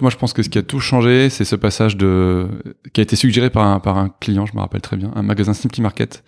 [0.00, 2.46] Moi, je pense que ce qui a tout changé, c'est ce passage de
[2.92, 5.22] qui a été suggéré par un, par un client, je me rappelle très bien, un
[5.22, 6.24] magasin Simply Market,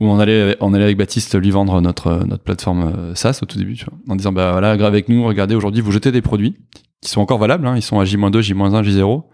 [0.00, 3.46] où on allait, on allait avec Baptiste lui vendre notre, notre plateforme euh, SaaS au
[3.46, 3.76] tout début,
[4.08, 6.56] en disant, bah voilà, avec nous, regardez, aujourd'hui, vous jetez des produits
[7.00, 9.24] qui sont encore valables, hein, ils sont à J-2, J-1, J0.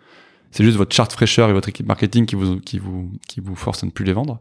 [0.50, 3.54] C'est juste votre charte fraîcheur et votre équipe marketing qui vous, qui vous, qui vous
[3.54, 4.40] force à ne plus les vendre.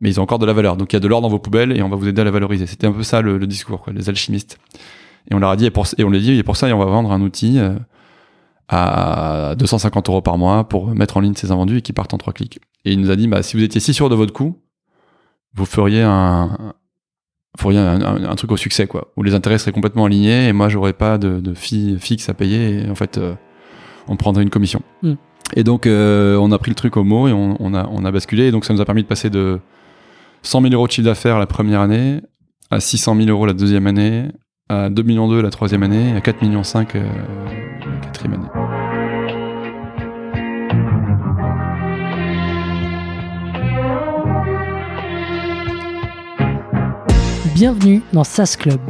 [0.00, 0.76] Mais ils ont encore de la valeur.
[0.76, 2.24] Donc il y a de l'or dans vos poubelles et on va vous aider à
[2.24, 2.66] la valoriser.
[2.66, 4.58] C'était un peu ça le, discours, quoi, les alchimistes.
[5.30, 6.78] Et on leur a dit, et, pour, et on les dit, et pour ça, on
[6.78, 7.74] va vendre un outil euh,
[8.68, 12.18] à 250 euros par mois pour mettre en ligne ces invendus et qui partent en
[12.18, 12.60] trois clics.
[12.84, 14.58] Et il nous a dit, bah, si vous étiez si sûr de votre coût,
[15.54, 16.74] vous feriez un,
[17.58, 20.52] feriez un, un, un truc au succès, quoi, où les intérêts seraient complètement alignés et
[20.52, 22.84] moi, j'aurais pas de, de fee fixe à payer.
[22.84, 23.34] Et en fait, euh,
[24.06, 24.82] on prendrait une commission.
[25.02, 25.14] Mm.
[25.56, 28.04] Et donc, euh, on a pris le truc au mot et on, on, a, on
[28.04, 28.48] a basculé.
[28.48, 29.60] Et donc, ça nous a permis de passer de
[30.42, 32.20] 100 000 euros de chiffre d'affaires la première année
[32.70, 34.28] à 600 000 euros la deuxième année,
[34.68, 37.04] à 2 millions 2 la troisième année, à 4 millions 5 euh,
[37.80, 38.48] la quatrième année.
[47.54, 48.80] Bienvenue dans SaaS Club,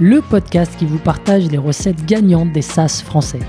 [0.00, 3.40] le podcast qui vous partage les recettes gagnantes des SaaS français.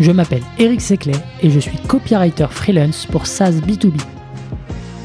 [0.00, 4.00] Je m'appelle Eric Seclet et je suis copywriter freelance pour SaaS B2B.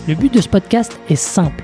[0.07, 1.63] Le but de ce podcast est simple.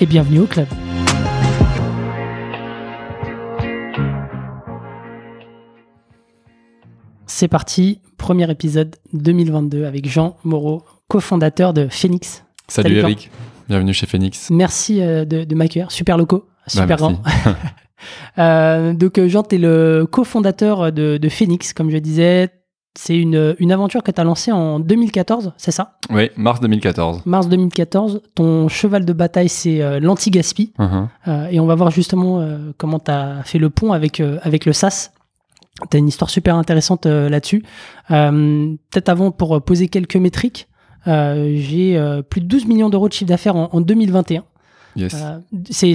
[0.00, 0.66] et bienvenue au club.
[7.26, 12.44] C'est parti, premier épisode 2022 avec Jean Moreau, cofondateur de Phoenix.
[12.68, 13.30] Salut, Salut, Eric,
[13.68, 14.48] bienvenue chez Phoenix.
[14.50, 17.22] Merci euh, de, de m'accueillir, super locaux, super Bah, grand.
[17.24, 17.48] merci.
[18.38, 22.50] Euh, donc euh, Jean, tu es le cofondateur de, de Phoenix, comme je disais.
[22.96, 25.98] C'est une, une aventure que tu as lancée en 2014, c'est ça?
[26.10, 27.22] Oui, mars 2014.
[27.26, 28.22] Mars 2014.
[28.34, 30.72] Ton cheval de bataille, c'est euh, l'anti-gaspi.
[30.78, 31.08] Mhm.
[31.28, 34.64] Euh, et on va voir justement euh, comment tu as fait le pont avec, avec
[34.64, 35.10] le SaaS.
[35.90, 37.62] Tu as une histoire super intéressante là-dessus.
[38.08, 40.68] Peut-être avant, pour poser quelques métriques,
[41.04, 44.42] j'ai plus de 12 millions d'euros de chiffre d'affaires en, en 2021.
[44.96, 45.14] Yes.
[45.70, 45.92] C'est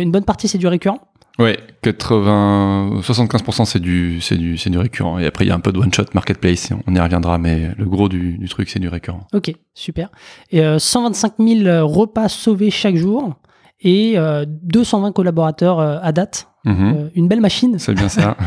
[0.00, 1.00] une bonne partie, c'est du récurrent.
[1.38, 5.18] Ouais, 80, 75% c'est du, c'est du, c'est du récurrent.
[5.18, 7.72] Et après, il y a un peu de one shot marketplace, on y reviendra, mais
[7.76, 9.26] le gros du, du truc, c'est du récurrent.
[9.34, 10.10] Ok, super.
[10.50, 13.34] Et euh, 125 000 repas sauvés chaque jour
[13.80, 16.48] et euh, 220 collaborateurs euh, à date.
[16.66, 16.94] Mhm.
[16.96, 17.78] Euh, une belle machine.
[17.78, 18.36] C'est bien ça.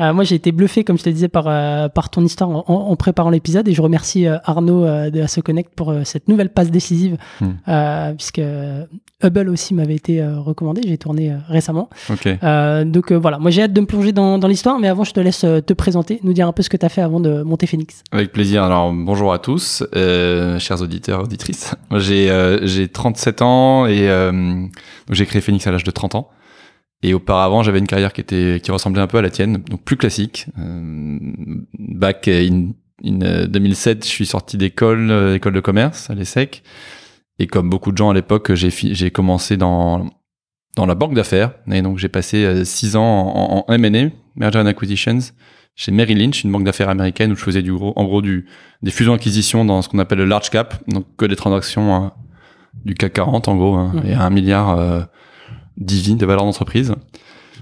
[0.00, 2.64] Euh, moi, j'ai été bluffé, comme je te disais, par, euh, par ton histoire en,
[2.66, 3.68] en préparant l'épisode.
[3.68, 8.14] Et je remercie Arnaud de Asso Connect pour cette nouvelle passe décisive, Hmm.
[8.16, 8.40] puisque
[9.22, 10.80] Hubble aussi m'avait été recommandé.
[10.86, 11.90] J'ai tourné récemment.
[12.10, 12.28] ok.
[12.42, 15.12] Euh, donc voilà, moi j'ai hâte de me plonger dans, dans l'histoire, mais avant, je
[15.12, 17.42] te laisse te présenter, nous dire un peu ce que tu as fait avant de
[17.42, 18.02] monter Phoenix.
[18.12, 18.62] Avec plaisir.
[18.62, 21.74] Alors, bonjour à tous, chers auditeurs, auditrices.
[21.96, 24.08] J'ai, euh, j'ai 37 ans et
[25.10, 26.30] j'ai créé Phoenix à l'âge de 30 ans.
[27.02, 29.82] Et auparavant, j'avais une carrière qui était, qui ressemblait un peu à la tienne, donc
[29.82, 30.46] plus classique.
[30.58, 31.18] Euh,
[31.78, 32.70] back in,
[33.04, 36.62] in euh, 2007, je suis sorti d'école, euh, école de commerce à l'ESSEC.
[37.38, 40.10] Et comme beaucoup de gens à l'époque, j'ai, j'ai commencé dans,
[40.74, 41.52] dans la banque d'affaires.
[41.70, 45.20] Et donc, j'ai passé euh, six ans en, en M&A, Merger and Acquisitions,
[45.76, 48.46] chez Merrill Lynch, une banque d'affaires américaine où je faisais du gros, en gros du,
[48.82, 52.12] des fusions-acquisitions dans ce qu'on appelle le large cap, donc que des transactions hein,
[52.84, 54.10] du CAC 40 en gros, hein, Mhm.
[54.10, 55.02] et un milliard euh,
[55.78, 56.94] divi de valeur d'entreprise.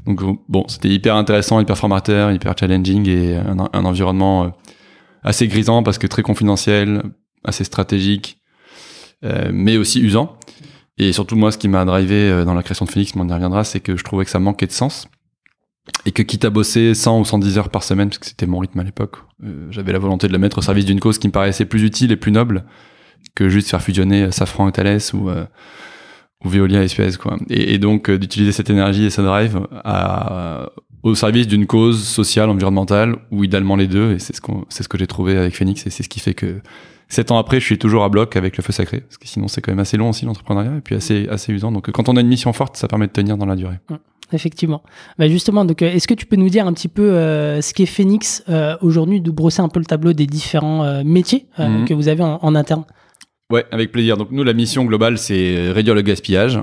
[0.06, 4.48] Donc bon, c'était hyper intéressant, hyper formateur, hyper challenging et un, environnement euh,
[5.22, 7.02] assez grisant parce que très confidentiel,
[7.44, 8.40] assez stratégique,
[9.24, 10.38] euh, mais aussi usant.
[10.98, 13.28] Et surtout moi, ce qui m'a drivé euh, dans la création de Phoenix, mais on
[13.28, 15.08] y reviendra, c'est que je trouvais que ça manquait de sens
[16.04, 18.58] et que quitte à bosser 100 ou 110 heures par semaine, parce que c'était mon
[18.58, 19.18] rythme à l'époque,
[19.70, 22.10] j'avais la volonté de le mettre au service d'une cause qui me paraissait plus utile
[22.10, 22.64] et plus noble
[23.36, 25.30] que juste faire fusionner Safran et Thales ou,
[26.46, 27.16] ou Veolia et Suez.
[27.20, 27.36] Quoi.
[27.50, 30.70] Et, et donc euh, d'utiliser cette énergie et ce drive à,
[31.02, 34.82] au service d'une cause sociale, environnementale, ou idéalement les deux, et c'est ce, qu'on c'est
[34.82, 36.60] ce que j'ai trouvé avec Phoenix, et c'est ce qui fait que
[37.08, 39.46] sept ans après, je suis toujours à bloc avec le feu sacré, parce que sinon
[39.48, 41.70] c'est quand même assez long aussi l'entrepreneuriat, et puis assez, assez usant.
[41.70, 43.78] Donc euh, quand on a une mission forte, ça permet de tenir dans la durée.
[44.32, 44.82] Effectivement.
[45.20, 47.72] Bah justement, donc, euh, est-ce que tu peux nous dire un petit peu euh, ce
[47.72, 51.68] qu'est Phoenix euh, aujourd'hui, de brosser un peu le tableau des différents euh, métiers euh,
[51.68, 51.84] Mhm.
[51.84, 52.82] que vous avez en, en interne?
[53.50, 54.16] Ouais, avec plaisir.
[54.16, 56.60] Donc nous, la mission globale, c'est réduire le gaspillage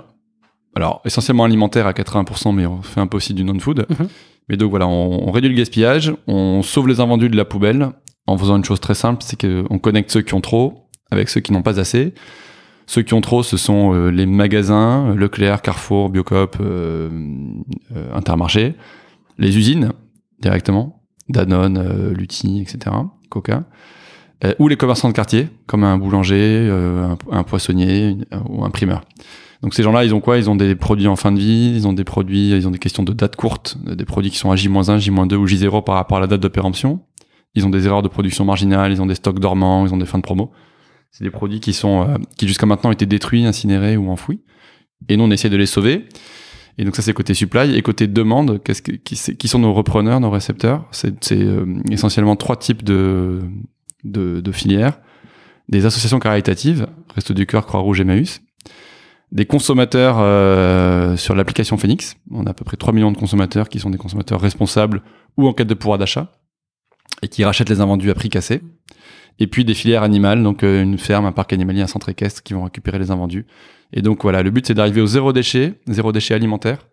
[0.76, 3.86] alors essentiellement alimentaire à 80%, mais on fait un peu aussi du non-food.
[3.90, 4.08] Mhm.
[4.50, 7.92] Mais donc voilà, on, on réduit le gaspillage, on sauve les invendus de la poubelle
[8.28, 11.42] en faisant une chose très simple, c'est qu'on connecte ceux qui ont trop avec ceux
[11.42, 12.14] qui n'ont pas assez.
[12.86, 17.10] Ceux qui ont trop, ce sont euh, les magasins, euh, Leclerc, Carrefour, Biocop, euh,
[17.96, 18.76] euh, Intermarché,
[19.38, 19.94] les usines
[20.42, 22.94] directement, Danone, euh, Lutti, etc.,
[23.30, 23.64] Coca,
[24.44, 28.18] euh, ou les commerçants de quartier, comme un boulanger, euh, un, un poissonnier
[28.50, 29.02] ou un primeur.
[29.62, 30.38] Donc ces gens-là, ils ont quoi?
[30.38, 32.80] Ils ont des produits en fin de vie, ils ont des produits, ils ont des
[32.80, 36.18] questions de date courte, des produits qui sont à J-1, J-2 ou J0 par rapport
[36.18, 37.00] à la date de péremption.
[37.56, 40.06] Ils ont des erreurs de production marginales, ils ont des stocks dormants, ils ont des
[40.06, 40.52] fins de promo.
[41.12, 44.42] C'est des produits qui sont euh, qui jusqu'à maintenant étaient détruits, incinérés ou enfouis.
[45.08, 46.08] Et nous, on essaie de les sauver.
[46.78, 47.76] Et donc ça, c'est côté supply.
[47.76, 50.86] Et côté demande, qu'est-ce que, qui, sont nos repreneurs, nos récepteurs?
[50.92, 53.42] C'est, euh, essentiellement trois types de,
[54.04, 55.00] de, filières.
[55.70, 58.42] Des associations caritatives, Resto du Cœur, Croix-Rouge, Emmaüs.
[59.32, 62.18] Des consommateurs euh, sur l'application Phoenix.
[62.30, 65.02] On a à peu près 3 millions de consommateurs qui sont des consommateurs responsables
[65.38, 66.32] ou en quête de pouvoir d'achat
[67.24, 68.62] et qui rachètent les invendus à prix cassé.
[69.40, 72.44] Et puis des filières animales, donc euh, une ferme, un parc animalier, un centre équestre
[72.44, 73.48] qui vont récupérer les invendus.
[73.92, 76.88] Et donc voilà, le but c'est d'arriver au zéro déchet, zéro déchet alimentaire,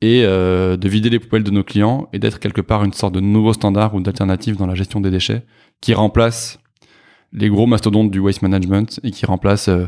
[0.00, 3.14] et euh, de vider les poubelles de nos clients et d'être quelque part une sorte
[3.14, 5.44] de nouveau standard ou d'alternative dans la gestion des déchets
[5.80, 6.58] qui remplace
[7.32, 9.86] les gros mastodontes du waste management et qui remplace euh,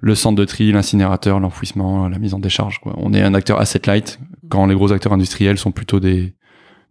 [0.00, 2.80] le centre de tri, l'incinérateur, l'enfouissement, la mise en décharge.
[2.80, 2.94] Quoi.
[2.98, 4.18] On est un acteur asset light
[4.48, 6.34] quand les gros acteurs industriels sont plutôt des,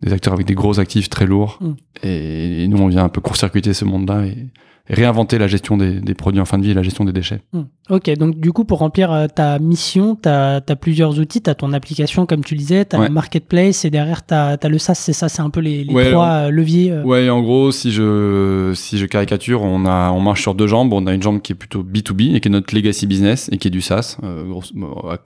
[0.01, 1.59] des acteurs avec des gros actifs très lourds.
[1.61, 1.73] Mm.
[2.03, 4.47] Et, et nous, on vient un peu court-circuiter ce monde-là et,
[4.87, 7.41] réinventer la gestion des, des produits en fin de vie et la gestion des déchets.
[7.53, 7.63] Hmm.
[7.89, 11.41] Ok, donc du coup, pour remplir euh, ta mission, tu as, plusieurs outils.
[11.41, 13.07] Tu as ton application, comme tu disais, tu as Ouais.
[13.07, 14.95] le marketplace et derrière, tu as, le SaaS.
[14.95, 16.91] C'est ça, c'est un peu les, les Ouais, trois euh, leviers.
[16.91, 17.03] euh.
[17.03, 20.93] Ouais, en gros, si je, si je caricature, on, a, on marche sur deux jambes.
[20.93, 23.57] On a une jambe qui est plutôt B2B et qui est notre legacy business et
[23.57, 24.43] qui est du SaaS, euh,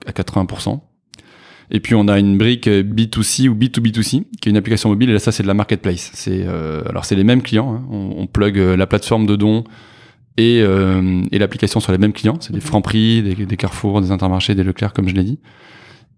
[0.06, 0.80] à 80%.
[1.70, 5.10] Et puis on a une brique euh, B2C ou B2B2C, qui est une application mobile,
[5.10, 6.10] et là ça c'est de la marketplace.
[6.14, 7.74] C'est euh, alors c'est les mêmes clients.
[7.74, 7.84] hein.
[7.90, 9.64] On, on plug euh, la plateforme de dons
[10.36, 12.36] et, euh, et l'application sur les mêmes clients.
[12.40, 12.64] C'est des Mhm.
[12.64, 15.38] Franprix, des, des Carrefour, des Intermarchés, des Leclerc, comme je l'ai dit.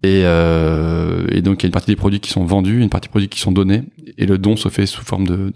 [0.05, 2.89] Et, euh, et donc il y a une partie des produits qui sont vendus, une
[2.89, 3.83] partie des produits qui sont donnés,
[4.17, 5.51] et le don se fait sous forme d'une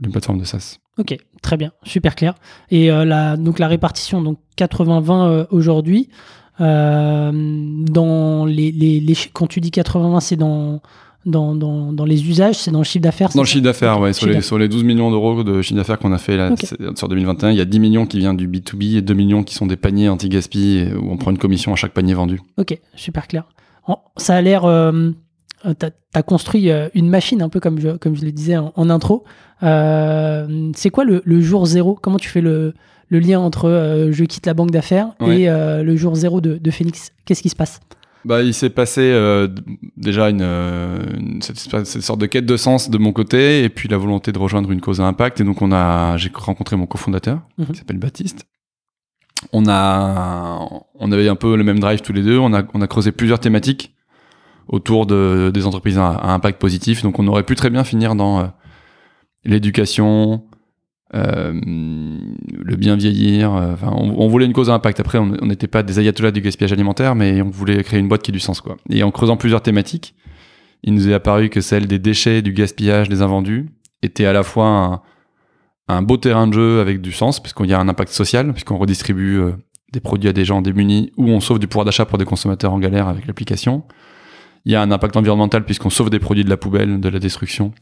[0.00, 0.78] d'une plateforme de SaaS.
[0.98, 2.34] Ok, très bien, super clair.
[2.70, 6.08] Et euh, la, donc la répartition, donc 80-20 euh, aujourd'hui.
[6.60, 10.80] Euh, dans les, les, les chi- quand tu dis 80-20, c'est dans,
[11.26, 14.12] dans, dans, dans les usages, c'est dans le chiffre d'affaires Dans le chiffre d'affaires, ouais,
[14.12, 16.54] sur sur les 12 millions d'euros de chiffre d'affaires qu'on a fait là,
[16.96, 19.54] sur 2021, il y a 10 millions qui viennent du B2B et 2 millions qui
[19.54, 22.40] sont des paniers anti-gaspi où on prend une commission à chaque panier vendu.
[22.58, 23.44] Ok, super clair.
[24.16, 24.64] Ça a l'air.
[24.64, 25.10] Euh,
[25.78, 28.74] T'as as construit euh, une machine, un peu comme je, comme je le disais en,
[28.76, 29.24] en intro.
[29.62, 31.98] Euh, c'est quoi le, le jour zéro?
[32.00, 32.74] Comment tu fais le,
[33.08, 35.42] le lien entre euh, je quitte la banque d'affaires Ouais.
[35.42, 37.80] et euh, le jour zéro de, de Phoenix Qu'est-ce qui se passe?
[38.24, 39.48] Bah, il s'est passé euh,
[39.98, 41.58] déjà une, une- cette,
[42.02, 44.80] sorte de quête de sens de mon côté et puis la volonté de rejoindre une
[44.80, 45.40] cause à impact.
[45.42, 47.66] Et donc on a, j'ai rencontré mon cofondateur Mhm.
[47.66, 48.46] qui s'appelle Baptiste.
[49.52, 52.38] On a, on avait un peu le même drive tous les deux.
[52.38, 53.94] On a, on a creusé plusieurs thématiques
[54.68, 57.02] autour de, des entreprises à, à impact positif.
[57.02, 58.50] Donc on aurait pu très bien finir dans
[59.44, 60.44] l'éducation,
[61.14, 63.54] le bien vieillir.
[63.54, 65.00] euh, on, voulait une cause à impact.
[65.00, 68.22] Après, on n'était pas des ayatollahs du gaspillage alimentaire, mais on voulait créer une boîte
[68.22, 68.76] qui ait du sens, quoi.
[68.90, 70.14] Et en creusant plusieurs thématiques,
[70.82, 73.70] il nous est apparu que celle des déchets, du gaspillage, des invendus
[74.02, 75.02] était à la fois un,
[75.88, 78.76] un beau terrain de jeu avec du sens, puisqu'il y a un impact social, puisqu'on
[78.76, 79.52] redistribue euh,
[79.92, 82.72] des produits à des gens démunis, ou on sauve du pouvoir d'achat pour des consommateurs
[82.72, 83.84] en galère avec l'application.
[84.64, 87.18] Il y a un impact environnemental puisqu'on sauve des produits de la poubelle, de la
[87.18, 87.72] destruction,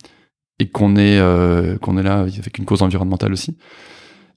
[0.62, 3.56] et qu'on est, euh, qu'on est là avec une cause environnementale aussi.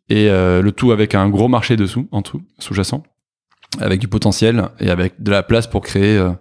[0.09, 3.03] Et euh, le tout avec un gros marché dessous, en dessous, sous-jacent,
[3.79, 6.31] avec du potentiel et avec de la place pour créer euh,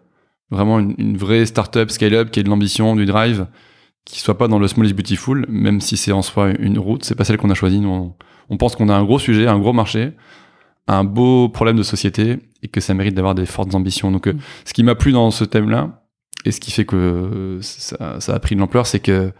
[0.50, 3.47] vraiment une, une vraie startup scale-up qui ait de l'ambition, du drive,
[4.07, 7.05] qui soit pas dans le small is beautiful, même si c'est en soi une route,
[7.05, 7.81] c'est pas celle qu'on a choisie.
[7.81, 8.14] Nous, on,
[8.49, 10.12] on pense qu'on a un gros sujet, un gros marché,
[10.87, 14.11] un beau problème de société et que ça mérite d'avoir des fortes ambitions.
[14.11, 14.38] Donc, euh, Mm.
[14.64, 16.03] ce qui m'a plu dans ce thème-là
[16.47, 19.33] et ce qui fait que ça, ça a pris de l'ampleur, c'est que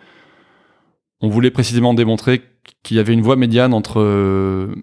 [1.21, 2.42] on voulait précisément démontrer
[2.83, 4.75] qu'il y avait une voie médiane entre euh,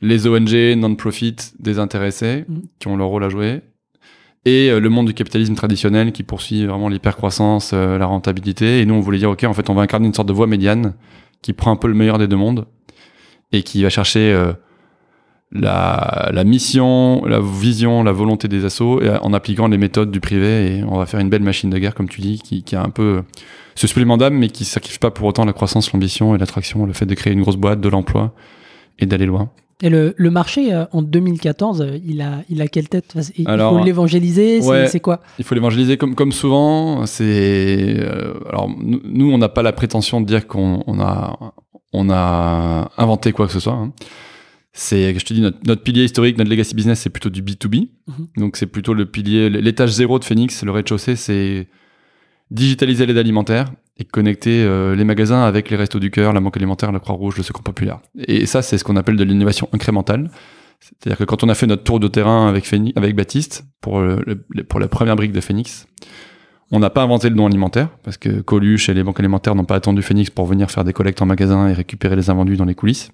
[0.00, 2.58] les ONG, non-profit, désintéressés, Mm.
[2.78, 3.62] qui ont leur rôle à jouer,
[4.44, 8.80] et euh, le monde du capitalisme traditionnel qui poursuit vraiment l'hypercroissance, euh, la rentabilité.
[8.80, 10.46] Et nous, on voulait dire, OK, en fait, on va incarner une sorte de voie
[10.46, 10.94] médiane
[11.42, 12.66] qui prend un peu le meilleur des deux mondes
[13.52, 14.34] et qui va chercher
[15.52, 20.20] la, la mission, la vision, la volonté des assos et, en appliquant les méthodes du
[20.20, 20.78] privé.
[20.78, 22.82] Et on va faire une belle machine de guerre, comme tu dis, qui, qui a
[22.82, 23.22] un peu
[23.74, 26.92] ce supplément d'âme, mais qui sacrifie pas pour autant la croissance, l'ambition et l'attraction, le
[26.92, 28.34] fait de créer une grosse boîte, de l'emploi
[28.98, 29.50] et d'aller loin.
[29.82, 33.12] Et le, le marché euh, en 2014, euh, il a, il a quelle tête?
[33.36, 34.86] Il Alors, faut l'évangéliser c'est- ouais.
[34.86, 35.20] C'est quoi?
[35.38, 37.04] Il faut l'évangéliser comme, comme souvent.
[37.06, 41.54] C'est euh, alors nous, on n'a pas la prétention de dire qu'on on a
[41.92, 43.72] on a inventé quoi que ce soit.
[43.72, 43.92] hein.
[44.72, 47.88] C'est, je te dis, notre, notre pilier historique, notre legacy business, c'est plutôt du B2B.
[48.08, 48.26] Mhm.
[48.38, 51.68] Donc c'est plutôt le pilier, l'étage zéro de Phoenix, le rez-de-chaussée, c'est
[52.50, 56.56] digitaliser l'aide alimentaire et connecter euh, les magasins avec les restos du cœur, la banque
[56.56, 58.00] alimentaire, la Croix-Rouge, le Secours populaire.
[58.18, 60.30] Et ça, c'est ce qu'on appelle de l'innovation incrémentale.
[60.80, 64.80] C'est-à-dire que quand on a fait notre tour de terrain avec, avec Baptiste, le- pour
[64.80, 65.86] la première brique de Phoenix,
[66.70, 69.64] on n'a pas inventé le don alimentaire, parce que Coluche et les banques alimentaires n'ont
[69.64, 72.64] pas attendu Phoenix pour venir faire des collectes en magasin et récupérer les invendus dans
[72.64, 73.10] les coulisses.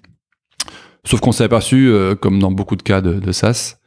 [1.05, 3.77] Sauf qu'on s'est aperçu, euh, comme dans beaucoup de cas de, de SaaS,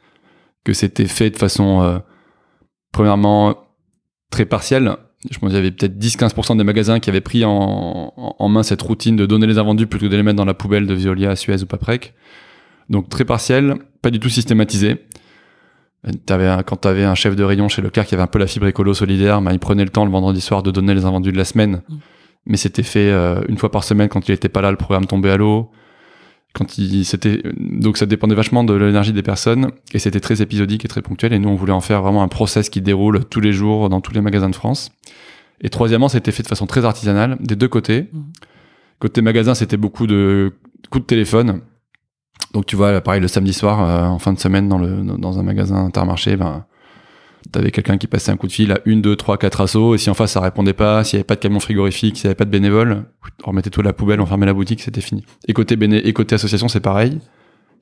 [0.63, 1.99] que c'était fait de façon, euh,
[2.91, 3.55] premièrement,
[4.31, 4.95] très partielle.
[5.31, 8.81] Je pense qu'il y avait peut-être 10-15% des magasins qui avaient pris en, main cette
[8.81, 11.35] routine de donner les invendus plutôt que de les mettre dans la poubelle de Veolia,
[11.35, 12.13] Suez ou Paprec.
[12.89, 15.05] Donc très partiel, pas du tout systématisé.
[16.03, 18.47] Un- quand tu avais un chef de rayon chez Leclerc qui avait un peu la
[18.47, 21.31] fibre écolo solidaire, bah, il prenait le temps le vendredi soir de donner les invendus
[21.31, 21.81] de la semaine.
[21.89, 21.95] Mm.
[22.47, 25.05] Mais c'était fait euh, une fois par semaine quand il était pas là, le programme
[25.05, 25.71] tombait à l'eau.
[26.55, 30.85] Quand il c'était donc ça dépendait vachement de l'énergie des personnes et c'était très épisodique
[30.85, 33.41] et très ponctuel et nous on voulait en faire vraiment un process qui déroule tous
[33.41, 34.91] les jours dans tous les magasins de France.
[35.61, 38.09] Et troisièmement, c'était fait de façon très artisanale des deux côtés.
[38.11, 38.23] Mhm.
[38.99, 40.53] Côté magasin, c'était beaucoup de
[40.89, 41.61] coups de téléphone.
[42.53, 45.39] Donc tu vois, pareil, le samedi soir, euh, en fin de semaine, dans, le, dans
[45.39, 46.65] un magasin intermarché, ben,
[47.51, 49.97] t'avais quelqu'un qui passait un coup de fil à une, deux, trois, quatre assos, et
[49.97, 52.27] si en face ça répondait pas, s'il y avait pas de camion frigorifique, s'il y
[52.27, 53.05] avait pas de bénévoles,
[53.43, 55.25] on remettait tout à la poubelle, on fermait la boutique, c'était fini.
[55.47, 57.19] Et côté, béné et côté association, c'est pareil.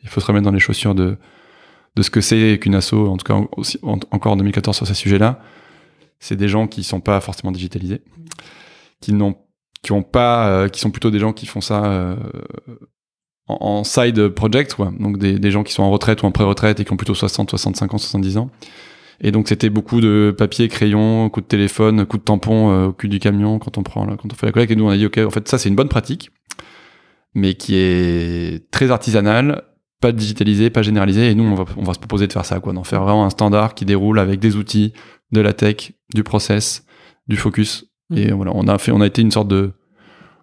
[0.04, 1.18] Il faut se remettre dans les chaussures de,
[1.96, 3.36] de ce que c'est qu'une asso, en tout cas
[4.12, 5.40] encore en 2014 sur ces sujets-là.
[6.20, 8.02] C'est des gens qui sont pas forcément digitalisés,
[9.02, 9.36] qui n'ont
[9.82, 12.16] qui ont pas, euh, qui sont plutôt des gens qui font ça euh,
[13.48, 14.94] en side project, quoi.
[14.98, 17.14] Donc des, des gens qui sont en retraite ou en pré-retraite et qui ont plutôt
[17.14, 18.50] 60, 65 ans, 70 ans.
[19.24, 22.94] Et donc c'était beaucoup de papier, crayon, coup de téléphone, coup de tampon euh, au
[22.94, 24.72] cul du camion quand on prend, quand on fait la collecte.
[24.72, 26.30] Et nous on a dit ok, en fait ça c'est une bonne pratique,
[27.34, 29.64] mais qui est très artisanale,
[30.02, 31.32] pas digitalisée, pas généralisée.
[31.32, 33.26] Et nous on va, on va se proposer de faire ça, quoi, d'en faire vraiment
[33.26, 34.92] un standard qui déroule avec des outils,
[35.32, 36.86] de la tech, du process,
[37.28, 37.86] du focus.
[38.10, 38.18] Mhm.
[38.18, 39.72] Et voilà, on a fait, on a été une sorte de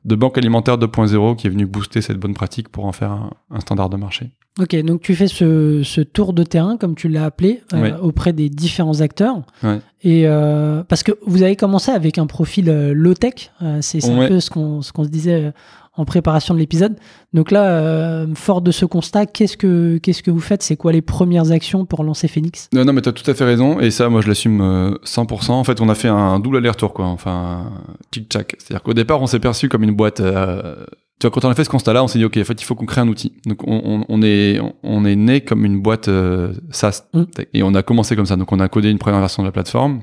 [0.06, 3.32] de banque alimentaire 2.0 qui est venu booster cette bonne pratique pour en faire un,
[3.50, 4.30] un standard de marché.
[4.59, 7.95] Ok, donc tu fais ce, ce tour de terrain, comme tu l'as appelé, euh, Ouais.
[8.02, 9.37] auprès des différents acteurs.
[9.62, 9.78] Ouais.
[10.02, 14.40] Et euh, parce que vous avez commencé avec un profil euh, low-tech, c'est un peu
[14.40, 15.52] ce qu'on se disait
[15.97, 16.97] en préparation de l'épisode.
[17.33, 20.62] Donc là, euh, fort de ce constat, qu'est-ce que qu'est-ce que vous faites?
[20.62, 22.69] C'est quoi les premières actions pour lancer Phoenix?
[22.73, 25.52] Non, non, mais t'as tout à fait raison, et ça, moi, je l'assume euh, 100%.
[25.52, 27.07] En fait, on a fait un double aller-retour, quoi.
[27.07, 27.71] Enfin,
[28.11, 28.57] tic-tac.
[28.59, 30.21] C'est-à-dire qu'au départ, on s'est perçu comme une boîte.
[30.21, 30.85] euh,
[31.20, 32.64] Tu vois, quand on a fait ce constat-là, on s'est dit, ok, en fait, il
[32.64, 33.34] faut qu'on crée un outil.
[33.46, 37.24] Donc, on, on, on est, on est né comme une boîte euh, SaaS, Mm.
[37.52, 38.36] et on a commencé comme ça.
[38.36, 40.00] Donc, on a codé une première version de la plateforme.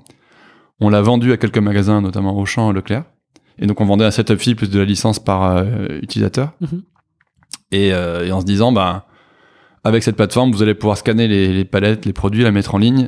[0.80, 3.04] On l'a vendue à quelques magasins, notamment Auchan et Leclerc.
[3.58, 6.54] Et donc, on vendait un setup fee plus de la licence par euh, utilisateur.
[6.62, 6.84] Mhm.
[7.72, 9.08] et, euh, et en se disant, bah,
[9.84, 12.78] avec cette plateforme, vous allez pouvoir scanner les, les palettes, les produits, la mettre en
[12.78, 13.08] ligne,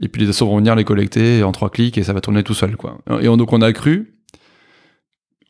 [0.00, 2.42] et puis les assos vont venir les collecter en trois clics et ça va tourner
[2.42, 2.98] tout seul, quoi.
[3.20, 4.14] Et on- donc on a cru,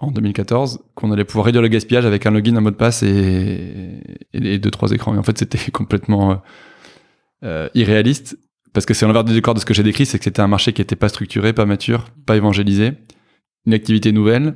[0.00, 3.02] en 2014, qu'on allait pouvoir réduire le gaspillage avec un login, un mot de passe
[3.02, 4.00] et,
[4.32, 5.14] et deux, trois écrans.
[5.14, 6.36] Et en fait, c'était complètement euh,
[7.44, 8.38] euh, irréaliste,
[8.72, 10.48] parce que c'est l'envers du décor de ce que j'ai décrit, c'est que c'était un
[10.48, 12.92] marché qui était pas structuré, pas mature, pas évangélisé,
[13.66, 14.54] une activité nouvelle,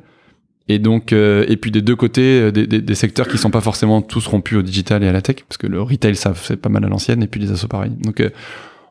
[0.69, 4.27] et donc, euh, et puis des deux côtés, des, secteurs qui sont pas forcément tous
[4.27, 6.85] rompus au digital et à la tech, parce que le retail, ça c'est pas mal
[6.85, 7.91] à l'ancienne, et puis les assos pareil.
[7.91, 8.23] Donc,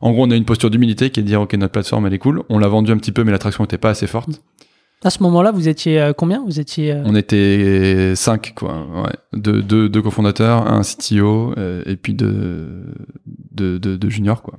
[0.00, 2.14] en gros, on a une posture d'humilité qui est de dire, ok, notre plateforme, elle
[2.14, 2.42] est cool.
[2.50, 4.42] On l'a vendue un petit peu, mais l'attraction n'était pas assez forte.
[5.02, 6.42] À ce moment-là, vous étiez euh, combien?
[6.44, 8.86] Vous étiez euh, On était cinq, quoi.
[9.02, 9.12] Ouais.
[9.34, 12.94] Deux, deux, deux cofondateurs, un CTO, euh, et puis deux,
[14.08, 14.58] juniors, quoi.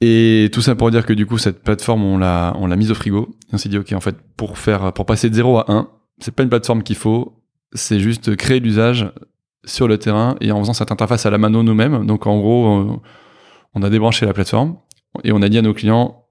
[0.00, 2.90] Et tout ça pour dire que du coup, cette plateforme, on l'a, on l'a mise
[2.90, 3.28] au frigo.
[3.52, 5.88] On s'est dit, OK, en fait, pour faire, pour passer de 0 à 1,
[6.20, 7.42] c'est pas une plateforme qu'il faut,
[7.74, 9.12] c'est juste créer l'usage
[9.66, 12.06] sur le terrain et en faisant cette interface à la mano nous-mêmes.
[12.06, 13.02] Donc, en gros,
[13.74, 14.76] on a débranché la plateforme
[15.24, 16.24] et on a dit à nos clients,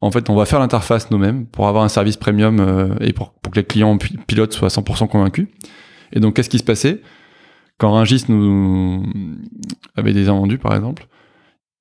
[0.00, 3.34] en fait, on va faire l'interface nous-mêmes pour avoir un service premium euh, et pour,
[3.40, 5.48] que les clients pi- pilotes soient 100% convaincus.
[6.12, 7.02] Et donc, qu'est-ce qui se passait?
[7.78, 9.04] Quand Rungis nous
[9.96, 11.06] avait des invendus, par exemple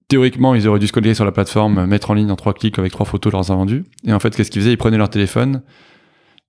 [0.07, 2.79] Théoriquement, ils auraient dû se coller sur la plateforme, mettre en ligne en trois clics
[2.79, 3.83] avec trois photos leurs invendus.
[4.05, 4.71] Et en fait, qu'est-ce qu'ils faisaient?
[4.71, 5.63] Ils prenaient leur téléphone,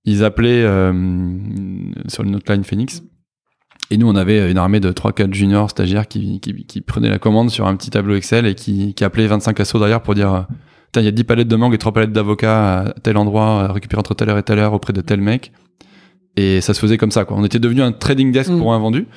[0.05, 0.93] ils appelaient euh,
[2.07, 3.03] sur une autre line Phoenix.
[3.91, 6.39] Et nous, on avait une armée de 3-4 juniors stagiaires qui,
[6.87, 10.15] prenaient la commande sur un petit tableau Excel et qui, appelaient 25 assos derrière pour
[10.15, 10.47] dire
[10.95, 13.73] il y a 10 palettes de mangue et 3 palettes d'avocats à tel endroit, à
[13.73, 15.51] récupérer entre telle heure et telle heure auprès de tel mec.
[16.35, 17.37] Et ça se faisait comme ça, quoi.
[17.37, 18.59] On était devenu un trading desk Mm.
[18.59, 19.07] pour un vendu.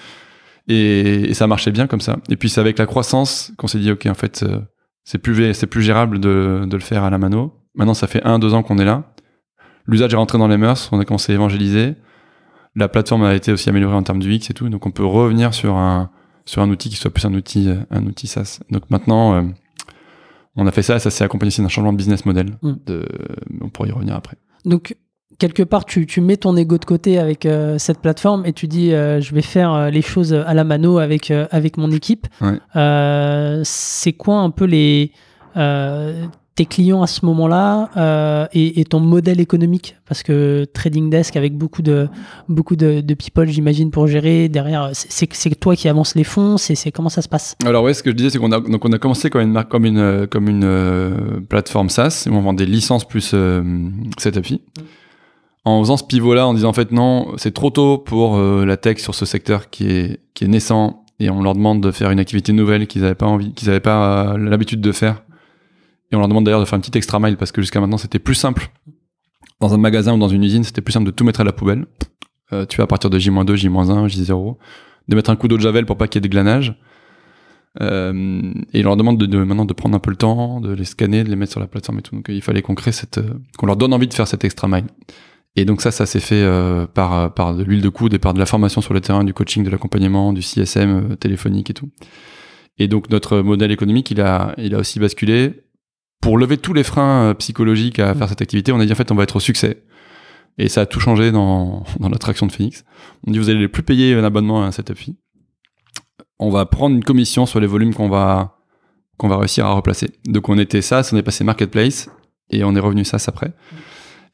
[0.68, 2.18] Et, et ça marchait bien comme ça.
[2.28, 4.60] Et puis c'est avec la croissance qu'on s'est dit, ok, en fait, euh,
[5.04, 7.52] c'est plus, c'est plus gérable de, de le faire à la mano.
[7.74, 9.04] Maintenant, ça fait un, deux ans qu'on est là.
[9.86, 11.94] L'usage est rentré dans les mœurs, on a commencé à évangéliser.
[12.76, 15.04] La plateforme a été aussi améliorée en termes du X et tout, donc on peut
[15.04, 16.10] revenir sur un,
[16.44, 18.60] sur un outil qui soit plus un outil, euh, un outil SaaS.
[18.70, 19.42] Donc maintenant, euh,
[20.56, 22.58] on a fait ça, ça s'est accompagné aussi d'un changement de business model.
[22.62, 22.72] Mm.
[22.86, 23.06] De,
[23.60, 24.36] on pourra y revenir après.
[24.64, 24.94] Donc,
[25.38, 28.68] quelque part, tu, tu mets ton ego de côté avec euh, cette plateforme et tu
[28.68, 32.26] dis euh, je vais faire euh, les choses à la mano avec, avec mon équipe.
[32.40, 32.60] Ouais.
[33.64, 35.12] C'est quoi un peu les,
[36.54, 41.56] tes clients à ce moment-là euh, et, ton modèle économique Parce que Trading Desk, avec
[41.56, 42.08] beaucoup de,
[42.48, 47.08] beaucoup de, people, j'imagine, pour gérer, derrière, c'est- toi qui avances les fonds, c'est comment
[47.08, 47.56] ça se passe?
[47.64, 49.64] Alors ouais, ce que je disais, c'est qu'on a donc on a commencé comme une
[49.64, 53.62] comme une comme une euh, plateforme SaaS où on vend des licences plus euh,
[54.18, 54.46] setup.
[55.64, 58.76] En faisant ce pivot-là, en disant en fait non, c'est trop tôt pour euh, la
[58.76, 62.10] tech sur ce secteur qui est qui est naissant et on leur demande de faire
[62.10, 65.22] une activité nouvelle qu'ils n'avaient pas envie, qu'ils n'avaient pas l'habitude de faire.
[66.12, 67.96] Et on leur demande d'ailleurs de faire un petit extra mile parce que jusqu'à maintenant
[67.98, 68.70] c'était plus simple
[69.60, 71.52] dans un magasin ou dans une usine, c'était plus simple de tout mettre à la
[71.52, 71.86] poubelle.
[72.52, 74.56] Euh, tu vas à partir de J-2, J-1, J0,
[75.08, 76.74] de mettre un coup d'eau de javel pour pas qu'il y ait de glanage.
[77.80, 80.72] Euh, et il leur demande de, de- maintenant de prendre un peu le temps, de
[80.72, 82.14] les scanner, de les mettre sur la plateforme et tout.
[82.14, 83.20] Donc euh, il fallait qu'on crée cette,
[83.56, 84.84] qu'on leur donne envie de faire cet extra mile.
[85.56, 86.44] Et donc ça, ça s'est fait
[86.94, 89.62] par de l'huile de coude et par de la formation sur le terrain, du coaching,
[89.62, 91.90] de l'accompagnement, du CSM téléphonique et tout.
[92.78, 95.62] Et donc notre modèle économique, il a aussi basculé
[96.22, 98.72] pour lever tous les freins euh, psychologiques à faire cette activité.
[98.72, 99.82] On a dit en fait on va être au succès.
[100.58, 102.84] Et ça a tout changé dans, dans notre action de Phoenix.
[103.26, 105.16] On dit vous allez plus payer un abonnement à un setup fee
[106.42, 108.58] on va prendre une commission sur les volumes qu'on va
[109.16, 110.10] qu'on va réussir à replacer.
[110.26, 112.10] Donc on était SaaS, on est passé marketplace
[112.50, 113.52] et on est revenu SaaS après.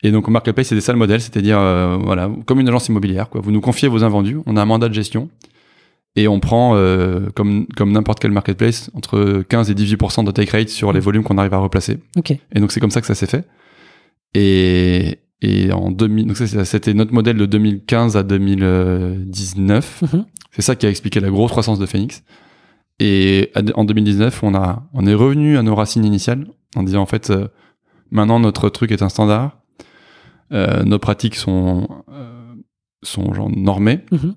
[0.03, 3.43] Et donc marketplace c'était ça le modèle, c'est-à-dire euh, voilà comme une agence immobilière quoi.
[3.43, 5.29] Vous nous confiez vos invendus, on a un mandat de gestion
[6.17, 10.51] et on prend euh, comme comme n'importe quel marketplace entre 15 et 18% de take
[10.57, 11.99] rate sur les volumes qu'on arrive à replacer.
[12.55, 13.47] Et donc c'est comme ça que ça s'est fait.
[14.35, 20.03] Et et en 2000 donc c'était notre modèle de 2015 à 2019.
[20.03, 20.25] Mhm.
[20.51, 22.25] C'est ça qui a expliqué la grosse croissance de Phoenix.
[23.01, 27.07] Et en 2019, on, a, on est revenu à nos racines initiales en disant en
[27.07, 27.47] fait, euh,
[28.11, 29.59] maintenant notre truc est un standard,
[30.53, 32.55] euh, nos pratiques sont, euh,
[33.03, 34.35] sont genre normées, Mhm.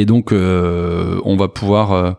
[0.00, 2.12] Et donc euh, on va pouvoir euh,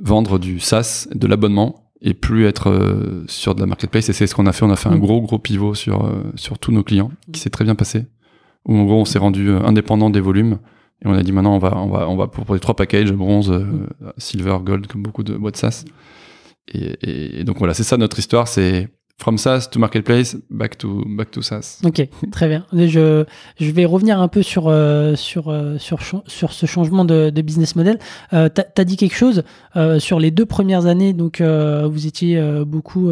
[0.00, 4.08] vendre du SaaS, de l'abonnement, et plus être euh, sur de la marketplace.
[4.08, 4.64] Et c'est ce qu'on a fait.
[4.64, 5.00] On a fait un Mhm.
[5.00, 8.06] gros gros pivot sur, sur tous nos clients, qui s'est très bien passé.
[8.66, 10.58] Où en gros on s'est rendu indépendant des volumes.
[11.04, 12.74] Et on a dit maintenant on va on va on va pour, pour les trois
[12.76, 15.84] packages bronze, euh, silver, gold comme beaucoup de boîtes SaaS.
[16.72, 20.76] Et, et- et donc voilà, c'est ça notre histoire, c'est from SaaS to marketplace, back
[20.78, 21.80] to back to SaaS.
[21.84, 22.66] Ok, très bien.
[22.72, 23.24] Je,
[23.60, 27.42] je vais revenir un peu sur, euh, sur, euh, sur, sur ce changement de, de
[27.42, 27.98] business model.
[28.32, 29.44] Euh, tu as, dit quelque chose
[29.76, 33.10] euh, sur les deux premières années, donc vous étiez beaucoup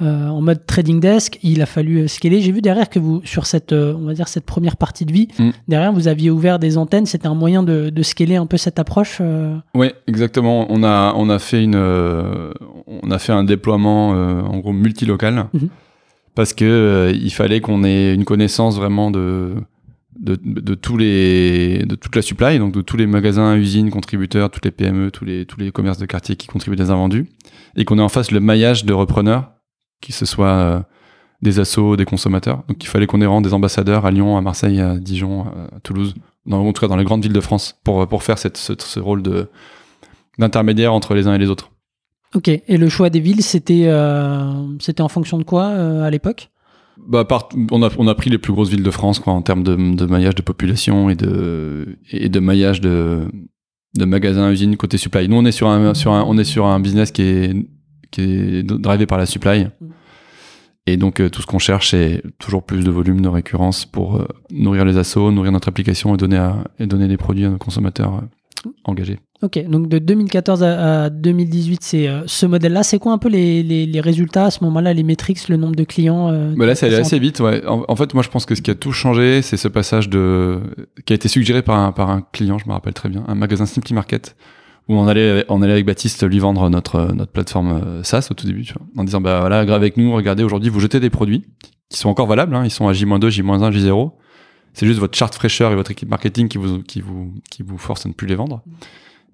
[0.00, 2.40] euh, en mode trading desk, il a fallu euh, scaler.
[2.40, 5.12] J'ai vu derrière que vous, sur cette, euh, on va dire cette première partie de
[5.12, 5.50] vie, Mm.
[5.68, 8.78] derrière vous aviez ouvert des antennes, c'était un moyen de, de scaler un peu cette
[8.78, 9.18] approche.
[9.20, 10.66] euh, Ouais, exactement.
[10.70, 15.68] On a on a fait une on a fait un déploiement en gros multilocal Mhm.
[16.34, 19.54] parce que il fallait qu'on ait une connaissance vraiment de
[20.20, 24.50] de, de tous les de toute la supply donc de tous les magasins, usines, contributeurs,
[24.50, 27.26] toutes les PME, tous les tous les commerces de quartier qui contribuent des invendus
[27.76, 29.52] et qu'on ait en face le maillage de repreneurs
[30.02, 30.80] qui ce soit euh,
[31.40, 32.62] des assos, des consommateurs.
[32.68, 35.80] Donc il fallait qu'on ait vraiment des ambassadeurs à Lyon, à Marseille, à Dijon, à
[35.82, 38.58] Toulouse, dans, en tout cas dans les grandes villes de France pour pour faire cette,
[38.58, 39.48] ce, ce rôle de
[40.38, 41.70] d'intermédiaire entre les uns et les autres.
[42.34, 46.10] Ok, et le choix des villes, c'était euh, c'était en fonction de quoi euh, à
[46.10, 46.50] l'époque?
[47.08, 47.26] Bah,
[47.70, 49.74] on, a, on a pris les plus grosses villes de France quoi, en termes de,
[49.74, 53.26] de maillage de population et de, et de maillage de,
[53.94, 55.26] de magasins, usines côté supply.
[55.28, 57.54] Nous, on est sur un, sur un, on est sur un business qui est,
[58.12, 59.66] qui est drivé par la supply.
[60.86, 64.16] Et donc, euh, tout ce qu'on cherche, c'est toujours plus de volume, de récurrence pour
[64.16, 67.50] euh, nourrir les assos, nourrir notre application et donner, à, et donner des produits à
[67.50, 69.20] nos consommateurs euh, engagés.
[69.42, 72.84] Ok, donc de 2014 à, à 2018, c'est ce modèle-là.
[72.84, 75.74] C'est quoi un peu les, les, les résultats à ce moment-là, les métriques, le nombre
[75.74, 77.64] de clients Bah là, ça allait assez vite, ouais.
[77.66, 80.08] En, en fait, moi, je pense que ce qui a tout changé, c'est ce passage
[80.08, 80.60] de
[81.06, 83.34] qui a été suggéré par un, par un client, je me rappelle très bien, un
[83.34, 84.36] magasin Simply Market,
[84.88, 88.34] où on allait, on allait avec Baptiste lui vendre notre notre plateforme euh, SaaS au
[88.34, 91.10] tout début, tu vois, en disant bah voilà, avec nous, regardez, aujourd'hui, vous jetez des
[91.10, 91.44] produits
[91.88, 94.12] qui sont encore valables, hein, ils sont à J-2, J-1, J0.
[94.72, 97.78] C'est juste votre charte fraîcheur et votre équipe marketing qui vous qui vous qui vous
[97.78, 98.62] force à ne plus les vendre.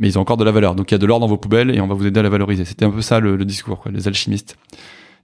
[0.00, 0.74] Mais ils ont encore de la valeur.
[0.74, 2.22] Donc il y a de l'or dans vos poubelles et on va vous aider à
[2.22, 2.64] la valoriser.
[2.64, 4.56] C'était un peu ça le, discours, quoi, les alchimistes.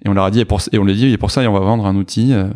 [0.04, 1.60] Et on leur a dit, et, et on les dit, et pour ça, on va
[1.60, 2.48] vendre un outil euh,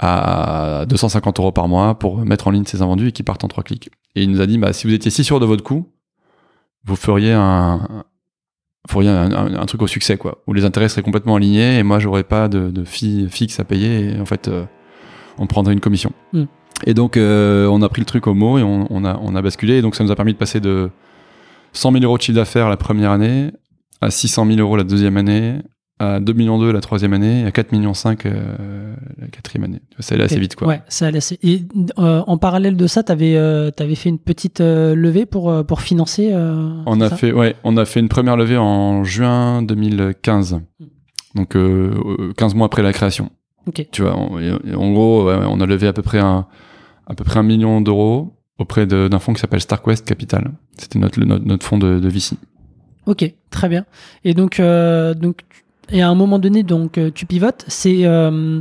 [0.00, 3.48] à 250 euros par mois pour mettre en ligne ces invendus et qui partent en
[3.48, 3.90] trois clics.
[4.16, 5.88] Et il nous a dit, bah, si vous étiez si sûr de votre coût,
[6.84, 8.04] vous feriez un,
[8.88, 11.82] feriez un, un- un truc au succès, quoi, où les intérêts seraient complètement alignés et
[11.82, 14.14] moi, j'aurais pas de, de fee fixe à payer.
[14.16, 14.64] Et en fait, euh,
[15.38, 16.12] on prendrait une commission.
[16.32, 16.44] Mm.
[16.86, 19.34] Et donc, euh, on a pris le truc au mot et on, on a, on
[19.36, 19.74] a basculé.
[19.78, 20.90] Et donc, ça nous a permis de passer de
[21.72, 23.50] 100 000 euros de chiffre d'affaires la première année
[24.00, 25.58] à 600 000 euros la deuxième année,
[26.00, 29.80] à 2 millions 2 la troisième année, à 4 millions 5 euh, la quatrième année.
[30.00, 30.66] Ça allait assez vite, quoi.
[30.66, 31.38] Ouais, ça allait assez.
[31.42, 31.62] Et
[31.98, 35.62] euh, en parallèle de ça, t'avais euh, t'avais fait une petite euh, levée pour euh,
[35.62, 36.30] pour financer.
[36.32, 40.60] euh, On a fait, ouais, on a fait une première levée en juin 2015.
[41.36, 43.30] Donc, euh, euh, 15 mois après la création.
[43.66, 43.86] Ok.
[43.92, 46.46] Tu vois, en, gros, ouais, on a levé à peu près un,
[47.06, 50.50] à peu près un million d'euros auprès de- d'un fonds qui s'appelle StarQuest Capital.
[50.76, 52.36] C'était notre, notre, notre fonds de, de VC.
[53.06, 53.84] Ok, très bien.
[54.24, 55.59] Et donc euh, donc tu-
[55.92, 57.64] et à un moment donné, donc euh, tu pivotes.
[57.68, 58.60] C'est euh,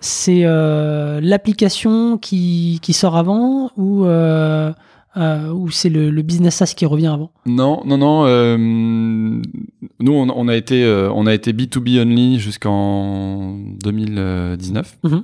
[0.00, 4.72] c'est euh, l'application qui qui sort avant ou euh,
[5.16, 7.30] euh, ou c'est le, le business SaaS qui revient avant?
[7.46, 8.26] Non, non, non.
[8.58, 14.98] nous, on, on a été, on a été B2B only jusqu'en 2019.
[15.04, 15.22] Mhm.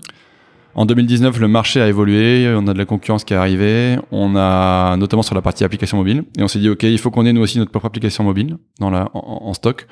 [0.74, 4.35] En 2019, le marché a évolué, on a de la concurrence qui est arrivée, on
[4.37, 7.26] a notamment sur la partie application mobile, et on s'est dit ok, il faut qu'on
[7.26, 9.87] ait nous aussi notre propre application mobile dans la, en, en stock.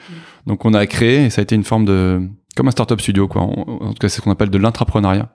[0.47, 2.23] Donc on a créé, et ça a été une forme de
[2.57, 3.43] comme un startup studio quoi.
[3.43, 5.29] On- en tout cas, c'est ce qu'on appelle de l'intrapreneuriat.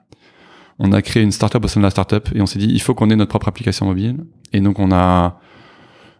[0.80, 2.82] On a créé une startup au sein de la startup, et on s'est dit il
[2.82, 4.16] faut qu'on ait notre propre application mobile.
[4.52, 5.38] Et donc on a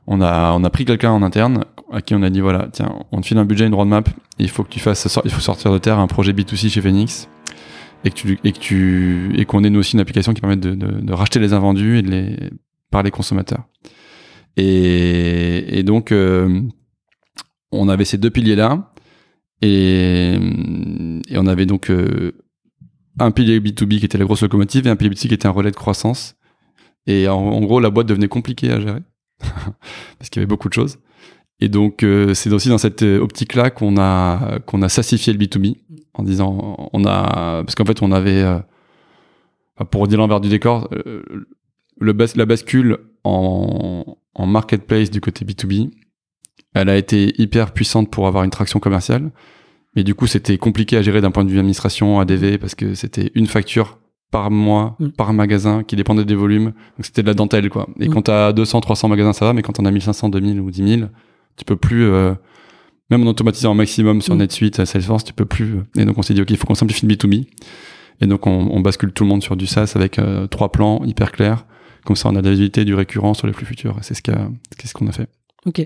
[0.06, 2.92] on a, on a pris quelqu'un en interne à qui on a dit voilà, tiens,
[3.10, 4.08] on te file un budget, une roadmap,
[4.38, 7.28] il faut que tu fasses, il faut sortir de terre un projet B2C chez Phoenix
[8.04, 11.52] et que tu, et qu'on ait nous aussi une application qui permette de, racheter les
[11.52, 12.50] invendus et de les,
[12.90, 13.64] par les consommateurs.
[14.56, 16.62] Et, donc, euh,
[17.72, 18.92] on avait ces deux piliers-là
[19.61, 20.35] et,
[21.28, 22.32] et on avait donc euh,
[23.18, 25.50] un pilier B2B qui était la grosse locomotive et un pilier B2C qui était un
[25.50, 26.37] relais de croissance.
[27.06, 29.02] Et en gros, la boîte devenait compliquée à gérer
[29.40, 30.98] parce qu'il y avait beaucoup de choses.
[31.60, 35.38] Et donc, euh, c'est aussi dans cette euh, optique-là qu'on a qu'on a sassifié le
[35.38, 35.76] B2B
[36.14, 38.58] en disant, on a parce qu'en fait, on avait, euh,
[39.76, 41.22] enfin, pour dire l'envers du décor, euh,
[41.98, 45.90] le bas- la bascule en, en marketplace du côté B2B,
[46.74, 49.30] elle a été hyper puissante pour avoir une traction commerciale.
[49.94, 52.94] Mais du coup, c'était compliqué à gérer d'un point de vue administration, ADV, parce que
[52.94, 53.98] c'était une facture
[54.30, 55.08] par mois, Mm.
[55.12, 56.66] par magasin, qui dépendait des volumes.
[56.98, 57.88] Donc c'était de la dentelle, quoi.
[57.98, 58.12] Et Mm.
[58.12, 60.86] quand t'as 200, 300 magasins, ça va, mais quand t'en as 1500, 2000 ou 10
[60.98, 61.08] 000,
[61.56, 62.34] tu peux plus, euh,
[63.10, 64.38] même en automatisant un maximum sur Mm.
[64.38, 65.76] NetSuite, Salesforce, tu peux plus.
[65.96, 67.46] Et donc on s'est dit, OK, il faut qu'on simplifie le B2B.
[68.20, 71.04] Et donc on, on bascule tout le monde sur du SaaS avec euh, trois plans
[71.04, 71.66] hyper clairs.
[72.04, 73.96] Comme ça, on a de la visibilité du récurrent sur les flux futurs.
[74.02, 75.28] C'est ce qu'a- c'est ce qu'on a fait.
[75.66, 75.80] Ok.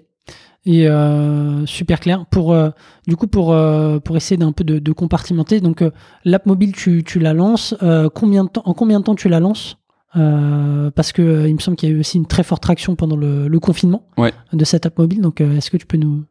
[0.66, 2.26] Et euh, super clair.
[2.30, 2.68] Pour euh,
[3.08, 5.60] du coup pour euh, pour essayer d'un peu de, de compartimenter.
[5.60, 5.90] Donc euh,
[6.24, 7.74] l'app mobile tu, tu la lances.
[7.82, 9.76] euh, combien de temps en combien de temps tu la lances?
[10.16, 12.62] Euh, Parce que euh, il me semble qu'il y a eu aussi une très forte
[12.62, 14.32] traction pendant le, le confinement Ouais.
[14.52, 15.20] de cette app mobile.
[15.20, 16.24] Donc euh, est-ce que tu peux nous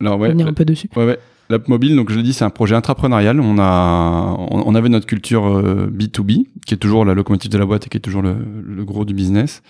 [0.00, 0.88] Alors ouais, revenir un peu dessus?
[0.96, 1.18] Ouais.
[1.50, 3.38] L'app mobile, donc je l'ai dit, c'est un projet intrapreneurial.
[3.40, 7.58] On a, on, on avait notre culture euh, B2B, qui est toujours la locomotive de
[7.58, 9.62] la boîte et qui est toujours le, le gros du business.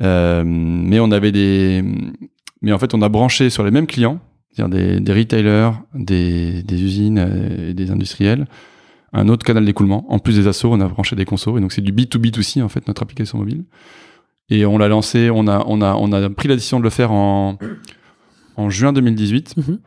[0.00, 1.82] Mais on avait des,
[2.62, 4.20] mais en fait, on a branché sur les mêmes clients,
[4.52, 7.18] c'est-à-dire des, des retailers, des, des usines
[7.68, 8.46] et des industriels,
[9.18, 10.04] un autre canal d'écoulement.
[10.12, 11.56] En plus des assos, on a branché des consos.
[11.58, 13.64] Et donc, c'est du B2B2C, en fait, notre application mobile.
[14.48, 16.90] Et on l'a lancé, on a, on a, on a pris la décision de le
[16.90, 17.58] faire en,
[18.56, 19.56] en juin 2018.
[19.56, 19.78] Mhm.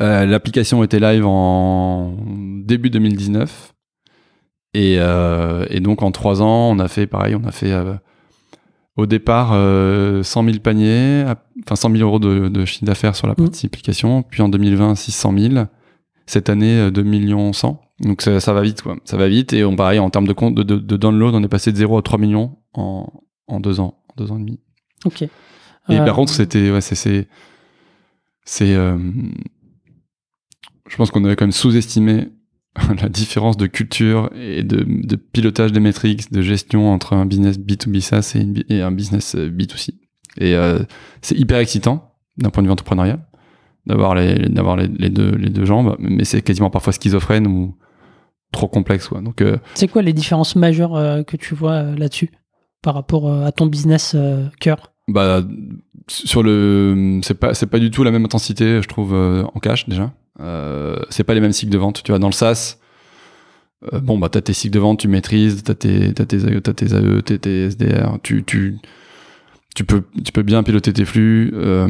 [0.00, 2.16] Euh, L'application était live en
[2.64, 3.74] début 2019.
[4.72, 7.94] Et, euh, et donc en trois ans, on a fait pareil, on a fait euh,
[8.96, 11.24] au départ euh, 100 000 paniers,
[11.64, 13.44] enfin 100 000 euros de, de chiffre d'affaires sur la Mhm.
[13.44, 15.54] partie application, puis en 2020 600 000,
[16.26, 17.80] cette année euh, 2 millions 100.
[18.00, 20.32] Donc ça, ça va vite quoi, ça va vite et on pareil en termes de
[20.32, 23.06] compte de, de, de download, on est passé de 0 à 3 millions en,
[23.46, 24.60] en deux ans, en deux ans et demi.
[25.04, 25.22] Ok.
[25.22, 25.30] Et
[25.90, 27.28] Euh, par contre, c'était, ouais, c'est,
[28.44, 28.98] c'est, euh,
[30.88, 32.28] je pense qu'on avait quand même sous-estimé
[33.00, 37.58] la différence de culture et de, de pilotage des métriques, de gestion entre un business
[37.58, 39.90] B2B SaaS et, une et un business euh, B2C.
[40.38, 40.80] Et euh,
[41.22, 43.24] c'est hyper excitant d'un point de vue entrepreneurial
[43.86, 47.76] d'avoir les, d'avoir les, les deux, les deux jambes, mais c'est quasiment parfois schizophrène ou
[48.54, 49.20] trop complexe, quoi.
[49.20, 52.30] Donc, euh, C'est quoi les différences majeures euh, que tu vois euh, là-dessus
[52.82, 54.16] par rapport à ton business
[54.60, 54.92] cœur?
[55.08, 55.42] Bah
[56.06, 59.88] sur le c'est pas c'est pas du tout la même intensité je trouve en cash
[59.88, 60.12] déjà.
[60.40, 62.02] Euh, c'est pas les mêmes cycles de vente.
[62.02, 62.78] Tu vois dans le SaaS
[63.92, 66.60] euh, bon bah t'as tes cycles de vente, tu maîtrises, t'as tes t'as tes AE,
[66.60, 68.78] t'as tes AE, t'as tes SDR, tu tu
[69.74, 71.86] tu peux tu peux bien piloter tes flux euh,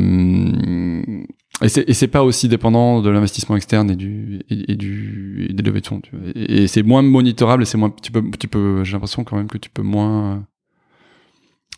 [1.63, 5.47] et c'est et c'est pas aussi dépendant de l'investissement externe et du et, et du
[5.49, 6.01] et des levées de fonds.
[6.01, 6.21] Tu vois.
[6.35, 9.37] Et, et c'est moins monitorable et c'est moins tu peux tu peux j'ai l'impression quand
[9.37, 10.45] même que tu peux moins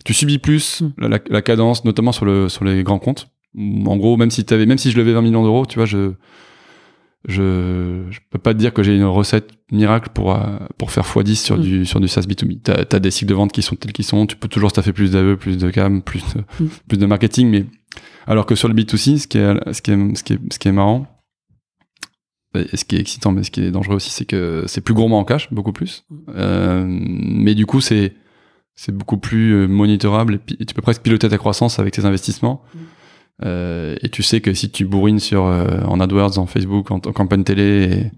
[0.05, 3.29] tu subis plus la, la- la cadence, notamment sur, le, sur les grands comptes.
[3.59, 6.13] En gros, même si t'avais, même si je levais 20 millions d'euros, tu vois, je,
[7.27, 11.05] je, je peux pas te dire que j'ai une recette miracle pour, euh, pour faire
[11.05, 11.61] x10 sur Mm.
[11.63, 12.61] du, sur du SaaS B2B.
[12.63, 14.27] T'as, t'as des cycles de vente qui sont tels qu'ils sont.
[14.27, 16.69] Tu peux toujours staffer plus d'AE, plus de cam, plus de, Mm.
[16.89, 17.65] plus de marketing, mais
[18.27, 20.59] alors que sur le B2C, ce qui est, ce qui est, ce qui est, ce
[20.59, 21.07] qui est marrant,
[22.55, 24.95] et ce qui est excitant, mais ce qui est dangereux aussi, c'est que c'est plus
[24.95, 26.05] gourmand en cash, beaucoup plus.
[26.09, 26.17] Mm.
[26.35, 28.15] Euh, mais du coup, c'est,
[28.75, 32.63] c'est beaucoup plus euh, monitorable et tu peux presque piloter ta croissance avec tes investissements.
[32.75, 32.79] Mm.
[33.45, 36.97] Euh, et tu sais que si tu bourrines sur euh, en AdWords, en Facebook, en,
[36.97, 38.11] en campagne télé et,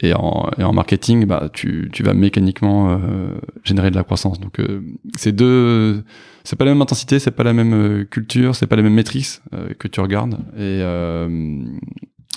[0.00, 3.34] et, en, et en marketing, bah tu, vas mécaniquement euh,
[3.64, 4.38] générer de la croissance.
[4.38, 4.82] Donc euh,
[5.16, 6.04] c'est deux,
[6.44, 8.94] c'est pas la même intensité, c'est pas la même euh, culture, c'est pas la même
[8.94, 10.38] maîtrise euh, que tu regardes.
[10.56, 10.82] Et,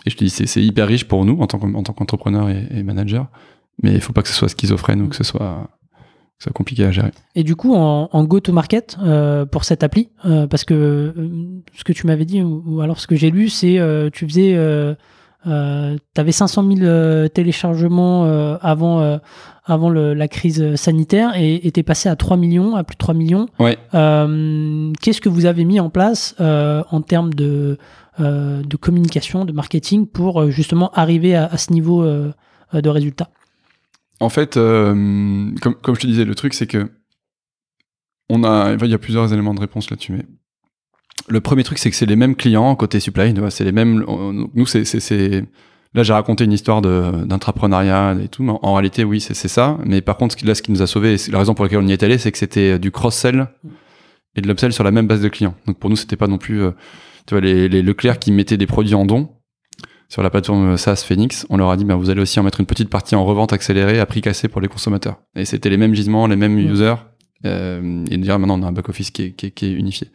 [0.08, 2.68] je te dis, c'est, hyper riche pour nous en tant, qu'en- en tant qu'entrepreneur et,
[2.72, 3.28] et manager,
[3.84, 5.70] mais il faut pas que ce soit schizophrène ou que ce soit,
[6.56, 7.12] compliqué à gérer.
[7.36, 8.98] Et du coup, en, go-to-market
[9.52, 11.14] pour cette appli, parce que
[11.76, 13.78] ce que tu m'avais dit, ou, ou alors ce que j'ai lu, c'est
[14.12, 14.56] tu faisais,
[15.48, 19.18] euh, euh, avais 500 000 euh, téléchargements euh, avant, euh,
[19.66, 23.14] avant le- la crise sanitaire et était passé à 3 millions, à plus de 3
[23.14, 23.48] millions.
[23.60, 23.78] Ouais.
[23.94, 27.78] Euh, Qu'est-ce que vous avez mis en place en termes de,
[28.20, 33.30] de communication, de marketing pour justement arriver à, à ce niveau de résultat
[34.20, 36.92] En fait, comme, comme je te disais, le truc, c'est que
[38.30, 40.14] on a, il y a plusieurs éléments de réponse là-dessus.
[40.14, 40.26] Mais
[41.28, 43.34] le premier truc, c'est que c'est les mêmes clients côté supply.
[43.34, 44.04] tu vois, C'est les mêmes.
[44.08, 45.44] on- nous, c'est, c'est, c'est-
[45.94, 48.44] là, j'ai raconté une histoire de, d'entrepreneuriat et tout.
[48.44, 49.78] Mais en, en réalité, oui, c'est, c'est ça.
[49.86, 51.88] Mais par contre, là, ce qui nous a sauvé, et la raison pour laquelle on
[51.88, 53.48] y est allé, c'est que c'était du cross-sell
[54.36, 55.56] et de l'upsell sur la même base de clients.
[55.68, 56.72] Donc pour nous, c'était pas non plus, euh,
[57.28, 59.30] tu vois, les, les Leclerc qui mettaient des produits en don
[60.08, 62.60] sur la plateforme SaaS Phoenix, on leur a dit, ben, vous allez aussi en mettre
[62.60, 65.22] une petite partie en revente accélérée à prix cassé pour les consommateurs.
[65.38, 66.70] Et c'était les mêmes gisements, les mêmes Mm.
[66.72, 66.96] users.
[67.46, 69.72] Euh, et déjà maintenant on a un back office qui est, qui, est, qui est
[69.72, 70.08] unifié.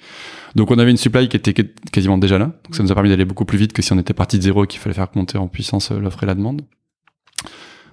[0.54, 1.54] Donc on avait une supply qui était
[1.92, 2.46] quasiment déjà là.
[2.64, 4.42] Donc ça nous a permis d'aller beaucoup plus vite que si on était parti de
[4.42, 6.62] zéro et qu'il fallait faire monter en puissance euh, l'offre et la demande.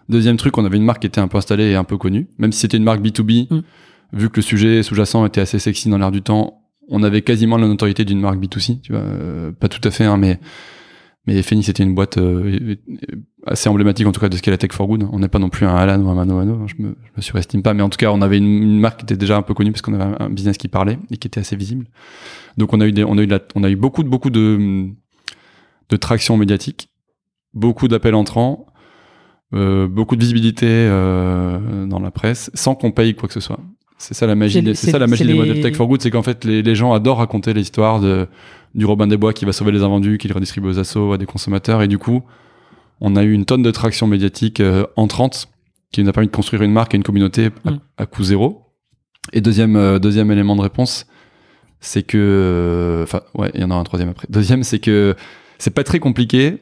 [0.09, 2.27] Deuxième truc, on avait une marque qui était un peu installée et un peu connue.
[2.37, 4.19] Même si c'était une marque B2B, Mm.
[4.19, 7.57] vu que le sujet sous-jacent était assez sexy dans l'air du temps, on avait quasiment
[7.57, 8.81] la notoriété d'une marque B2C.
[8.81, 10.39] Tu vois, euh, pas tout à fait, hein, mais
[11.25, 12.75] mais Phoenix était une boîte euh,
[13.47, 15.07] assez emblématique en tout cas de ce qu'est la tech for good.
[15.11, 17.21] On n'est pas non plus un Alan ou un Mano Mano, je me, je me
[17.21, 19.41] surestime pas, mais en tout cas on avait une, une marque qui était déjà un
[19.41, 21.85] peu connue parce qu'on avait un, business qui parlait et qui était assez visible.
[22.57, 24.09] Donc on a eu des, on a eu de la- on a eu beaucoup de
[24.09, 24.87] beaucoup de
[25.89, 26.89] de traction médiatique,
[27.53, 28.65] beaucoup d'appels entrants,
[29.53, 33.59] euh, beaucoup de visibilité euh, dans la presse, sans qu'on paye quoi que ce soit.
[33.99, 35.87] C'est ça la magie, C'est- des- c'est c'est- ça la magie des les- tech for
[35.87, 38.27] good, c'est qu'en fait les, les gens adorent raconter l'histoire de
[38.75, 41.17] du Robin des Bois qui va sauver les invendus, qui le redistribue aux assos, à
[41.17, 42.23] des consommateurs, et du coup
[43.01, 45.47] on a eu une tonne de traction médiatique euh, entrante
[45.91, 47.79] qui nous a permis de construire une marque et une communauté à, Mm.
[47.97, 48.61] à coût zéro.
[49.31, 51.05] Et deuxième euh, deuxième élément de réponse,
[51.79, 54.27] c'est que euh, enfin ouais, il y en a un troisième après.
[54.29, 55.15] Deuxième, c'est que
[55.59, 56.59] c'est pas très compliqué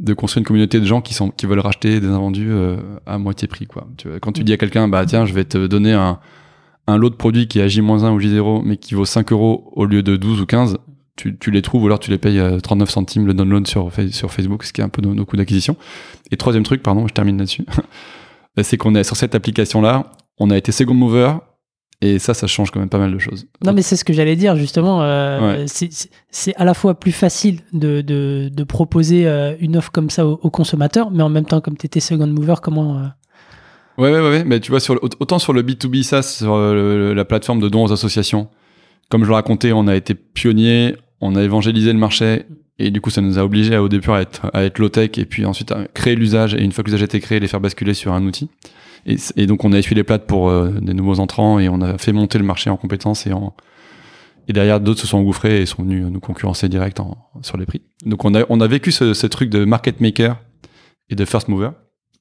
[0.00, 3.18] de construire une communauté de gens qui sont qui veulent racheter des invendus euh, à
[3.18, 3.86] moitié prix quoi.
[3.98, 4.44] Tu vois, quand tu Mm.
[4.44, 6.18] dis à quelqu'un bah tiens, je vais te donner un
[6.88, 9.70] un lot de produits qui est à J-1 ou J0 mais qui vaut 5 euros
[9.76, 10.78] au lieu de 12 ou 15,
[11.22, 13.90] tu, tu les trouves ou alors tu les payes à 39 centimes le download sur,
[14.10, 15.76] sur Facebook, ce qui est un peu nos, nos coûts d'acquisition.
[16.30, 17.64] Et troisième truc, pardon, je termine là-dessus,
[18.62, 21.32] c'est qu'on est sur cette application-là, on a été second mover
[22.00, 23.46] et ça, ça change quand même pas mal de choses.
[23.64, 25.02] Non, mais c'est ce que j'allais dire, justement.
[25.02, 25.64] euh, Ouais.
[25.68, 30.26] c'est- à la fois plus facile de, de, de proposer euh, une offre comme ça
[30.26, 32.98] aux, aux consommateurs, mais en même temps, comme tu étais second mover, comment.
[32.98, 33.06] euh,
[33.98, 36.74] Ouais, ouais, ouais, mais tu vois, sur le- autant sur le B2B SaaS, sur euh,
[36.74, 38.48] le- la plateforme de dons aux associations,
[39.10, 42.44] comme je le racontais, on a été pionnier, on a évangélisé le marché,
[42.78, 45.46] et du coup, ça nous a obligé au début à être, à low-tech, et puis
[45.46, 47.94] ensuite à créer l'usage, et une fois que l'usage a été créé, les faire basculer
[47.94, 48.50] sur un outil.
[49.06, 51.96] Et donc, on a essuyé les plates pour euh, des nouveaux entrants, et on a
[51.98, 53.54] fait monter le marché en compétences, et en.
[54.48, 57.64] Et derrière, d'autres se sont engouffrés et sont venus nous concurrencer direct en, sur les
[57.64, 57.82] prix.
[58.04, 60.36] Donc, on a, on a vécu ce, ce truc de market maker
[61.10, 61.70] et de first mover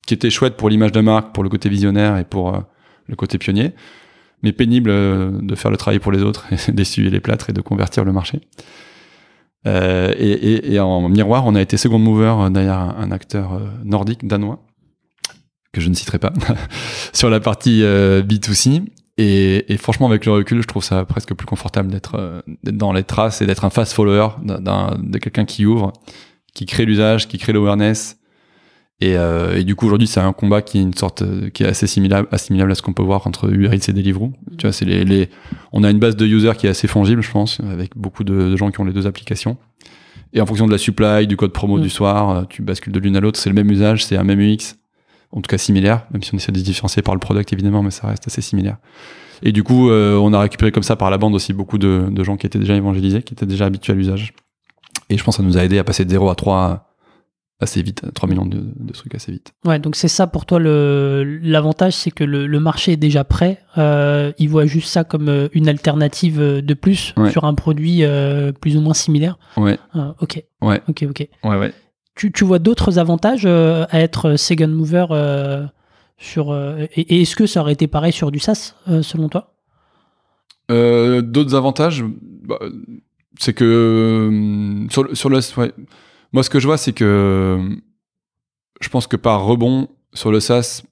[0.06, 2.60] qui était chouette pour l'image de marque, pour le côté visionnaire et pour euh,
[3.08, 3.72] le côté pionnier,
[4.44, 7.54] mais pénible euh, de faire le travail pour les autres, et d'essuyer les plâtres et
[7.54, 8.42] de convertir le marché.
[9.68, 13.54] Euh, et, et- et en miroir, on a été second mover euh, derrière un, acteur
[13.54, 14.60] euh, nordique, danois,
[15.72, 16.34] que je ne citerai pas,
[17.14, 18.84] sur la partie euh, B2C.
[19.18, 23.04] Et, et franchement, avec le recul, je trouve ça presque plus confortable d'être dans les
[23.04, 25.94] traces et d'être un fast follower d'un- de quelqu'un qui ouvre,
[26.56, 28.18] qui crée l'usage, qui crée l'awareness,
[29.02, 31.64] et, euh, et du coup, aujourd'hui, c'est un combat qui est une sorte, euh, qui
[31.64, 34.32] est assez assimilable, assimilable à ce qu'on peut voir entre Uber Eats et Deliveroo.
[34.60, 35.28] Tu vois, c'est les, les,
[35.74, 38.34] on a une base de users qui est assez fongible, je pense, avec beaucoup de,
[38.34, 39.58] de gens qui ont les deux applications.
[40.34, 41.82] Et en fonction de la supply, du code promo Mm.
[41.82, 43.40] du soir, euh, tu bascules de l'une à l'autre.
[43.40, 44.76] C'est le même usage, c'est un même UX,
[45.32, 47.82] en tout cas similaire, même si on essaie de se différencier par le product évidemment,
[47.82, 48.78] mais ça reste assez similaire.
[49.42, 52.06] Et du coup, euh, on a récupéré comme ça par la bande aussi beaucoup de,
[52.12, 54.34] de gens qui étaient déjà évangélisés, qui étaient déjà habitués à l'usage.
[55.10, 56.91] Et je pense que ça nous a aidé à passer de 0 à 3
[57.62, 59.54] assez vite, 3 millions de, de trucs assez vite.
[59.66, 63.60] Ouais, donc c'est ça pour toi l'avantage, c'est que le, le, marché est déjà prêt.
[63.78, 67.30] Euh, il voit juste ça comme euh, une alternative euh, de plus Ouais.
[67.32, 69.38] sur un produit euh, plus ou moins similaire.
[69.58, 71.28] Ouais, Euh, ok, ouais, ok, ok.
[71.44, 71.74] ouais, ouais.
[72.16, 75.06] Tu, tu vois d'autres avantages à être second mover
[76.18, 76.54] sur
[76.96, 79.54] et, et est-ce que ça aurait été pareil sur du SaaS selon toi?
[80.70, 82.04] D'autres avantages,
[82.44, 82.60] bah,
[83.40, 85.72] c'est que sur le, sur le ouais.
[86.34, 87.60] Moi ce que je vois c'est que
[88.80, 90.84] je pense que par rebond sur le SaaS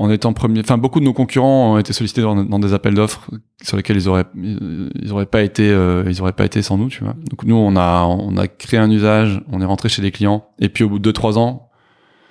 [0.00, 3.30] en étant premier, enfin beaucoup de nos concurrents ont été sollicités dans, des appels d'offres
[3.62, 6.88] sur lesquels ils auraient ils auraient pas été euh, ils auraient pas été sans nous
[6.88, 7.14] tu vois.
[7.28, 10.48] Donc nous on a on a créé un usage, on est rentré chez les clients
[10.58, 11.68] et puis au bout de 2-3 ans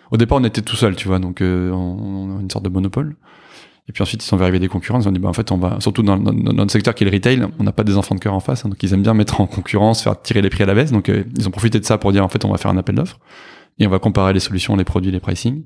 [0.09, 2.69] au départ on était tout seul tu vois donc euh, on a une sorte de
[2.69, 3.15] monopole.
[3.89, 5.01] Et puis ensuite, ils sont arrivés des concurrents.
[5.01, 7.11] Ils ont dit, bah, en fait, on va, surtout dans, notre secteur qui est le
[7.11, 8.63] retail, on n'a pas des enfants de cœur en face.
[8.63, 10.91] hein, donc, ils aiment bien mettre en concurrence, faire tirer les prix à la baisse.
[10.91, 12.77] Donc, euh, ils ont profité de ça pour dire, en fait, on va faire un
[12.77, 13.19] appel d'offres.
[13.79, 15.63] Et on va comparer les solutions, les produits, les pricing.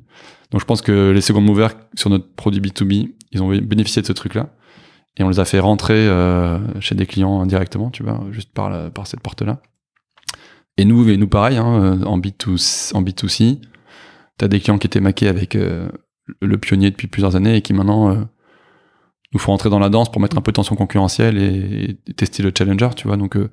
[0.51, 4.07] Donc, je pense que les second movers sur notre produit B2B, ils ont bénéficié de
[4.07, 4.51] ce truc-là.
[5.17, 8.69] Et on les a fait rentrer euh, chez des clients indirectement, tu vois, juste par,
[8.69, 9.61] la- par cette porte-là.
[10.77, 13.59] Et nous, et nous pareil, hein, en, B2, en B2C,
[14.37, 15.89] t'as des clients qui étaient maqués avec euh,
[16.41, 18.15] le pionnier depuis plusieurs années et qui maintenant euh,
[19.33, 22.43] nous font rentrer dans la danse pour mettre un peu de tension concurrentielle et, tester
[22.43, 23.17] le challenger, tu vois.
[23.17, 23.49] Donc euh,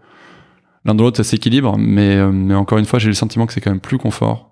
[0.85, 3.53] l'un de l'autre, ça s'équilibre, mais, euh, mais encore une fois, j'ai le sentiment que
[3.53, 4.49] c'est quand même plus confort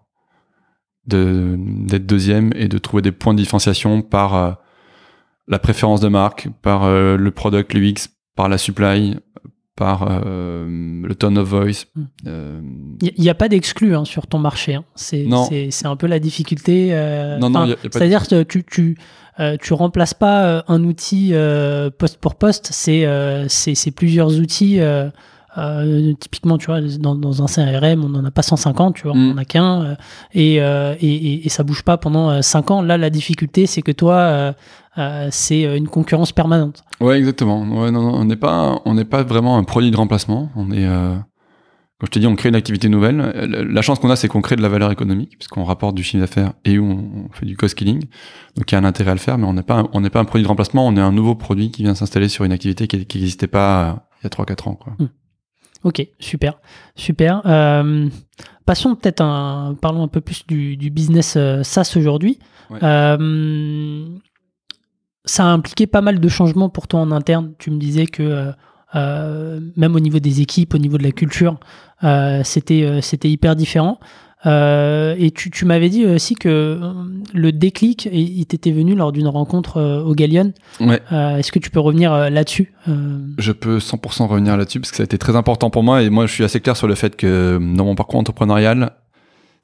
[1.06, 4.58] d'être deuxième et de trouver des points de différenciation par
[5.46, 9.16] la préférence de marque, par le product, l'UX, par la supply,
[9.78, 11.86] par euh, le tone of voice.
[12.26, 12.60] Euh,
[13.00, 14.74] Il n'y a pas d'exclus hein, sur ton marché.
[14.74, 14.84] hein.
[14.96, 15.44] C'est Non.
[15.44, 16.88] c'est- c'est un peu la difficulté.
[16.90, 18.98] euh, Non, non, de C'est-à-dire que tu, tu,
[19.38, 23.92] euh, tu remplaces pas euh, un outil euh, poste pour poste, c'est euh, c'est c'est
[23.92, 24.80] plusieurs outils.
[24.80, 25.08] euh,
[25.56, 29.14] euh, typiquement, tu vois, dans, dans un CRM, on n'en a pas 150, tu vois,
[29.16, 29.18] Mm.
[29.30, 29.94] on en a qu'un, euh,
[30.32, 32.80] et, euh, et, et, et ça bouge pas pendant 5 ans.
[32.82, 34.54] Là, la difficulté, c'est que toi,
[34.98, 36.82] euh, euh, c'est une concurrence permanente.
[37.00, 37.60] Ouais, exactement.
[37.62, 40.50] Ouais, non, non, on n'est pas, on n'est pas vraiment un produit de remplacement.
[40.56, 41.14] On est, euh,
[41.98, 43.16] comme je t'ai dit, on crée une activité nouvelle.
[43.16, 46.02] La la chance qu'on a, c'est qu'on crée de la valeur économique, puisqu'on rapporte du
[46.02, 48.00] chiffre d'affaires et où on, on fait du cost killing.
[48.56, 50.00] Donc il y a un intérêt à le faire, mais on n'est pas, un- on
[50.00, 50.86] n'est pas un produit de remplacement.
[50.86, 53.92] On est un nouveau produit qui vient s'installer sur une activité qui n'existait pas euh,
[54.22, 54.94] il y a 3-4 ans, quoi.
[55.84, 56.54] Ok, super,
[56.96, 57.40] super.
[57.46, 58.08] Euh,
[58.66, 62.40] passons peut-être un, parlons un peu plus du, du business euh, SaaS aujourd'hui.
[62.70, 62.78] Ouais.
[62.82, 64.06] Euh,
[65.28, 67.52] ça a impliqué pas mal de changements pour toi en interne.
[67.58, 68.52] Tu me disais que euh,
[68.94, 71.58] euh, même au niveau des équipes, au niveau de la culture,
[72.04, 73.98] euh, c'était c'était hyper différent.
[74.46, 76.80] Euh, et tu, tu m'avais dit aussi que
[77.34, 80.52] le déclic, il t'était venu lors d'une rencontre au Galion.
[80.80, 81.02] Ouais.
[81.10, 85.04] Est-ce que tu peux revenir là-dessus Je peux 100% revenir là-dessus parce que ça a
[85.04, 87.58] été très important pour moi et moi je suis assez clair sur le fait que
[87.58, 88.92] dans mon parcours entrepreneurial,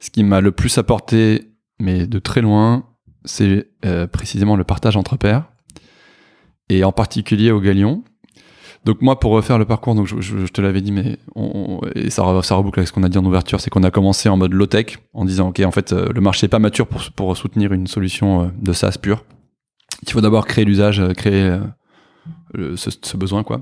[0.01, 2.83] ce qui m'a le plus apporté, mais de très loin,
[3.23, 3.69] c'est
[4.11, 5.45] précisément le partage entre pairs
[6.69, 8.03] et en particulier au Galion.
[8.85, 11.81] Donc moi pour refaire le parcours, donc je, je- je te l'avais dit, mais on,
[11.95, 14.29] et ça, ça reboucle avec ce qu'on a dit en ouverture, c'est qu'on a commencé
[14.29, 16.85] en mode low tech en disant ok en fait euh, le marché est pas mature
[16.85, 19.23] pour, pour soutenir une solution euh, de SaaS pure.
[20.03, 21.57] Il faut d'abord créer l'usage, euh, créer
[22.75, 23.61] ce, ce besoin quoi.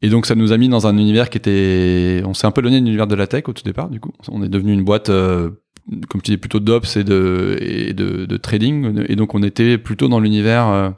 [0.00, 2.62] Et donc ça nous a mis dans un univers qui était, on s'est un peu
[2.62, 4.12] donné de l'univers de la tech au tout départ du coup.
[4.30, 8.36] On est devenu une boîte, comme tu dis, plutôt d'ops et de et de, de
[8.36, 9.04] trading.
[9.08, 10.94] Et donc on était plutôt dans l'univers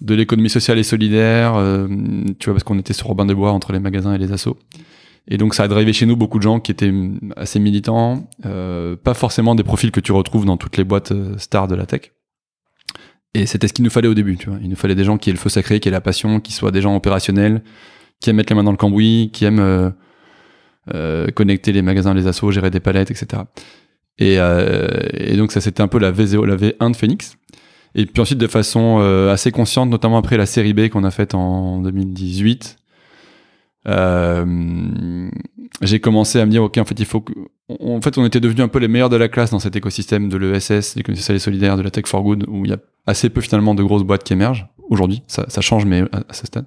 [0.00, 1.54] de l'économie sociale et solidaire.
[1.56, 1.86] euh,
[2.38, 4.58] tu vois parce qu'on était sur Robin des Bois entre les magasins et les assos.
[5.28, 6.92] Et donc ça a drivé chez nous beaucoup de gens qui étaient
[7.36, 11.38] assez militants, euh, pas forcément des profils que tu retrouves dans toutes les boîtes euh,
[11.38, 12.12] stars de la tech.
[13.32, 14.58] Et c'était ce qu'il nous fallait au début, tu vois.
[14.62, 16.52] Il nous fallait des gens qui aient le feu sacré, qui aient la passion, qui
[16.52, 17.62] soient des gens opérationnels,
[18.20, 19.92] qui aiment mettre les mains dans le cambouis, qui aiment
[21.34, 23.42] connecter les magasins, les assos, gérer des palettes, etc.
[24.18, 24.36] Et,
[25.36, 27.36] donc ça c'était un peu la V0, la V1 de Phoenix.
[27.94, 31.10] Et puis ensuite de façon euh, assez consciente, notamment après la série B qu'on a
[31.10, 32.76] faite en 2018,
[33.86, 35.30] euh,
[35.82, 37.32] j'ai commencé à me dire ok en fait il faut que
[37.68, 40.28] en fait on était devenus un peu les meilleurs de la classe dans cet écosystème
[40.28, 42.78] de l'ESS, l'économie sociale et solidaire, de la tech for good où il y a
[43.06, 45.22] assez peu finalement de grosses boîtes qui émergent aujourd'hui.
[45.26, 46.64] Ça, ça change mais à, à ce stade.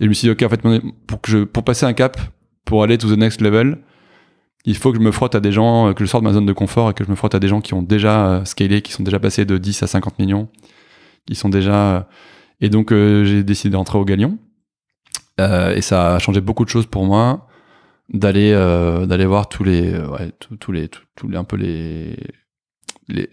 [0.00, 0.60] Et je me suis dit ok en fait
[1.06, 2.20] pour que je pour passer un cap,
[2.64, 3.78] pour aller to the next level,
[4.68, 6.34] il faut que je me frotte à des gens, euh, que je sorte de ma
[6.34, 8.44] zone de confort et que je me frotte à des gens qui ont déjà euh,
[8.44, 10.48] scalé, qui sont déjà passés de 10 à 50 millions,
[11.26, 12.00] qui sont déjà euh,
[12.60, 14.38] et donc j'ai décidé d'entrer au Galion.
[15.38, 17.46] Et ça a changé beaucoup de choses pour moi
[18.12, 18.50] d'aller
[19.06, 22.16] d'aller voir tous les ouais, tous, tous les tous, les un peu les
[23.06, 23.30] les,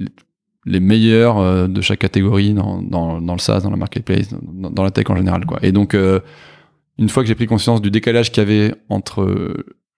[0.66, 4.84] les meilleurs de chaque catégorie dans, dans, dans le SaaS, dans la marketplace, dans, dans
[4.84, 5.58] la tech en général quoi.
[5.64, 9.56] Et donc une fois que j'ai pris conscience du décalage qu'il y avait entre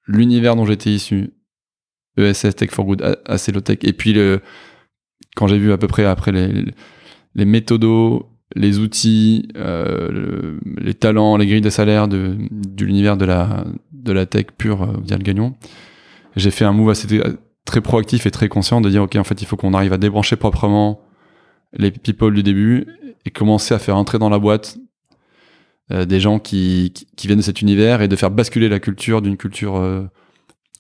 [0.07, 1.33] l'univers dont j'étais issu,
[2.17, 4.41] ESS Tech for Good, assez low tech, et puis le,
[5.35, 11.45] quand j'ai vu à peu près après les, méthodos, les outils, euh, les talents, les
[11.45, 12.35] grilles de salaire de,
[12.79, 15.55] l'univers de la, de la tech pure euh, via le gagnon,
[16.35, 17.07] j'ai fait un move assez
[17.65, 19.97] très proactif et très conscient de dire ok en fait il faut qu'on arrive à
[19.97, 21.01] débrancher proprement
[21.73, 22.87] les people du début
[23.25, 24.77] et commencer à faire entrer dans la boîte
[25.89, 29.37] des gens qui, qui, viennent de cet univers et de faire basculer la culture d'une
[29.37, 30.05] culture euh,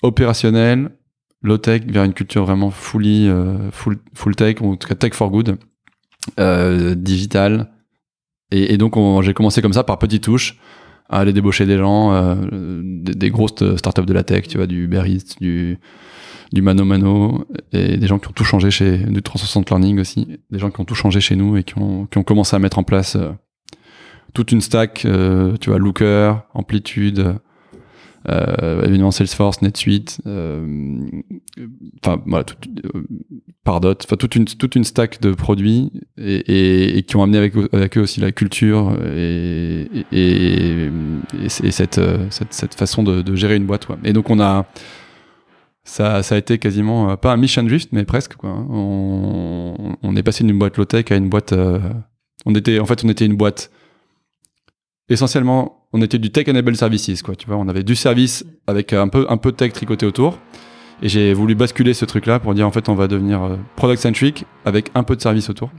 [0.01, 0.91] opérationnelle,
[1.41, 4.95] low tech, vers une culture vraiment fully, euh, full, full tech, ou en tout cas
[4.95, 5.57] tech for good,
[6.97, 7.71] digital.
[8.51, 10.57] Et, et donc j'ai commencé comme ça par petites touches
[11.09, 14.83] à aller débaucher des gens, des, des, grosses startups de la tech, tu vois, du
[14.83, 15.03] Uber
[15.39, 15.79] du
[16.53, 20.39] du mano mano et des gens qui ont tout changé chez du 360 learning aussi
[20.49, 22.59] des gens qui ont tout changé chez nous et qui ont, qui ont commencé à
[22.59, 23.31] mettre en place euh,
[24.33, 27.35] toute une stack euh, tu vois Looker Amplitude
[28.29, 30.99] euh, évidemment Salesforce NetSuite euh,
[32.03, 32.55] enfin voilà tout,
[33.63, 38.01] Pardot enfin toute une toute une stack de produits et, qui ont amené avec, eux
[38.01, 40.89] aussi la culture et, et,
[41.43, 44.65] et cette, cette, façon de, gérer une boîte et donc on a
[45.83, 48.49] ça, ça a été quasiment pas un mission drift, mais presque quoi.
[48.49, 51.53] On, on est passé d'une boîte low tech à une boîte.
[52.45, 53.71] On était, en fait, on était une boîte.
[55.09, 57.35] Essentiellement, on était du tech enabled services quoi.
[57.35, 60.37] Tu vois, on avait du service avec un peu, un peu de tech tricoté autour.
[61.01, 64.01] Et j'ai voulu basculer ce truc-là pour dire en fait, on va devenir euh, product
[64.01, 65.69] centric avec un peu de service autour.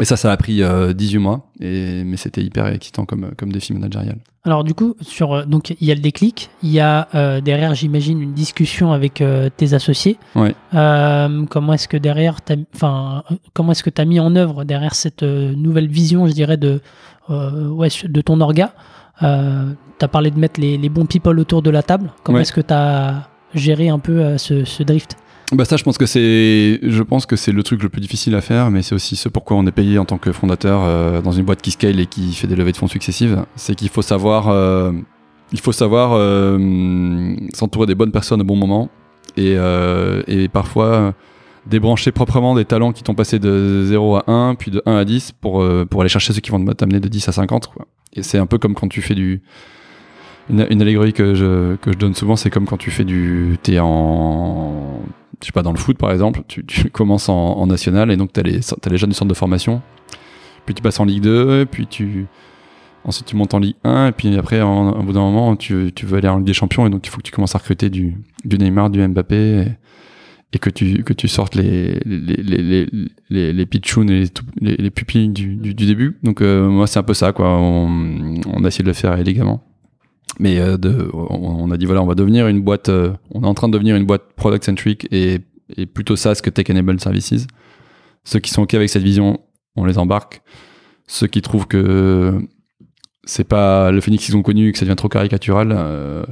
[0.00, 3.52] Et ça, ça a pris 18 euh, mois, et, mais c'était hyper excitant comme, comme
[3.52, 4.18] défi managérial.
[4.44, 7.40] Alors du coup, sur, euh, donc il y a le déclic, il y a euh,
[7.40, 9.22] derrière, j'imagine, une discussion avec
[9.56, 10.18] tes associés.
[10.34, 10.54] Ouais.
[10.72, 12.38] comment est-ce que derrière,
[12.74, 13.24] enfin,
[13.54, 16.80] comment est-ce que tu as mis en œuvre derrière cette nouvelle vision, je dirais, de,
[17.28, 18.72] ouais, de ton orga?
[19.20, 22.12] Tu as parlé de mettre les, les, bons people autour de la table.
[22.22, 25.16] Comment est-ce que tu as géré un peu ce, ce drift?
[25.52, 28.34] Bah ça, je pense que c'est, je pense que c'est le truc le plus difficile
[28.34, 31.22] à faire, mais c'est aussi ce pourquoi on est payé en tant que fondateur euh,
[31.22, 33.44] dans une boîte qui scale et qui fait des levées de fonds successives.
[33.56, 34.92] C'est qu'il faut savoir, euh,
[35.52, 38.90] il faut savoir euh, s'entourer des bonnes personnes au bon moment
[39.38, 39.56] et,
[40.26, 41.14] et parfois
[41.66, 45.04] débrancher proprement des talents qui t'ont passé de 0 à 1, puis de 1 à
[45.04, 47.68] 10 pour, pour aller chercher ceux qui vont t'amener de 10 à 50.
[47.68, 47.86] Quoi.
[48.14, 49.42] Et c'est un peu comme quand tu fais du,
[50.50, 53.58] une, une, allégorie que je, que je donne souvent, c'est comme quand tu fais du.
[53.62, 55.00] T'es en
[55.40, 58.40] je sais pas, dans le foot par exemple, tu, commences en, national et donc tu
[58.40, 59.82] as, as, les jeunes du centre de formation,
[60.66, 62.26] puis tu passes en Ligue 2, puis tu.
[63.04, 66.18] Ensuite, tu montes en Ligue 1, et puis après, au bout d'un moment, tu, veux
[66.18, 68.18] aller en Ligue des Champions, et donc il faut que tu commences à recruter du,
[68.44, 69.66] Neymar, du Mbappé,
[70.52, 72.86] et, que, tu, sortes les, les,
[73.30, 74.24] les, pitchouns et
[74.60, 76.18] les, les, pupilles du, début.
[76.22, 77.48] Donc, euh, moi, c'est un peu ça, quoi.
[77.48, 79.62] On, on, a essayé de le faire élégamment.
[80.38, 83.46] Mais euh, de, on, a dit voilà, on va devenir une boîte, euh, on est
[83.46, 85.40] en train de devenir une boîte product centric et,
[85.76, 87.46] et plutôt SaaS que tech enabled services.
[88.24, 89.40] Ceux qui sont ok avec cette vision,
[89.74, 90.42] on les embarque.
[91.06, 92.38] Ceux qui trouvent que
[93.24, 96.24] c'est pas le Phoenix qu'ils ont connu, que ça devient trop caricatural, euh,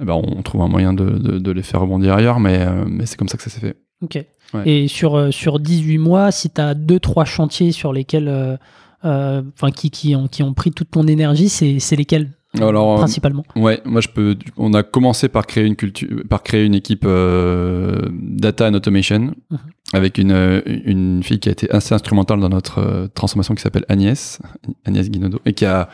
[0.00, 3.06] eh ben on trouve un moyen de, de, de les faire rebondir ailleurs, mais, mais
[3.06, 3.76] c'est comme ça que ça s'est fait.
[4.02, 4.24] Ok.
[4.54, 4.68] Ouais.
[4.68, 8.58] Et sur, sur 18 mois, si tu as 2-3 chantiers sur lesquels,
[9.02, 12.30] enfin qui, qui, ont, qui ont pris toute ton énergie, c'est lesquels?
[12.54, 13.44] Alors, euh, principalement.
[13.56, 14.36] ouais, moi je peux.
[14.56, 19.34] On a commencé par créer une culture, par créer une équipe euh, data and automation
[19.50, 19.58] mhm.
[19.92, 23.60] avec une, euh, une fille qui a été assez instrumentale dans notre euh, transformation qui
[23.60, 24.40] s'appelle Agnès,
[24.86, 25.90] Agnès Guinodo, et qui a,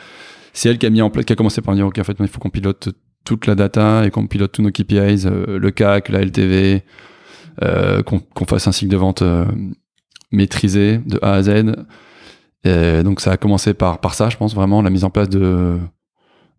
[0.53, 2.15] c'est elle qui a mis en place, qui a commencé par dire ok en fait
[2.19, 2.89] il faut qu'on pilote
[3.25, 6.83] toute la data et qu'on pilote tous nos KPIs, le CAC, la LTV,
[8.05, 9.23] qu'on fasse un cycle de vente
[10.31, 11.75] maîtrisé de A à Z.
[12.63, 15.27] Et donc ça a commencé par par ça, je pense vraiment la mise en place
[15.27, 15.79] de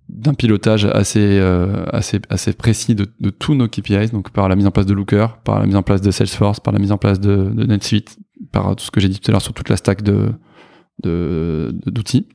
[0.09, 4.66] d'un pilotage assez, euh, assez, assez précis de, tous nos KPIs, donc par la mise
[4.66, 6.98] en place de Looker, par la mise en place de Salesforce, par la mise en
[6.98, 8.18] place de, NetSuite,
[8.52, 10.32] par tout ce que j'ai dit tout à l'heure sur toute la stack de
[11.02, 12.26] d'outils.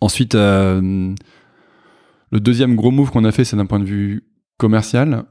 [0.00, 1.12] Ensuite, euh,
[2.30, 4.24] le deuxième gros move qu'on a fait, c'est d'un point de vue
[4.56, 5.24] commercial.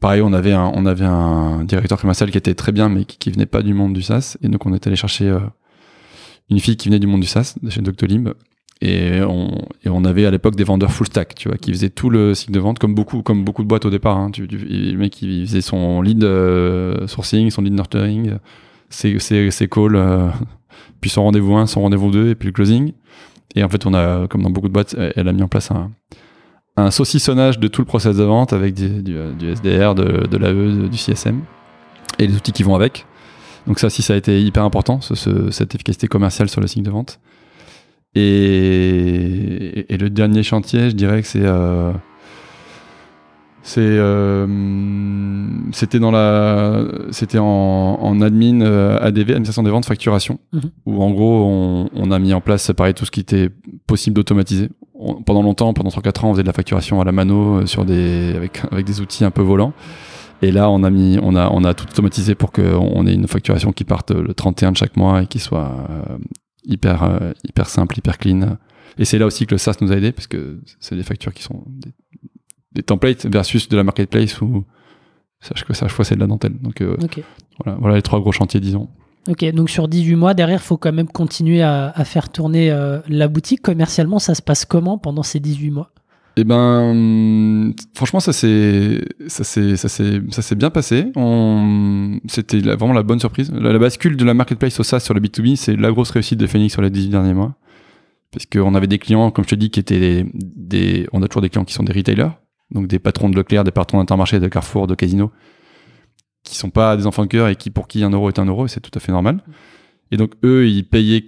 [0.00, 3.18] Pareil, on avait un, on avait un directeur commercial qui était très bien, mais qui,
[3.18, 5.40] qui venait pas du monde du SaaS, et donc on est allé chercher euh,
[6.50, 8.30] une fille qui venait du monde du SaaS, de chez Doctolib,
[8.84, 12.34] et on, avait à l'époque des vendeurs full stack, tu vois, qui faisaient tout le
[12.34, 14.16] cycle de vente comme beaucoup, comme beaucoup de boîtes au départ.
[14.16, 14.32] Hein.
[14.32, 18.32] Tu, le mec, il faisait son lead euh, sourcing, son lead nurturing,
[18.90, 19.16] ses,
[19.70, 20.28] calls, euh,
[21.00, 22.92] puis son rendez-vous 1, son rendez-vous 2, et puis le closing.
[23.54, 25.70] Et en fait, on a, comme dans beaucoup de boîtes, elle a mis en place
[25.70, 30.88] un, saucissonnage de tout le process de vente avec du, du SDR, de, de l'AE,
[30.88, 31.40] du CSM,
[32.18, 33.06] et les outils qui vont avec.
[33.68, 36.66] Donc ça aussi, ça a été hyper important, ce, ce, cette efficacité commerciale sur le
[36.66, 37.20] cycle de vente.
[38.14, 41.92] Et, et, le dernier chantier, je dirais que c'est euh,
[43.62, 44.46] C'est, euh,
[45.72, 50.60] c'était dans la, c'était en, en admin euh, ADV, administration des ventes, facturation, Mhm.
[50.86, 53.50] où en gros on, on a mis en place, pareil, tout ce qui était
[53.86, 54.68] possible d'automatiser.
[55.26, 57.84] Pendant longtemps, pendant 3-4 ans, on faisait de la facturation à la mano euh, sur
[57.84, 59.72] des, avec, avec des outils un peu volants.
[60.42, 62.62] Et là, on a mis, on a, on a tout automatisé pour qu'on
[62.94, 66.18] on ait une facturation qui parte le 31 de chaque mois et qui soit euh,
[66.64, 68.56] hyper, euh, hyper simple, hyper clean.
[68.98, 71.32] Et c'est là aussi que le SaaS nous a aidé parce que c'est des factures
[71.32, 71.92] qui sont des,
[72.72, 74.64] des templates versus de la marketplace où
[75.40, 76.58] sache que chaque fois c'est de la dentelle.
[76.60, 76.96] Donc euh,
[77.64, 78.88] voilà, voilà les trois gros chantiers, disons.
[79.28, 82.72] Ok, donc sur 18 mois, derrière, il faut quand même continuer à, à faire tourner
[82.72, 83.62] euh, la boutique.
[83.62, 85.92] Commercialement, ça se passe comment pendant ces 18 mois?
[86.36, 91.12] Eh ben, hum, franchement, ça s'est, ça s'est, ça s'est, ça s'est bien passé.
[91.14, 93.50] On, c'était vraiment la bonne surprise.
[93.52, 96.38] La, la bascule de la marketplace au SaaS sur le B2B, c'est la grosse réussite
[96.38, 97.54] de Phoenix sur les 18 derniers mois.
[98.30, 101.28] Parce qu'on avait des clients, comme je te dis, qui étaient des, des- on a
[101.28, 102.30] toujours des clients qui sont des retailers.
[102.70, 105.30] Donc des patrons de Leclerc, des patrons d'Intermarché, de Carrefour, de Casino,
[106.44, 108.46] qui sont pas des enfants de cœur et qui, pour qui un euro est un
[108.46, 109.44] euro, et c'est tout à fait normal.
[110.10, 111.24] Et donc, eux, ils payaient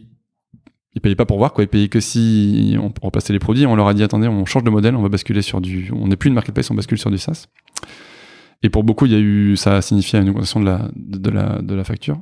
[0.95, 1.65] ils payaient pas pour voir quoi.
[1.65, 3.67] Ils payaient que si on repassait les produits.
[3.67, 6.07] On leur a dit attendez on change de modèle on va basculer sur du on
[6.09, 7.47] n'est plus une marketplace on bascule sur du SaaS.
[8.63, 11.31] Et pour beaucoup il y a eu ça a signifié une augmentation de la de
[11.31, 12.21] la de la facture.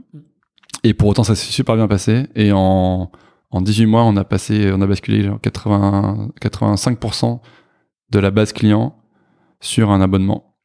[0.84, 2.26] Et pour autant ça s'est super bien passé.
[2.34, 3.10] Et en
[3.50, 7.40] en 18 mois on a passé on a basculé genre 80 85%
[8.10, 8.96] de la base client
[9.60, 10.56] sur un abonnement.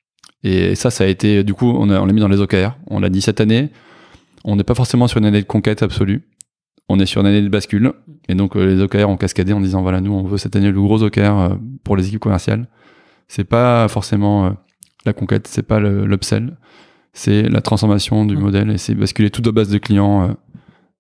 [0.44, 2.78] Et ça ça a été du coup on a- on l'a mis dans les OKR
[2.88, 3.70] on l'a dit cette année.
[4.46, 6.24] On n'est pas forcément sur une année de conquête absolue
[6.90, 7.94] on est sur une année de bascule.
[8.30, 10.72] Et donc, euh, les OKR ont cascadé en disant, voilà, nous, on veut cette année
[10.72, 11.50] le gros OKR euh,
[11.84, 12.68] pour les équipes commerciales.
[13.28, 14.50] C'est pas forcément euh,
[15.06, 16.58] la conquête, c'est pas l'upsell,
[17.14, 18.40] c'est la transformation du Mm.
[18.40, 20.36] modèle et c'est basculer toute de base de clients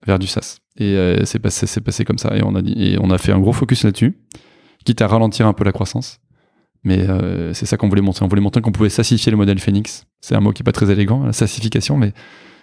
[0.06, 0.60] vers du SaaS.
[0.78, 2.38] Et c'est passé, passé comme ça.
[2.38, 4.18] Et on a dit, et on a fait un gros focus là-dessus,
[4.86, 6.20] quitte à ralentir un peu la croissance.
[6.84, 8.24] Mais euh, c'est ça qu'on voulait montrer.
[8.24, 10.06] On voulait montrer qu'on pouvait sassifier le modèle Phoenix.
[10.22, 12.14] C'est un mot qui est pas très élégant, la sassification, mais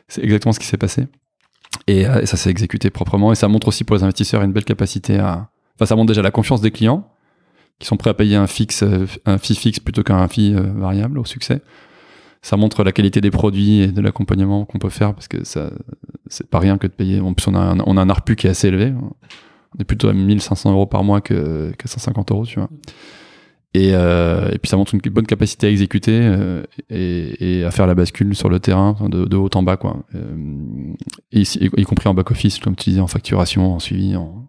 [0.09, 1.07] c'est exactement ce qui s'est passé.
[1.87, 3.33] Et, euh, et ça s'est exécuté proprement.
[3.33, 5.49] Et ça montre aussi pour les investisseurs une belle capacité à.
[5.77, 7.09] Enfin, ça montre déjà la confiance des clients
[7.79, 10.73] qui sont prêts à payer un fixe, euh, un fee fixe plutôt qu'un fee euh,
[10.77, 11.61] variable au succès.
[12.43, 15.71] Ça montre la qualité des produits et de l'accompagnement qu'on peut faire parce que ça,
[16.29, 17.21] c'est pas rien que de payer.
[17.21, 18.93] En plus, on a un, on a un ARPU qui est assez élevé.
[19.77, 22.69] On est plutôt à 1500 euros par mois que, que 150 euros, tu vois.
[23.75, 27.73] Et, euh, et puis ça montre une bonne capacité à exécuter euh, et, et à
[27.73, 30.05] faire la bascule sur le terrain de, de haut en bas, quoi.
[30.15, 30.95] Euh,
[31.33, 34.15] y, compris en back office, comme tu disais, en facturation, en suivi.
[34.15, 34.49] En...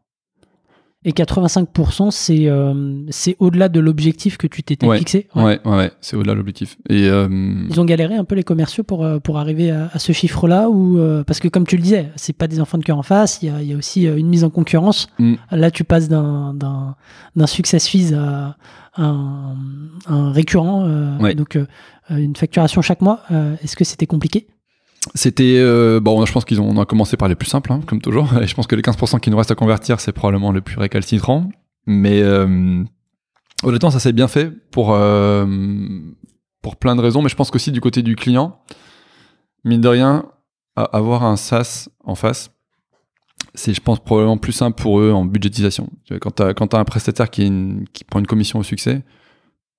[1.08, 4.98] Et 85%, c'est euh, c'est au-delà de l'objectif que tu t'étais Ouais.
[4.98, 6.78] fixé Ouais, ouais, ouais, c'est au-delà de l'objectif.
[6.90, 7.28] Et euh,
[7.70, 10.68] Ils ont galéré un peu les commerciaux pour, euh, pour arriver à, à ce chiffre-là
[10.70, 13.04] ou euh, parce que comme tu le disais, c'est pas des enfants de cœur en
[13.04, 15.08] face, il y a, il y a aussi une mise en concurrence.
[15.20, 15.36] Mm.
[15.52, 16.96] Là, tu passes d'un d'un
[17.36, 18.56] d'un success fees à
[18.98, 19.56] un,
[20.08, 20.88] un récurrent,
[21.20, 21.36] Ouais.
[21.36, 21.58] donc
[22.10, 23.22] une facturation chaque mois.
[23.64, 24.48] Est-ce que c'était compliqué?
[25.14, 27.82] C'était euh, bon, je pense qu'ils ont on a commencé par les plus simples, hein,
[27.86, 28.38] comme toujours.
[28.42, 30.78] Et je pense que les 15% qui nous restent à convertir, c'est probablement le plus
[30.78, 31.50] récalcitrant.
[31.86, 32.84] Mais euh,
[33.64, 35.46] honnêtement, ça s'est bien fait pour euh,
[36.62, 37.22] pour plein de raisons.
[37.22, 38.60] Mais je pense qu'aussi du côté du client,
[39.64, 40.26] mine de rien,
[40.76, 42.52] avoir un SaaS en face,
[43.54, 45.90] c'est je pense probablement plus simple pour eux en budgétisation.
[46.20, 49.04] Quand tu as, t'as un prestataire qui prend une commission au succès,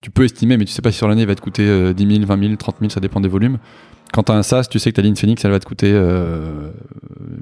[0.07, 1.93] tu peux estimer, mais tu sais pas si sur l'année il va te coûter euh,
[1.93, 3.59] 10 000, 20 000, 30 000, ça dépend des volumes.
[4.13, 5.91] Quand tu as un SaaS, tu sais que ta ligne Phoenix, elle va te coûter
[5.93, 6.71] euh,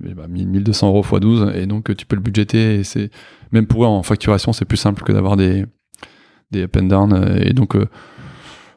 [0.09, 2.77] eh ben, 1200 euros x 12, et donc euh, tu peux le budgéter.
[2.77, 3.11] Et c'est
[3.53, 5.67] même pour eux en facturation, c'est plus simple que d'avoir des
[6.53, 7.12] des up and down.
[7.12, 7.85] euh, Et donc euh,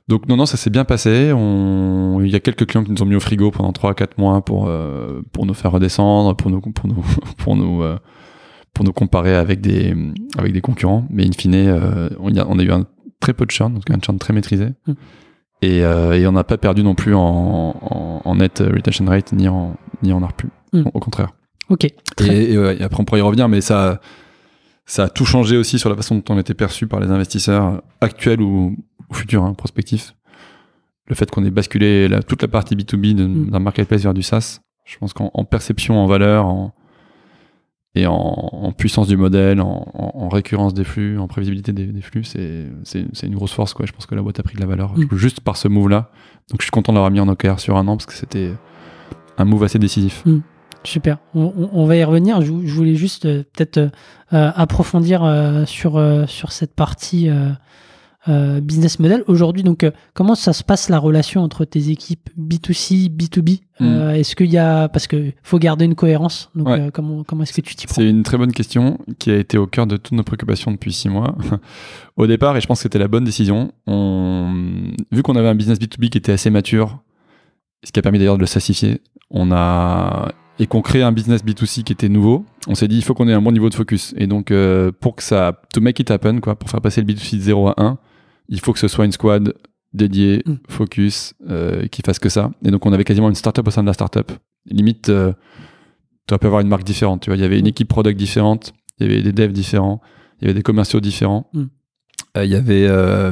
[0.09, 1.31] donc non non, ça s'est bien passé.
[1.33, 2.19] On...
[2.21, 4.17] Il y a quelques clients qui nous ont mis au frigo pendant 3 à 4
[4.17, 7.05] mois pour euh, pour nous faire redescendre, pour nous pour nous
[7.37, 7.97] pour nous euh,
[8.73, 9.95] pour nous comparer avec des
[10.37, 11.07] avec des concurrents.
[11.09, 12.85] Mais in fine, euh, on, a, on a eu un
[13.19, 14.67] très peu de churn, donc un churn très maîtrisé.
[14.87, 14.93] Mm.
[15.63, 17.19] Et, euh, et on n'a pas perdu non plus en,
[17.81, 20.47] en, en net retention rate ni en, ni en ARPU.
[20.73, 20.83] Mm.
[20.93, 21.33] Au contraire.
[21.69, 21.85] Ok.
[21.85, 23.99] Et, Très- et, ouais, et après, on pourrait y revenir, mais ça,
[24.85, 27.81] ça a tout changé aussi sur la façon dont on était perçu par les investisseurs
[28.01, 28.77] actuels ou,
[29.09, 30.13] ou futurs, hein, prospectifs.
[31.07, 33.49] Le fait qu'on ait basculé la- toute la partie B2B de- Mm.
[33.49, 36.73] d'un marketplace vers du SaaS, je pense qu'en en perception, en valeur, en,
[37.99, 41.85] et en, en puissance du modèle, en, en- en récurrence des flux, en prévisibilité des,
[41.87, 42.67] des flux, c'est
[43.23, 43.73] une grosse force.
[43.73, 43.85] Quoi.
[43.85, 45.07] Je pense que la boîte a pris de la valeur Mm.
[45.15, 46.11] juste par ce move-là.
[46.49, 48.51] Donc je suis content de l'avoir mis en OKR sur un an parce que c'était
[49.37, 50.23] un move assez décisif.
[50.83, 51.17] Super.
[51.35, 52.41] On, va y revenir.
[52.41, 53.89] Je, vou- je voulais juste euh, peut-être euh,
[54.33, 57.29] euh, approfondir euh, sur, sur cette partie
[58.61, 59.23] business model.
[59.27, 64.11] Aujourd'hui, donc, euh, comment ça se passe la relation entre tes équipes B2C, B2B euh,
[64.11, 64.89] Est-ce qu'il y a.
[64.89, 66.49] Parce qu'il faut garder une cohérence.
[66.55, 66.79] Donc, Ouais.
[66.79, 67.95] euh, comment, comment est-ce que tu t'y prends?
[67.95, 70.93] C'est une très bonne question qui a été au cœur de toutes nos préoccupations depuis
[70.93, 71.35] six mois.
[72.17, 74.53] au départ, et je pense que c'était la bonne décision, on...
[75.11, 76.99] vu qu'on avait un business B2B qui était assez mature,
[77.83, 81.43] ce qui a permis d'ailleurs de le sassifier, on a et qu'on crée un business
[81.43, 83.75] B2C qui était nouveau, on s'est dit il faut qu'on ait un bon niveau de
[83.75, 84.13] focus.
[84.17, 87.07] Et donc euh, pour que ça, to make it happen, quoi, pour faire passer le
[87.07, 87.97] B2C de 0 à 1,
[88.49, 89.53] il faut que ce soit une squad
[89.93, 90.55] dédiée, Mm.
[90.69, 92.51] focus, euh, qui fasse que ça.
[92.63, 94.31] Et donc on avait quasiment une startup au sein de la startup.
[94.65, 95.33] Limite, euh,
[96.27, 97.21] tu aurais pu avoir une marque différente.
[97.21, 97.69] Tu vois, il y avait une Mm.
[97.69, 100.01] équipe product différente, il y avait des devs différents,
[100.39, 101.49] il y avait des commerciaux différents.
[101.53, 101.63] Mm.
[102.37, 103.31] Euh, il y avait euh,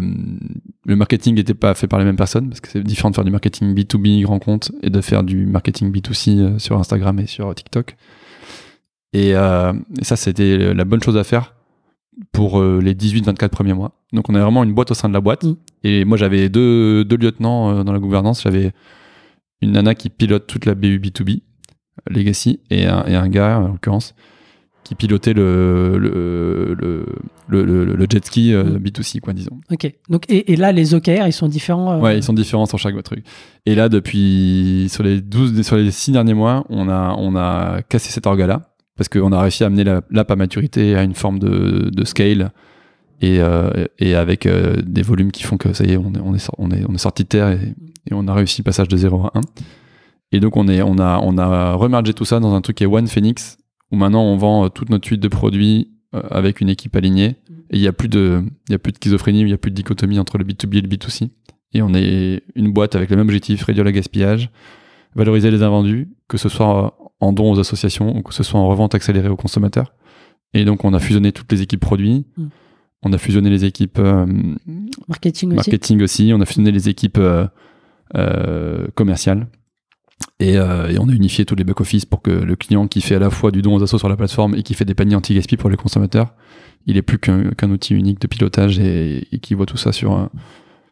[0.86, 3.26] le marketing n'était pas fait par les mêmes personnes parce que c'est différent de faire
[3.26, 7.28] du marketing B2B grand compte et de faire du marketing B2C euh, sur Instagram et
[7.28, 7.95] sur TikTok.
[9.13, 11.55] Et, et ça, c'était la bonne chose à faire
[12.32, 13.91] pour euh, les 18-24 premiers mois.
[14.13, 15.43] Donc, on avait vraiment une boîte au sein de la boîte.
[15.43, 15.55] Mm.
[15.84, 18.41] Et moi, j'avais deux, deux lieutenants euh, dans la gouvernance.
[18.43, 18.72] J'avais
[19.61, 21.41] une nana qui pilote toute la BU B2B,
[22.09, 24.16] Legacy, et un, et un gars, en l'occurrence,
[24.84, 27.05] qui pilotait le, le,
[27.47, 28.78] le, jet ski euh, Mm.
[28.78, 29.59] B2C, quoi, disons.
[29.72, 29.91] Ok.
[30.09, 31.93] Donc, et, et là, les OKR, ils sont différents.
[31.93, 33.26] euh, Ouais, ils sont différents sur chaque truc.
[33.66, 37.82] Et là, depuis sur les 12, sur les 6 derniers mois, on a, on a
[37.82, 41.13] cassé cet orga-là parce qu'on a réussi à amener la- l'app à maturité à une
[41.15, 42.51] forme de, scale
[43.21, 43.69] et, euh,
[44.01, 47.27] avec euh, des volumes qui font que ça y est, on est, on sorti de
[47.27, 47.75] terre et,
[48.11, 49.41] on a réussi le passage de 0 à 1.
[50.31, 53.57] Et donc, on, a, on remergé tout ça dans un truc qui est One Phoenix
[53.91, 55.91] où maintenant on vend euh, toute notre suite de produits
[56.29, 57.35] avec une équipe alignée.
[57.71, 59.75] Et il n'y a plus de, a plus de schizophrénie, il n'y a plus de
[59.75, 61.29] dichotomie entre le B2B et le B2C.
[61.73, 64.49] Et on est une boîte avec le même objectif, réduire le gaspillage,
[65.15, 68.68] valoriser les invendus, que ce soit en dons aux associations ou que ce soit en
[68.68, 69.93] revente accélérée aux consommateurs.
[70.53, 72.47] Et donc on a fusionné toutes les équipes produits, Mm.
[73.03, 74.26] on a fusionné les équipes euh,
[75.07, 75.55] Marketing aussi.
[75.55, 77.47] marketing aussi, on a fusionné les équipes euh,
[78.16, 79.47] euh, commerciales.
[80.39, 83.20] Et, et on a unifié tous les back-office pour que le client qui fait à
[83.20, 85.57] la fois du don aux assos sur la plateforme et qui fait des paniers anti-gaspi
[85.57, 86.34] pour les consommateurs,
[86.86, 90.30] il est plus qu'un outil unique de pilotage et, et qui voit tout ça sur,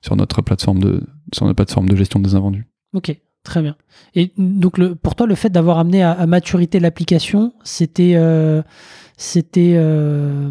[0.02, 1.04] sur, notre plateforme de,
[1.34, 2.68] sur notre plateforme de gestion des invendus.
[2.94, 3.76] Ok, très bien.
[4.16, 8.62] Et donc, le, pour toi, le fait d'avoir amené à, à maturité l'application, c'était euh,
[9.18, 10.50] c'était euh,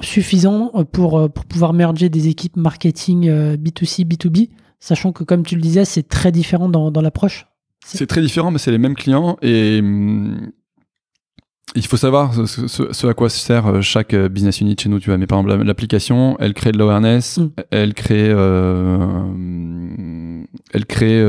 [0.00, 5.44] suffisant pour, euh, pour pouvoir merger des équipes marketing euh, B2C, B2B, sachant que, comme
[5.44, 7.46] tu le disais, c'est très différent dans, dans l'approche?
[7.86, 10.50] C'est très différent, mais c'est les mêmes clients et hum,
[11.76, 15.00] il faut savoir ce, ce- ce à quoi sert chaque business unit chez nous.
[15.00, 17.48] Tu vois, mais par exemple, la- l'application, elle crée de l'awareness, Mm.
[17.70, 21.20] elle crée, euh, hum, elle crée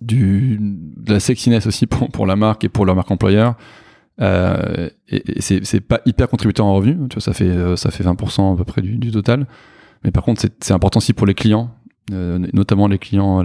[0.00, 0.58] de
[1.06, 3.56] la sexiness aussi pour, pour la marque et pour leur marque employeur.
[4.20, 7.90] Euh, et et c'est pas hyper contributeur en revenus, tu vois, ça fait, euh, ça
[7.90, 9.46] fait 20% à peu près du, du total.
[10.04, 11.74] Mais par contre, c'est important aussi pour les clients,
[12.12, 13.44] euh, notamment les clients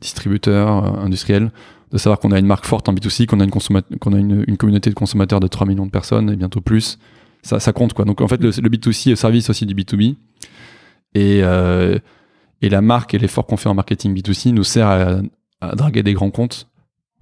[0.00, 1.50] distributeurs, industriels,
[1.92, 4.56] de savoir qu'on a une marque forte en B2C, qu'on a, une, qu'on a une,
[4.56, 6.98] communauté de consommateurs de 3 millions de personnes et bientôt plus.
[7.42, 8.04] Ça, compte quoi.
[8.04, 10.16] Donc en fait, le, le B2C est au service aussi du B2B.
[11.14, 11.42] Et,
[12.62, 15.20] et la marque et l'effort qu'on fait en marketing B2C nous sert à,
[15.60, 16.68] à draguer des grands comptes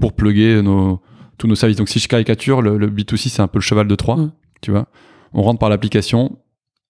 [0.01, 1.01] pour plugger nos,
[1.39, 1.77] tous nos services.
[1.77, 4.33] Donc si je caricature, le, le B2C c'est un peu le cheval de Troie, Mm.
[4.61, 4.87] tu vois.
[5.33, 6.39] On rentre par l'application,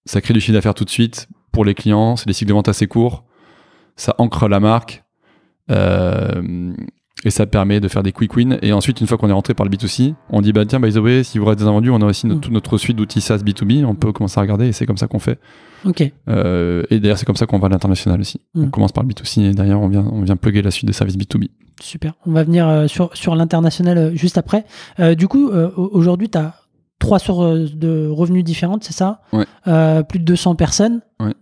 [0.05, 2.53] ça crée du chiffre d'affaires tout de suite pour les clients, c'est des cycles de
[2.53, 3.25] vente assez courts,
[3.95, 5.03] ça ancre la marque
[5.71, 6.73] euh,
[7.29, 8.57] et ça permet de faire des quick wins.
[8.61, 10.91] Et ensuite, une fois qu'on est rentré par le B2C, on dit bah tiens, by
[10.91, 12.41] the way, si vous restez des invendus, on a aussi notre, Mm.
[12.41, 15.07] toute notre suite d'outils SaaS B2B, on peut commencer à regarder et c'est comme ça
[15.07, 15.39] qu'on fait.
[15.85, 18.41] Ok, Euh, et d'ailleurs, c'est comme ça qu'on va à l'international aussi.
[18.55, 18.63] Mm.
[18.65, 20.93] On commence par le B2C et derrière, on vient, on vient plugger la suite des
[20.93, 21.49] services B2B.
[21.81, 22.13] super.
[22.25, 24.65] On va venir euh, sur, sur l'international euh, juste après.
[25.17, 26.55] Du coup, au- aujourd'hui, tu as
[26.99, 29.21] trois sources de revenus différentes, c'est ça?
[29.31, 29.45] Ouais.
[30.09, 30.99] Plus de 200 personnes.
[31.21, 31.33] Ouais.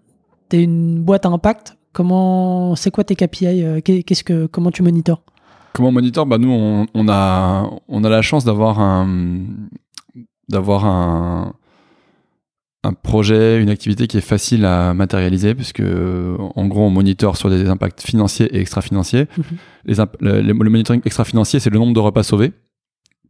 [0.50, 1.76] Tu es une boîte à impact.
[1.94, 5.24] Comment, c'est quoi tes KPI qu'est- Qu'est-ce que, comment tu monitors?
[5.78, 9.46] Comment on monitor bah, Nous, on, on a, on a la chance d'avoir un,
[10.50, 11.54] d'avoir un,
[12.84, 17.52] un projet, une activité qui est facile à matérialiser, puisque en gros, on monitor sur
[17.52, 19.28] des impacts financiers et extra-financiers.
[19.38, 19.44] Mhm.
[19.86, 22.54] Les imp- le, monitoring extra-financier, c'est le nombre de repas sauvés,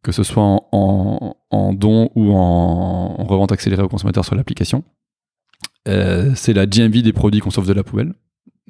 [0.01, 4.35] que ce soit en, en, en dons ou en, en revente accélérée aux consommateurs sur
[4.35, 4.85] l'application.
[5.89, 8.13] Euh, c'est la GMV des produits qu'on sauve de la poubelle.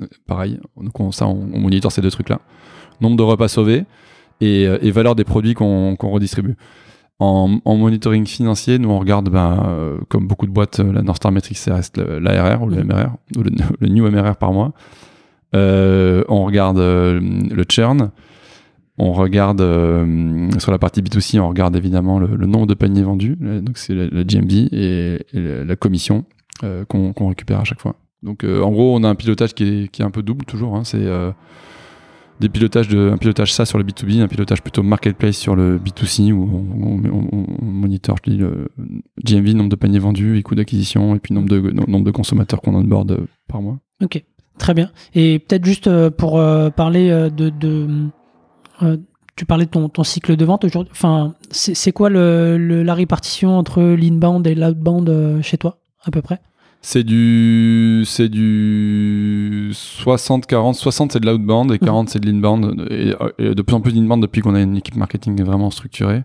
[0.02, 2.40] Euh, Pareil, donc on, ça, on, on monitor ces deux trucs-là.
[3.02, 3.86] Nombre de repas sauvés
[4.42, 6.56] et, euh, et valeur des produits qu'on redistribue.
[7.20, 11.02] En, en monitoring financier, nous on regarde, ben, euh, comme beaucoup de boîtes, euh, la
[11.02, 12.84] North Star Metrics, ça reste l'ARR ou le.
[12.84, 14.74] MRR, ou le, le new MRR par mois.
[15.56, 18.12] Euh, on regarde euh, le churn.
[19.00, 19.60] On regarde
[20.58, 23.94] sur la partie B2C, on regarde évidemment le, le nombre de paniers vendus, donc c'est
[23.94, 26.26] la, GMV et, et la, commission.
[26.88, 27.94] qu'on récupère à chaque fois.
[28.24, 30.76] Donc en gros, on a un pilotage qui est, qui est un peu double toujours.
[30.76, 30.84] hein.
[30.84, 31.06] C'est
[32.40, 35.80] des pilotages de, un pilotage ça sur le B2B, un pilotage plutôt marketplace sur le
[35.80, 38.70] B2C où on, on, on, on monitor je dis, le
[39.24, 42.62] GMV, nombre de paniers vendus, et coûts d'acquisition, et puis nombre de, nombre de consommateurs
[42.62, 43.80] qu'on onboard euh, par mois.
[44.04, 44.24] Ok,
[44.60, 44.92] très bien.
[45.16, 47.50] Et peut-être juste euh, pour euh, parler de...
[47.50, 47.88] de
[49.36, 50.92] tu parlais de ton, cycle de vente aujourd'hui.
[50.92, 56.22] Enfin, c'est quoi le, le- la répartition entre l'inbound et l'outbound chez toi, à peu
[56.24, 56.40] près?
[56.90, 60.74] C'est du, c'est du 60-40.
[60.76, 62.88] 60 c'est de l'outbound et 40 c'est de l'inbound.
[62.90, 66.24] Et, et de plus en plus d'inbound depuis qu'on a une équipe marketing vraiment structurée.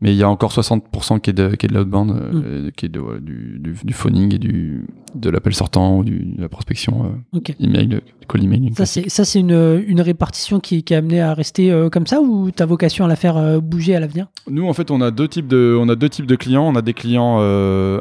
[0.00, 2.86] Mais il y a encore 60% qui est de, qui est de l'outbound, euh, qui
[2.86, 4.84] est de, ouais, du, du, du phoning et du,
[5.14, 8.74] de l'appel sortant ou du, de la prospection euh, email, call emailing.
[8.74, 12.08] Ça, c'est ça, c'est une, une répartition qui, qui est amenée à rester euh, comme
[12.08, 14.26] ça ou tu as vocation à la faire euh, bouger à l'avenir?
[14.50, 16.66] Nous, en fait, on a deux types de, on a deux types de clients.
[16.66, 17.38] On a des clients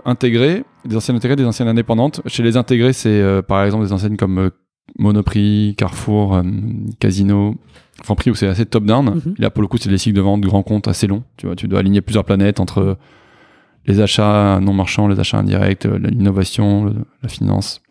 [0.05, 2.21] intégrés, des anciennes intégrées, des anciennes indépendantes.
[2.25, 4.49] Chez les intégrés, c'est euh, par exemple des enseignes comme euh,
[4.99, 6.43] Monoprix, Carrefour, euh,
[6.99, 7.55] Casino,
[8.03, 9.15] Franprix où c'est assez top-down.
[9.15, 9.35] Mhm.
[9.37, 11.23] Là, pour le coup, c'est des cycles de vente de grands comptes assez longs.
[11.37, 12.97] Tu vois, tu dois aligner plusieurs planètes entre
[13.85, 17.81] les achats non marchands, les achats indirects, l'innovation, la finance.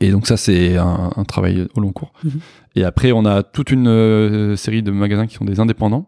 [0.00, 2.12] Et donc ça, c'est un, un travail au long cours.
[2.24, 2.40] Mhm.
[2.76, 6.06] Et après, on a toute une euh, série de magasins qui sont des indépendants.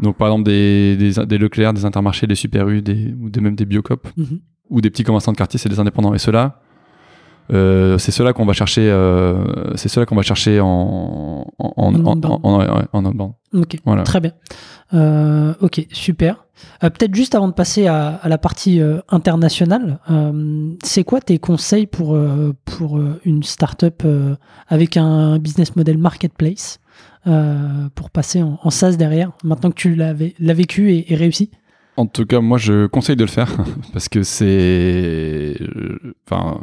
[0.00, 3.40] Donc par exemple des, des, des Leclerc, des Intermarchés, des Super U, des, ou des,
[3.40, 4.40] même des Biocop, Mhm.
[4.70, 6.14] Ou des petits commerçants de quartier, c'est des indépendants.
[6.14, 6.60] Et ceux-là,
[7.52, 13.34] euh, c'est ceux-là qu'on va chercher, euh, c'est ceux-là qu'on va chercher en en en.
[13.54, 14.02] Ok, Voilà.
[14.02, 14.32] très bien.
[14.94, 16.44] Euh, ok, super.
[16.80, 20.00] Peut-être juste avant de passer à, à la partie internationale,
[20.82, 22.18] c'est quoi tes conseils pour,
[22.64, 24.04] pour une startup
[24.66, 26.80] avec un business model marketplace
[27.94, 31.50] pour passer en, SaaS derrière, maintenant que tu l'as vé- l'as vécu et, et réussi?
[31.98, 33.56] En tout cas, moi, je conseille de le faire
[33.92, 36.60] parce que c'est, euh, enfin,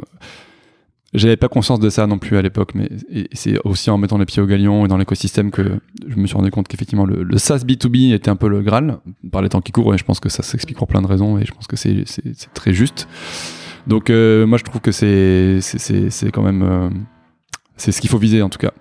[1.12, 2.88] j'avais pas conscience de ça non plus à l'époque, mais
[3.32, 5.78] c'est aussi en mettant les pieds au galion et dans l'écosystème que
[6.08, 8.96] je me suis rendu compte qu'effectivement le, le SaaS B2B était un peu le Graal
[9.30, 11.36] par les temps qui courent et je pense que ça s'explique pour plein de raisons
[11.36, 12.04] et je pense que c'est
[12.54, 13.06] très juste.
[13.86, 15.60] Donc euh, moi je trouve que c'est
[16.32, 16.88] quand même euh,
[17.76, 18.72] c'est ce qu'il faut viser en tout cas.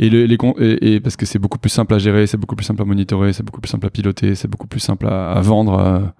[0.00, 0.38] Et, le- les
[0.80, 3.34] et, parce que c'est beaucoup plus simple à gérer, c'est beaucoup plus simple à monitorer,
[3.34, 6.14] c'est beaucoup plus simple à piloter, c'est beaucoup plus simple à, vendre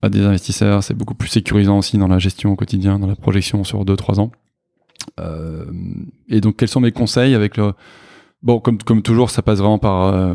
[0.00, 3.14] à, des investisseurs, c'est beaucoup plus sécurisant aussi dans la gestion au quotidien, dans la
[3.16, 4.32] projection sur 2-3 ans.
[5.20, 5.66] Euh,
[6.28, 7.72] et donc quels sont mes conseils avec le
[8.42, 10.34] bon comme comme toujours ça passe vraiment par euh,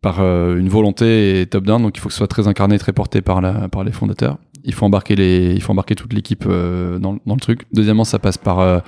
[0.00, 2.78] par euh, une volonté et top down donc il faut que ce soit très incarné
[2.78, 6.12] très porté par la par les fondateurs il faut embarquer les il faut embarquer toute
[6.12, 8.82] l'équipe dans, dans le truc deuxièmement ça passe par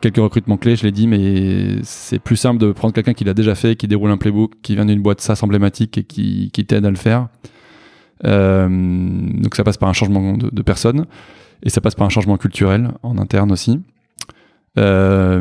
[0.00, 3.34] quelques recrutements clés je l'ai dit mais c'est plus simple de prendre quelqu'un qui l'a
[3.34, 6.66] déjà fait qui déroule un playbook qui vient d'une boîte SaaS emblématique et qui qui
[6.66, 7.28] t'aide à le faire.
[8.24, 11.06] Euh, donc ça passe par un changement de, personne
[11.62, 13.80] et ça passe par un changement culturel en interne aussi.
[14.78, 15.40] Euh,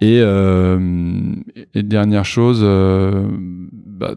[0.00, 1.34] et, euh,
[1.74, 4.16] et dernière chose, bah,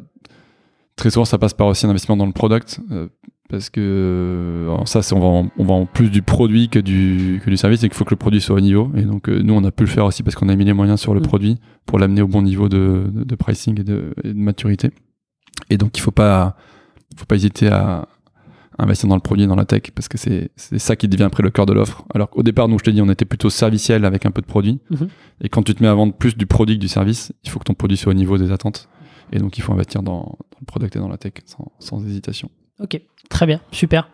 [0.96, 2.80] très souvent ça passe par aussi un investissement dans le product,
[3.50, 7.58] parce que euh, ça, on vend, on vend plus du produit que du, que du
[7.58, 8.91] service, et qu'il faut que le produit soit au niveau.
[8.96, 10.74] Et donc euh, nous, on a pu le faire aussi parce qu'on a mis les
[10.74, 11.24] moyens sur le Mm.
[11.24, 14.89] produit pour l'amener au bon niveau de, de, de pricing et de, et de maturité.
[15.70, 16.56] Et donc il faut pas,
[17.16, 18.08] faut pas hésiter à
[18.78, 21.43] investir dans le produit et dans la tech parce que c'est ça qui devient après
[21.43, 22.04] le cœur de l'offre.
[22.14, 24.48] Alors qu'au départ, nous, je t'ai dit, on était plutôt serviciel avec un peu de
[24.48, 24.80] produit.
[24.89, 25.08] Mhm.
[25.41, 27.60] Et quand tu te mets à vendre plus du produit que du service, il faut
[27.60, 28.89] que ton produit soit au niveau des attentes.
[29.32, 32.06] Et donc, il faut investir dans, dans le product et dans la tech sans, sans
[32.06, 32.50] hésitation.
[32.82, 32.99] Ok,
[33.30, 34.09] très bien, super.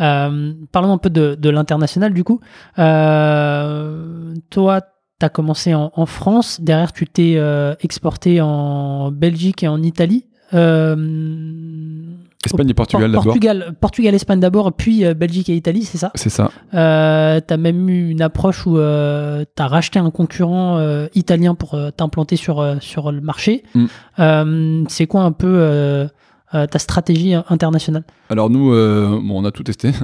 [0.00, 2.40] Euh, parlons un peu de, de l'international du coup.
[2.78, 4.80] Euh, toi,
[5.20, 9.82] tu as commencé en, en France, derrière tu t'es euh, exporté en Belgique et en
[9.82, 10.26] Italie.
[12.44, 13.24] Espagne et Por- Portugal d'abord.
[13.24, 16.10] Portugal, Portugal, Espagne d'abord, puis Belgique et Italie, c'est ça?
[16.14, 16.50] C'est ça.
[16.74, 21.78] euh, T'as même eu une approche où euh, t'as racheté un concurrent euh, italien pour
[21.96, 23.62] t'implanter sur, sur le marché.
[23.74, 24.84] Mm.
[24.88, 26.08] C'est quoi un peu
[26.52, 29.90] ta stratégie internationale Alors nous, euh, bon, on a tout testé.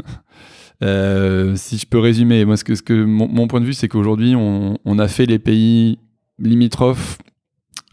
[0.84, 3.72] Euh, si je peux résumer, moi, ce que, ce que mon, mon point de vue,
[3.74, 5.99] c'est qu'aujourd'hui, on, on a fait les pays
[6.38, 7.18] limitrophes,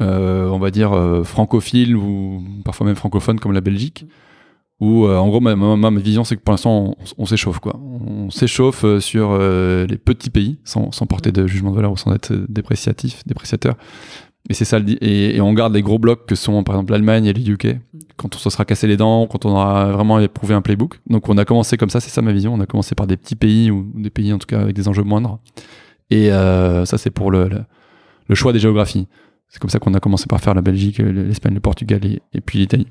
[0.02, 4.06] euh, on va dire euh, francophiles ou parfois même francophones comme la Belgique.
[4.82, 7.58] Où, euh, en gros, ma, ma- ma vision, c'est que pour l'instant, on, on s'échauffe,
[7.60, 7.76] quoi.
[7.82, 11.94] On s'échauffe euh, sur euh, les petits pays, sans, sans porter de jugement de valeur
[11.94, 13.78] ou sans être euh, dépréciatif, dépréciateur.
[14.50, 17.26] Et c'est ça, et, et on garde les gros blocs que sont, par exemple, l'Allemagne
[17.26, 17.78] et le UK
[18.18, 21.00] quand on se sera cassé les dents, quand on aura vraiment éprouvé un playbook.
[21.08, 22.54] Donc on a commencé comme ça, c'est ça ma vision.
[22.54, 24.88] On a commencé par des petits pays ou des pays en tout cas avec des
[24.88, 25.40] enjeux moindres.
[26.10, 27.64] Et euh, ça c'est pour le, le,
[28.28, 29.08] le choix des géographies.
[29.50, 32.42] C'est comme ça qu'on a commencé par faire la Belgique, l'Espagne, le Portugal et, et
[32.42, 32.88] puis l'Italie.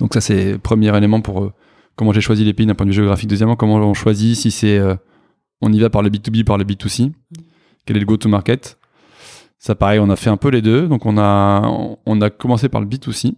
[0.00, 1.52] Donc ça c'est le premier élément pour euh,
[1.96, 3.28] comment j'ai choisi les pays d'un point de vue géographique.
[3.28, 4.94] Deuxièmement, comment on choisit si c'est euh,
[5.60, 7.12] on y va par le B2B, par le B2C.
[7.86, 8.78] Quel est le go-to-market
[9.58, 10.86] Ça, pareil, on a fait un peu les deux.
[10.88, 11.62] Donc, on a,
[12.04, 13.34] on a commencé par le B2C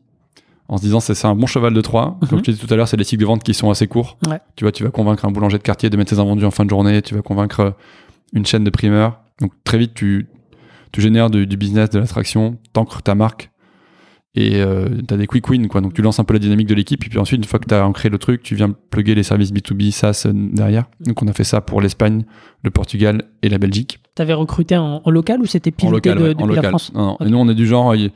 [0.69, 2.19] en se disant c'est c'est un bon cheval de Troie.
[2.29, 2.45] Comme Mhm.
[2.45, 4.19] je te disais tout à l'heure, c'est des cycles de vente qui sont assez courts.
[4.29, 4.41] Ouais.
[4.57, 6.65] Tu vois, tu vas convaincre un boulanger de quartier de mettre ses invendus en fin
[6.65, 7.01] de journée.
[7.03, 7.71] Tu vas convaincre euh,
[8.33, 9.21] une chaîne de primeurs.
[9.41, 10.27] Donc, très vite, tu,
[10.93, 13.51] tu génères du, du business, de l'attraction, t'ancres ta marque
[14.37, 14.63] et
[15.09, 15.67] tu as des quick wins.
[15.69, 15.81] Quoi.
[15.81, 17.03] Donc, tu lances un peu la dynamique de l'équipe.
[17.05, 19.23] Et puis ensuite, une fois que tu as ancré le truc, tu viens plugger les
[19.23, 20.85] services B2B, SaaS euh, derrière.
[21.01, 22.25] Donc, on a fait ça pour l'Espagne,
[22.63, 23.99] le Portugal et la Belgique.
[24.15, 26.55] T'avais recruté en, en local ou c'était En piloté local, de- ouais, depuis en la
[26.57, 26.71] local.
[26.71, 27.27] France Non, non.
[27.27, 28.11] Et nous, on est du genre, il-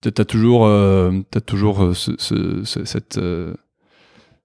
[0.00, 3.52] t'as t'as toujours, euh, t'as toujours euh, ce- ce- ce- cette, euh,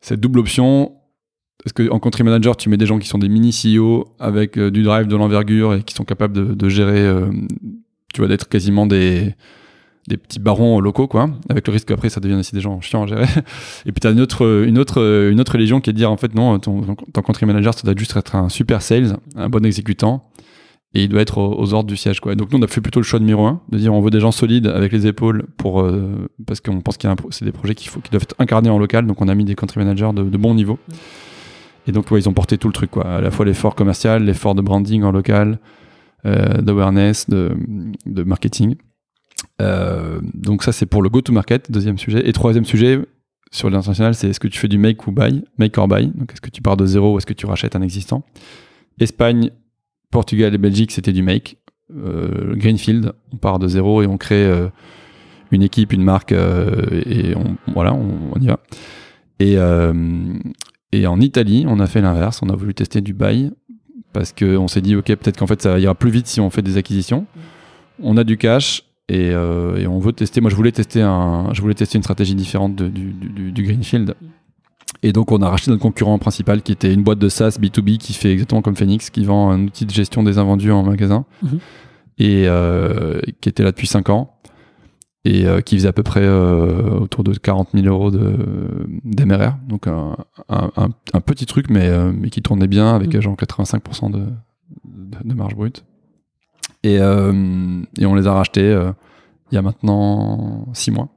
[0.01, 0.93] cette double option.
[1.63, 4.57] Parce que en country manager, tu mets des gens qui sont des mini CEO avec
[4.57, 7.31] euh, du drive, de l'envergure et qui sont capables de, de gérer, euh,
[8.13, 9.33] tu vois, d'être quasiment des,
[10.07, 11.29] des petits barons locaux, quoi.
[11.49, 13.25] Avec le risque qu'après, ça devienne aussi des gens chiants à gérer.
[13.85, 16.17] Et puis, t'as une autre, une autre, une autre légion qui est de dire, en
[16.17, 19.65] fait, non, ton, ton country manager, ça doit juste être un super sales, un bon
[19.65, 20.29] exécutant
[20.95, 22.35] et il doit être aux, ordres du siège quoi.
[22.35, 24.21] Donc nous on a fait plutôt le choix numéro un de dire on veut des
[24.21, 27.51] gens solides avec les épaules pour euh, parce qu'on pense qu'il y a c'est des
[27.51, 29.79] projets qu'il faut qui doivent être incarnés en local donc on a mis des country
[29.79, 30.79] managers de, de bon niveau
[31.85, 34.23] et donc ouais, ils ont porté tout le truc quoi à la fois l'effort commercial
[34.23, 35.59] l'effort de branding en local
[36.25, 37.51] euh, d'awareness de,
[38.05, 38.75] de marketing
[39.61, 42.99] Euh, donc ça c'est pour le go to market deuxième sujet et troisième sujet
[43.51, 46.07] sur l'international c'est est-ce que tu fais du make ou buy make or buy?
[46.07, 48.23] Donc est-ce que tu pars de zéro ou est-ce que tu rachètes un existant?
[48.99, 49.51] Espagne
[50.11, 51.57] Portugal et Belgique, c'était du make.
[51.93, 54.69] Euh, Greenfield, on part de zéro et on crée euh,
[55.51, 58.59] une équipe, une marque, et on, voilà, on, y va.
[59.39, 59.57] Et,
[60.93, 62.41] et en Italie, on a fait l'inverse.
[62.41, 63.51] On a voulu tester du buy
[64.13, 66.61] parce qu'on s'est dit, ok, peut-être qu'en fait, ça ira plus vite si on fait
[66.61, 67.25] des acquisitions.
[68.01, 70.41] On a du cash et, euh, et on veut tester.
[70.41, 73.63] Moi, je voulais tester un, je voulais tester une stratégie différente de- du, du- du
[73.63, 74.15] Greenfield.
[75.03, 77.97] Et donc, on a racheté notre concurrent principal qui était une boîte de SaaS B2B
[77.97, 81.25] qui fait exactement comme Phoenix, qui vend un outil de gestion des invendus en magasin
[81.43, 81.59] Mhm.
[82.17, 84.31] et euh, qui était là depuis 5 ans
[85.25, 88.09] et euh, qui faisait à peu près autour de 40 000 euros
[89.03, 89.55] d'MRR.
[89.67, 90.15] Donc, un,
[90.49, 93.21] un- un- un petit truc, mais, mais qui tournait bien avec Mhm.
[93.21, 94.19] genre 85% de,
[94.85, 95.83] de, de marge brute.
[96.85, 98.91] Et, euh, et on les a rachetés euh,
[99.51, 101.09] il y a maintenant 6 mois.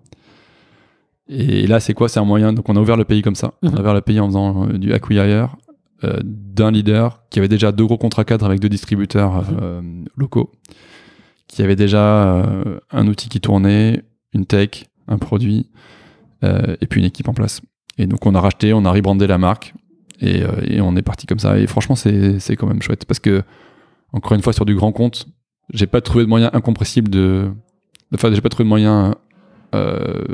[1.29, 2.09] Et là, c'est quoi?
[2.09, 2.53] C'est un moyen.
[2.55, 3.53] Donc, on a ouvert le pays comme ça.
[3.63, 3.77] On Mhm.
[3.77, 5.57] a ouvert le pays en faisant euh, du acquire
[6.05, 9.83] euh, d'un leader qui avait déjà deux gros contrats cadres avec deux distributeurs euh,
[10.17, 10.53] locaux,
[11.49, 12.45] qui avait déjà
[12.91, 14.03] un outil qui tournait,
[14.33, 15.69] une tech, un produit,
[16.43, 17.61] et puis une équipe en place.
[17.97, 19.75] Et donc, on a racheté, on a rebrandé la marque,
[20.21, 21.59] et, et on est parti comme ça.
[21.59, 23.43] Et franchement, c'est quand même chouette parce que,
[24.13, 25.27] encore une fois, sur du grand compte,
[25.73, 27.51] j'ai pas trouvé de moyen incompressible de.
[28.15, 29.15] Enfin, j'ai pas trouvé de moyen.
[29.75, 30.25] euh,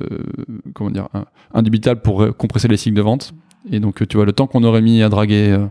[0.74, 3.34] comment dire un- indubitable pour euh, compresser les cycles de vente
[3.70, 5.66] et donc euh, tu vois le temps qu'on aurait mis à draguer euh,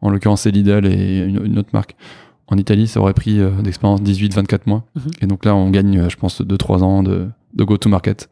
[0.00, 1.94] en l'occurrence c'est Lidl et une, une autre marque
[2.48, 5.02] en Italie ça aurait pris euh, d'expérience 18-24 mois Mhm.
[5.22, 8.28] et donc là on gagne euh, je pense 2-3 ans de, de go to market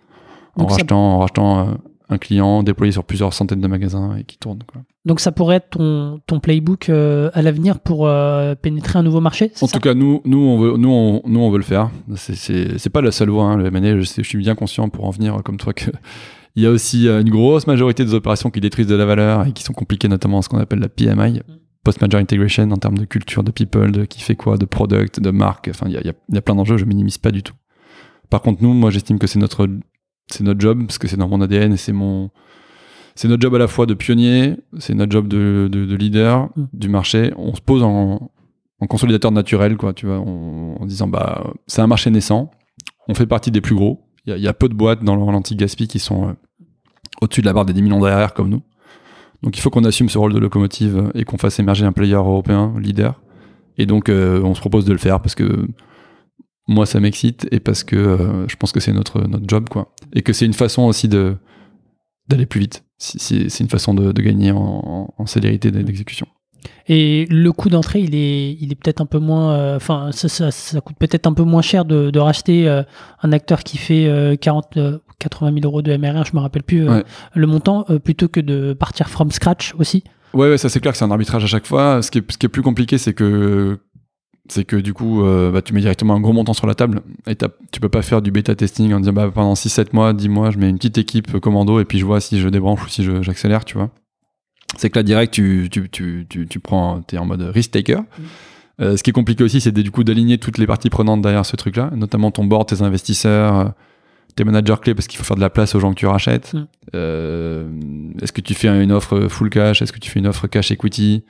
[0.56, 1.72] en ça- rachetant, en rachetant euh,
[2.08, 4.82] un client déployé sur plusieurs centaines de magasins et qui tourne quoi.
[5.04, 9.20] Donc ça pourrait être ton, ton playbook euh, à l'avenir pour euh, pénétrer un nouveau
[9.20, 11.90] marché En tout cas, nous, nous, on veut, nous, on, nous, on veut le faire.
[12.14, 13.98] C'est- pas la seule voie, hein, le M&A.
[14.00, 15.90] Je, suis bien conscient pour en venir euh, comme toi que
[16.56, 19.52] il y a aussi une grosse majorité des opérations qui détruisent de la valeur et
[19.52, 21.40] qui sont compliquées, notamment ce qu'on appelle la PMI,
[21.84, 25.30] Post-Merger Integration, en termes de culture, de people, de qui fait quoi, de product, de
[25.30, 25.68] marque.
[25.70, 26.76] Enfin, il y a, il y a- y a plein d'enjeux.
[26.76, 27.54] Je minimise pas du tout.
[28.30, 29.66] Par contre, nous, moi, j'estime que c'est notre,
[30.30, 32.30] c'est notre job parce que c'est dans mon ADN et c'est mon,
[33.14, 36.48] c'est notre job à la fois de pionnier, c'est notre job de, de, de leader
[36.56, 36.64] Mm.
[36.72, 37.32] du marché.
[37.36, 38.30] On se pose en,
[38.80, 42.50] en consolidateur naturel, quoi, tu vois, en, en disant bah c'est un marché naissant,
[43.08, 44.04] on fait partie des plus gros.
[44.26, 46.32] Il y a, il y a peu de boîtes dans l'anti-gaspi qui sont euh,
[47.22, 48.62] au-dessus de la barre des 10 millions d'ARR comme nous.
[49.42, 52.14] Donc il faut qu'on assume ce rôle de locomotive et qu'on fasse émerger un player
[52.14, 53.20] européen leader.
[53.78, 55.66] Et donc euh, on se propose de le faire parce que
[56.68, 59.92] moi ça m'excite et parce que euh, je pense que c'est notre notre job quoi
[60.12, 61.36] et que c'est une façon aussi de
[62.28, 62.84] d'aller plus vite.
[62.98, 66.26] Si- si- C'est une façon de, de gagner en, en- célérité d'exécution.
[66.88, 69.52] Et le coût d'entrée, il est, il est peut-être un peu moins.
[69.54, 72.82] euh, Enfin, ça, ça, ça coûte peut-être un peu moins cher de, de racheter euh,
[73.22, 76.64] un acteur qui fait euh, 40, euh, 80 000 euros de MRR, je me rappelle
[76.64, 77.04] plus Ouais.
[77.34, 80.02] le montant, plutôt que de partir from scratch aussi.
[80.34, 82.02] Ouais, ouais, ça c'est clair que c'est un arbitrage à chaque fois.
[82.02, 83.78] Ce qui est, ce qui est plus compliqué, c'est que
[84.48, 87.02] c'est que du coup, euh, bah, tu mets directement un gros montant sur la table
[87.26, 90.28] et tu peux pas faire du bêta testing en disant bah, pendant 6-7 mois, 10
[90.28, 92.84] mois, je mets une petite équipe euh, commando et puis je vois si je débranche
[92.84, 93.90] ou si j'accélère, tu vois.
[94.76, 98.00] C'est que là, direct, tu, tu, tu, tu, tu prends, t'es en mode risk taker.
[98.80, 101.20] Euh, ce qui est compliqué aussi, c'est de- du coup d'aligner toutes les parties prenantes
[101.22, 103.72] derrière ce truc-là, notamment ton board, tes investisseurs,
[104.36, 106.54] tes managers clés parce qu'il faut faire de la place aux gens que tu rachètes.
[106.54, 106.66] Mm.
[106.94, 107.68] Euh,
[108.22, 109.82] Est-ce que tu fais une offre full cash?
[109.82, 111.24] Est-ce que tu fais une offre cash equity?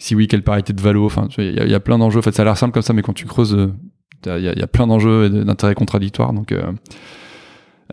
[0.00, 2.20] Si oui, quelle parité de valo Enfin, il y, a- il y a plein d'enjeux.
[2.20, 3.72] En fait, ça a l'air simple comme ça, mais quand tu creuses, euh,
[4.26, 6.32] il y, a- il y a plein d'enjeux et d'intérêts contradictoires.
[6.32, 6.72] Donc, euh,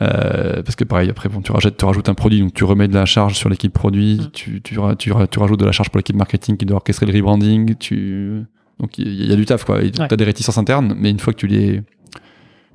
[0.02, 2.88] euh, parce que pareil, après, bon, tu rajoutes, tu rajoutes un produit, donc tu remets
[2.88, 4.32] de la charge sur l'équipe produit, Mm.
[4.34, 4.96] tu, tu, tu, ra-
[5.28, 7.76] tu rajoutes de la charge pour l'équipe marketing qui doit orchestrer le rebranding.
[7.76, 8.44] Tu...
[8.80, 9.82] Donc, il y, a- il y a du taf, quoi.
[9.82, 10.18] Tu as Ouais.
[10.18, 11.82] des réticences internes, mais une fois que tu les.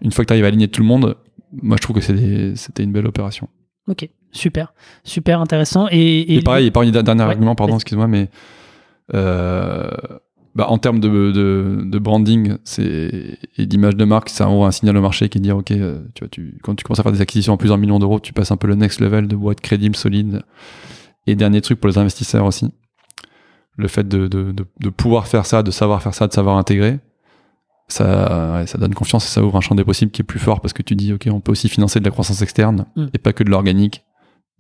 [0.03, 1.16] Une fois que tu arrives à aligner tout le monde,
[1.62, 2.03] moi, je trouve que
[2.57, 3.49] c'était une belle opération.
[3.87, 4.72] Ok, super,
[5.05, 5.89] super intéressant.
[5.91, 8.31] Et, Et, pareil, et pareil, dernier Ouais, argument, pardon, excuse-moi, mais
[9.13, 14.65] bah, en termes de, de, de branding c'est, et d'image de marque, c'est en gros
[14.65, 16.85] un signal au marché qui est de dire, ok, euh, tu vois, tu, quand tu
[16.85, 19.01] commences à faire des acquisitions en plusieurs millions d'euros, tu passes un peu le next
[19.01, 20.43] level de boîte crédible, solide.
[21.27, 22.73] Et dernier truc pour les investisseurs aussi,
[23.77, 26.57] le fait de, de, de, de pouvoir faire ça, de savoir faire ça, de savoir
[26.57, 26.99] intégrer,
[27.89, 30.39] ça, ouais, ça donne confiance et ça ouvre un champ des possibles qui est plus
[30.39, 33.07] fort parce que tu dis, ok, on peut aussi financer de la croissance externe Mm.
[33.15, 34.05] et pas que de l'organique.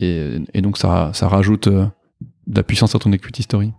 [0.00, 1.86] Et, et donc ça, ça rajoute euh,
[2.46, 3.72] de la puissance à ton equity story.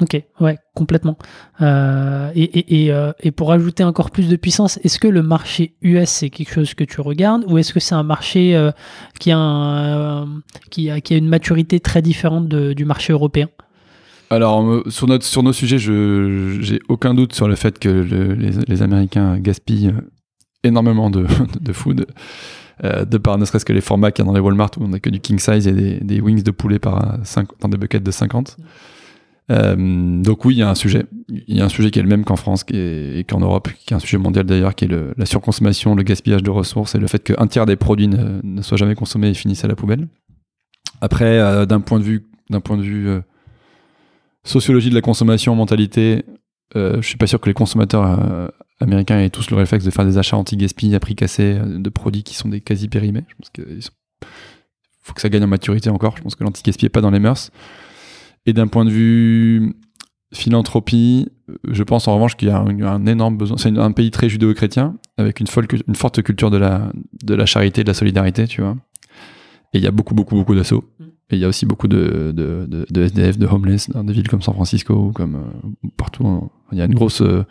[0.00, 1.18] Ok, ouais, complètement.
[1.60, 5.74] Euh, et, et, euh, et pour ajouter encore plus de puissance, est-ce que le marché
[5.82, 8.70] US c'est quelque chose que tu regardes ou est-ce que c'est un marché euh,
[9.18, 10.24] qui, a
[10.70, 13.48] qui, a, qui a une maturité très différente du marché européen?
[14.30, 18.34] Alors sur, notre, sur nos sujets, je j'ai aucun doute sur le fait que le-
[18.34, 19.92] les, les Américains gaspillent
[20.62, 21.26] énormément de,
[21.60, 22.06] de food.
[22.84, 24.92] de par ne serait-ce que les formats qu'il y a dans les Walmart où on
[24.92, 27.68] a que du king size et des, des wings de poulet par euh, cinq- dans
[27.68, 28.56] des buckets de 50.
[29.50, 31.06] Euh, donc oui, il y a un sujet.
[31.28, 33.94] Il y a un sujet qui est le même qu'en France et qu'en Europe, qui
[33.94, 37.06] est un sujet mondial d'ailleurs, qui est la surconsommation, le gaspillage de ressources et le
[37.06, 40.08] fait qu'un tiers des produits ne, ne soient jamais consommés et finissent à la poubelle.
[41.00, 43.20] Après, euh, d'un point de vue, euh,
[44.44, 46.24] sociologie de la consommation, mentalité,
[46.74, 50.18] je suis pas sûr que les consommateurs américains aient tous le réflexe de faire des
[50.18, 53.24] achats anti-gaspi à prix cassé de produits qui sont des quasi périmés.
[53.28, 53.80] Je pense qu'il
[55.02, 56.16] faut que ça gagne en maturité encore.
[56.18, 57.50] Je pense que l'anti-gaspi est pas dans les mœurs.
[58.46, 59.74] Et d'un point de vue
[60.32, 61.28] philanthropie,
[61.70, 63.56] je pense en revanche qu'il y a un, un énorme besoin.
[63.56, 66.92] C'est un pays très judéo-chrétien avec une, folle, cu- une forte culture de la,
[67.24, 68.76] de la charité, de la solidarité, tu vois.
[69.74, 70.84] Et il y a beaucoup, beaucoup, beaucoup d'assauts.
[70.98, 71.04] Mm.
[71.30, 74.14] Et il y a aussi beaucoup de, de, de, de SDF, de homeless dans des
[74.14, 76.50] villes comme San Francisco ou comme euh, partout.
[76.72, 77.44] Il y a une grosse, euh,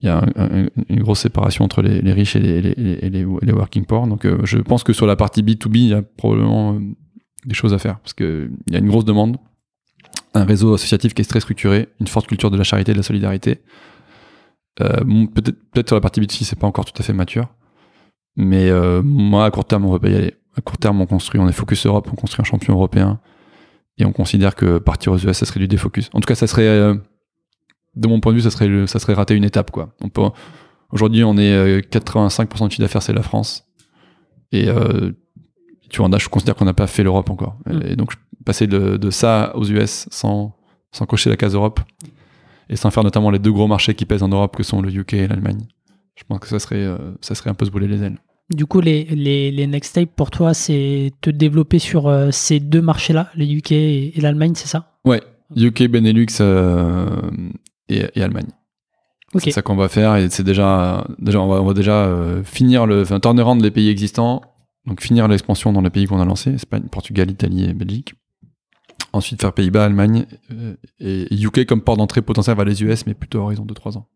[0.00, 3.84] il y a un- un- une grosse séparation entre les, les riches et les, working
[3.84, 4.06] poor.
[4.08, 6.78] Donc euh, je pense que sur la partie B2B, il y a probablement
[7.46, 9.36] des choses à faire parce qu'il y a une grosse demande,
[10.34, 12.98] un réseau associatif qui est très structuré, une forte culture de la charité et de
[12.98, 13.62] la solidarité.
[14.80, 17.48] Euh, bon, peut-être peut sur la partie B2C, c'est pas encore tout à fait mature.
[18.36, 20.34] Mais euh, moi, à court terme, on va pas y aller.
[20.56, 23.20] À court terme, on construit, on est focus Europe, on construit un champion européen.
[23.96, 26.08] Et on considère que partir aux US, ça serait du défocus.
[26.12, 26.94] En tout cas, ça serait, euh,
[27.96, 29.94] de mon point de vue, ça serait, ça serait rater une étape, quoi.
[30.00, 30.22] On peut,
[30.92, 33.64] aujourd'hui, on est euh, 85% de chiffre d'affaires, c'est la France.
[34.52, 34.68] Et
[35.90, 37.58] tu vois, a- je considère qu'on n'a pas fait l'Europe encore.
[37.66, 37.80] Mm.
[37.86, 38.12] Et donc,
[38.44, 40.54] passer de, de ça aux US sans,
[40.92, 41.80] sans cocher la case Europe
[42.68, 44.94] et sans faire notamment les deux gros marchés qui pèsent en Europe, que sont le
[44.94, 45.66] UK et l'Allemagne.
[46.16, 48.18] Je pense que ça serait, euh, ça serait un peu se brûler les ailes.
[48.50, 52.60] Du coup, les, les, les next steps pour toi, c'est te développer sur euh, ces
[52.60, 54.98] deux marchés-là, le UK et, et l'Allemagne, c'est ça?
[55.04, 55.22] Ouais,
[55.56, 57.06] UK, Benelux euh,
[57.88, 58.48] et, et Allemagne.
[59.36, 62.10] C'est ça qu'on va faire et c'est déjà, déjà, on va, on va déjà
[62.44, 64.40] finir le, enfin, turnaround des pays existants,
[64.86, 68.14] donc finir l'expansion dans les pays qu'on a lancés, Espagne, Portugal, Italie et Belgique.
[69.18, 73.14] Ensuite faire Pays-Bas, Allemagne euh, et UK comme port d'entrée potentiel vers les US, mais
[73.14, 74.06] plutôt à horizon de 3 ans.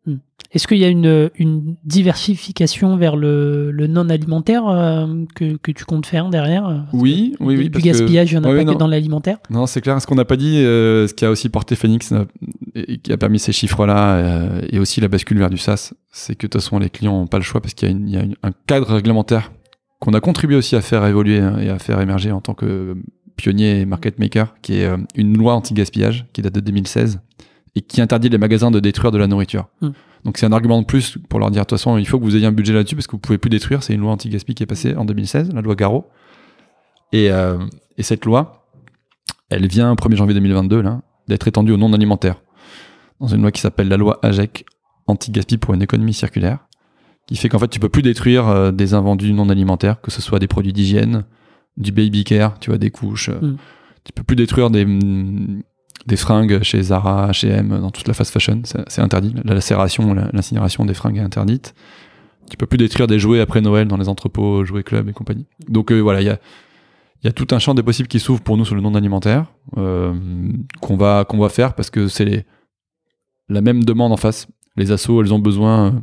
[0.52, 5.84] Est-ce qu'il y a une, une diversification vers le, le non-alimentaire euh, que, que tu
[5.84, 6.86] comptes faire derrière?
[6.92, 7.64] Oui, oui, oui.
[7.64, 8.74] Du parce que- gaspillage, il n'y en a Ouais, pas non.
[8.74, 10.00] que dans l'alimentaire Non, c'est clair.
[10.00, 12.12] Ce qu'on n'a pas dit, euh, ce qui a aussi porté Phoenix
[12.74, 16.34] et qui a permis ces chiffres-là, euh, et aussi la bascule vers du SaaS, c'est
[16.34, 18.08] que de toute façon, les clients n'ont pas le choix parce qu'il y a, une-
[18.08, 19.52] il y a une- un cadre réglementaire
[20.00, 22.96] qu'on a contribué aussi à faire évoluer hein, et à faire émerger en tant que
[23.36, 27.20] pionnier et market maker, qui est euh, une loi anti-gaspillage qui date de 2016
[27.74, 29.68] et qui interdit les magasins de détruire de la nourriture.
[29.80, 29.90] Mm.
[30.24, 32.24] Donc c'est un argument de plus pour leur dire, de toute façon, il faut que
[32.24, 33.82] vous ayez un budget là-dessus parce que vous pouvez plus détruire.
[33.82, 36.06] C'est une loi anti-gaspi qui est passée en 2016, la loi Garot.
[37.12, 37.58] Et, euh,
[37.98, 38.66] et cette loi,
[39.50, 42.40] elle vient 1er janvier 2022 là, d'être étendue au non alimentaire
[43.20, 44.66] dans une loi qui s'appelle la loi AGEC
[45.06, 46.58] anti-gaspi pour une économie circulaire
[47.26, 50.20] qui fait qu'en fait tu peux plus détruire euh, des invendus non alimentaires que ce
[50.20, 51.24] soit des produits d'hygiène
[51.76, 53.56] du baby care tu vois des couches euh, Mm.
[54.04, 54.86] tu peux plus détruire des
[56.06, 59.34] des fringues chez Zara, H&M, dans toute la fast fashion, c'est interdit.
[59.44, 61.74] La lacération, la- l'incinération des fringues est interdite.
[62.50, 65.46] Tu peux plus détruire des jouets après Noël dans les entrepôts, jouets clubs et compagnie.
[65.68, 66.40] Donc euh, voilà, il y a,
[67.22, 69.46] y a tout un champ des possibles qui s'ouvre pour nous sur le non alimentaire
[69.76, 70.12] euh,
[70.80, 72.46] qu'on va qu'on va faire parce que c'est
[73.48, 74.48] la même demande en face.
[74.76, 76.02] Les assos, elles ont besoin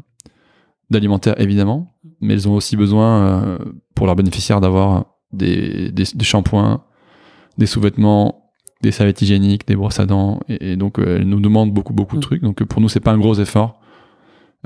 [0.89, 3.57] d'alimentaire évidemment, mais elles ont aussi besoin euh,
[3.95, 6.83] pour leurs bénéficiaires d'avoir des, des, des shampoings,
[7.57, 8.51] des sous-vêtements,
[8.81, 11.93] des serviettes hygiéniques, des brosses à dents, et, et donc euh, elles nous demandent beaucoup
[11.93, 12.21] beaucoup de Mm.
[12.21, 12.41] trucs.
[12.41, 13.79] Donc euh, pour nous c'est pas un gros effort.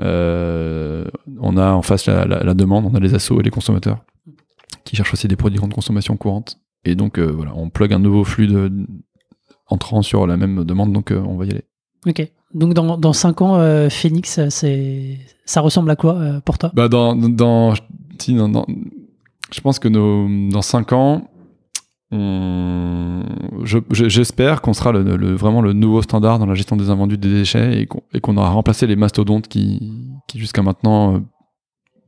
[0.00, 1.04] Euh,
[1.40, 4.04] on a en face la, la- la demande, on a les assos et les consommateurs
[4.84, 6.58] qui cherchent aussi des produits de consommation courante.
[6.84, 8.70] Et donc euh, voilà, on plug un nouveau flux de,
[9.68, 11.64] entrant sur la même demande, donc on va y aller.
[12.06, 12.28] Ok.
[12.52, 16.70] Donc dans, dans 5 ans, euh, Phoenix, c'est ça ressemble à quoi euh, pour toi?
[16.74, 17.74] Bah dans, dans-
[19.54, 21.30] je pense que dans 5 ans,
[23.92, 28.20] j'espère qu'on sera vraiment le nouveau standard dans la gestion des invendus des déchets et
[28.20, 29.92] qu'on aura remplacé les mastodontes qui,
[30.34, 31.18] jusqu'à maintenant euh,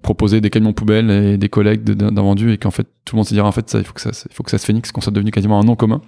[0.03, 3.27] proposaient des camions poubelles et des collectes de- d'invendus et qu'en fait tout le monde
[3.27, 4.13] se dira en fait ça il faut que ça,
[4.59, 6.01] se phénix, qu'on soit devenu quasiment un nom commun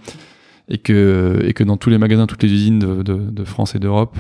[0.69, 4.19] et que, dans tous les magasins, toutes les usines de, France et d'Europe,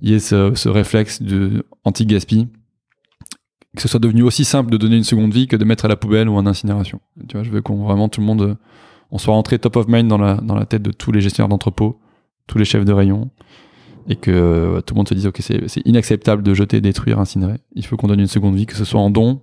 [0.00, 2.48] il y ait ce, réflexe de anti-gaspi
[3.76, 5.88] que ce soit devenu aussi simple de donner une seconde vie que de mettre à
[5.88, 7.00] la poubelle ou en incinération.
[7.28, 8.54] Tu vois, je veux qu'on vraiment tout le monde, euh,
[9.10, 11.48] on soit rentré top of mind dans la, dans la tête de tous les gestionnaires
[11.48, 12.00] d'entrepôts,
[12.46, 13.30] tous les chefs de rayon,
[14.08, 17.58] et que euh, tout le monde se dise ok c'est inacceptable de jeter, détruire, incinérer.
[17.74, 19.40] Il faut qu'on donne une seconde vie, que ce soit en don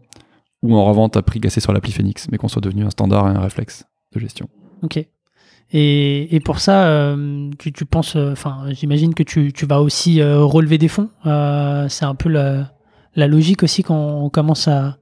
[0.61, 3.27] ou en revente à prix cassé sur l'appli Phoenix, mais qu'on soit devenu un standard
[3.27, 4.49] et un réflexe de gestion.
[4.81, 5.05] Ok.
[5.71, 10.23] Et, et pour ça, euh, tu, tu penses, enfin, j'imagine que tu, tu vas aussi
[10.23, 11.09] relever des fonds.
[11.23, 12.71] C'est un peu la,
[13.17, 14.97] la logique aussi quand on commence à,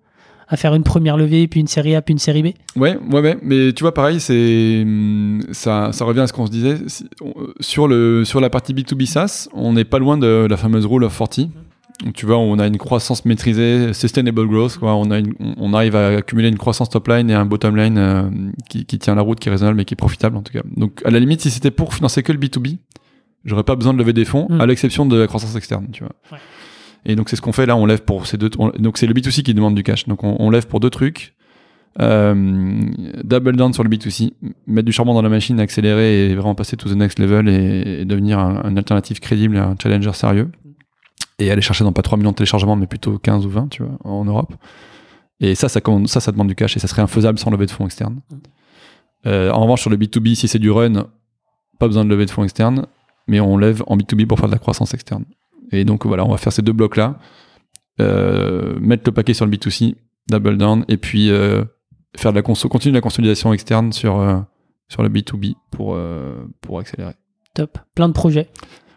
[0.47, 2.47] à faire une première levée, puis une série A, puis une série B.
[2.75, 3.37] Ouais, ouais, ouais.
[3.43, 6.77] Mais tu vois, pareil, c'est hum, ça, ça revient à ce qu'on se disait
[7.21, 10.85] on- sur le sur la partie B2B SaaS, on n'est pas loin de la fameuse
[10.87, 11.41] rule of 40.
[12.03, 14.77] Donc, tu vois, on a une croissance maîtrisée, sustainable growth.
[14.77, 14.93] Quoi.
[14.95, 17.77] On a une- on on arrive à accumuler une croissance top line et un bottom
[17.77, 18.23] line euh,
[18.69, 20.61] qui, qui tient la route, qui est raisonnable mais qui est profitable en tout cas.
[20.75, 22.77] Donc, à la limite, si c'était pour financer que le B2B,
[23.45, 24.59] j'aurais pas besoin de lever des fonds, Mm.
[24.61, 26.11] à l'exception de la croissance externe, tu vois.
[26.33, 26.37] Ouais.
[27.05, 28.49] Et donc c'est ce qu'on fait là, on lève pour ces deux.
[28.57, 30.07] on- donc c'est le B2C qui demande du cash.
[30.07, 31.35] Donc on, lève pour deux trucs.
[32.01, 32.81] Euh,
[33.23, 34.33] double down sur le B2C,
[34.67, 38.03] mettre du charbon dans la machine, accélérer et vraiment passer to the next level et,
[38.03, 40.51] devenir un, alternative crédible un challenger sérieux.
[41.39, 43.83] Et aller chercher dans pas 3 millions de téléchargements, mais plutôt 15 ou 20, tu
[43.83, 44.53] vois, en Europe.
[45.41, 45.81] Et ça, ça,
[46.31, 48.21] demande du cash et ça serait infaisable sans lever de fonds externes.
[49.25, 51.07] Euh, en revanche, sur le B2B, si c'est du run,
[51.77, 52.87] pas besoin de lever de fonds externes,
[53.27, 55.25] mais on lève en B2B pour faire de la croissance externe.
[55.75, 57.19] Et donc voilà, on va faire ces deux blocs-là,
[57.99, 59.95] euh, mettre le paquet sur le B2C,
[60.29, 61.63] double down, et puis euh,
[62.17, 64.39] faire de la continuer la consolidation externe sur, euh,
[64.89, 65.97] sur le B2B pour,
[66.61, 67.13] pour accélérer.
[67.53, 67.77] Top.
[67.95, 68.49] Plein de projets.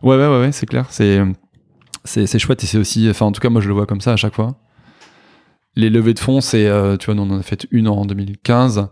[0.03, 0.87] Ouais, ouais, ouais, ouais, c'est clair.
[0.91, 4.12] C'est, chouette et c'est aussi, enfin, en tout cas, moi, je le vois comme ça
[4.12, 4.57] à chaque fois.
[5.76, 6.64] Les levées de fonds, c'est,
[6.99, 8.89] tu vois, nous, on en a fait une en 2015.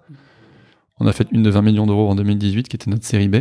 [0.99, 3.37] On a fait une de 20 millions d'euros en 2018, qui était notre série B.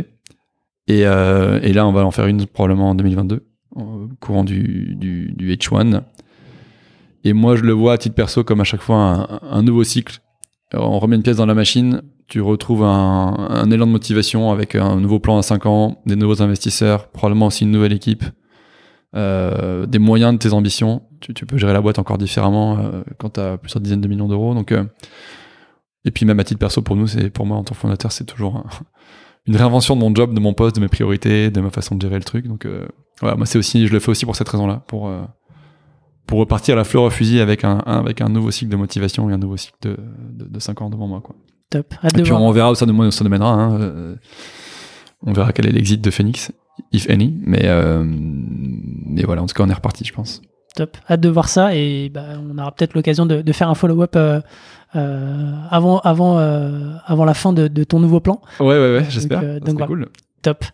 [0.88, 3.44] Et, euh, et là, on va en faire une probablement en 2022,
[3.76, 6.02] au courant du, du, du H1.
[7.24, 10.20] Et moi, je le vois à titre perso comme à chaque fois un, nouveau cycle.
[10.72, 14.74] On remet une pièce dans la machine, tu retrouves un, un élan de motivation avec
[14.74, 18.24] un nouveau plan à 5 ans, des nouveaux investisseurs, probablement aussi une nouvelle équipe,
[19.14, 21.02] euh, des moyens de tes ambitions.
[21.20, 24.28] Tu, peux gérer la boîte encore différemment euh, quand tu as plusieurs dizaines de millions
[24.28, 24.54] d'euros.
[24.54, 24.84] Donc, euh,
[26.04, 28.12] et puis même à titre perso, pour nous, c'est pour moi en tant que fondateur,
[28.12, 28.64] c'est toujours
[29.46, 32.00] une réinvention de mon job, de mon poste, de mes priorités, de ma façon de
[32.02, 32.46] gérer le truc.
[32.46, 32.86] Donc euh,
[33.20, 35.22] voilà, moi c'est aussi, je le fais aussi pour cette raison-là, pour euh,
[36.26, 38.76] pour repartir à la fleur au fusil avec un, un- avec un nouveau cycle de
[38.76, 39.96] motivation et un nouveau cycle de,
[40.32, 41.20] de, de 5 ans devant moi.
[41.20, 41.36] Quoi.
[41.70, 41.94] Top.
[42.04, 43.52] Hâte Et puis on verra où ça nous, ça nous mènera.
[43.52, 44.16] hein, euh,
[45.22, 46.50] on verra quel est l'exit de Phoenix,
[46.92, 47.34] if any.
[47.44, 47.68] Mais,
[48.04, 50.42] mais voilà, en tout cas, on est reparti, je pense.
[50.74, 50.96] Top.
[51.08, 54.14] Hâte de voir ça et bah, on aura peut-être l'occasion de, de faire un follow-up
[55.70, 58.40] avant, avant, euh, avant la fin de, de ton nouveau plan.
[58.60, 59.40] Ouais, ouais, ouais, j'espère.
[59.42, 59.86] euh, donc serait voilà.
[59.86, 60.08] cool.
[60.42, 60.64] Top.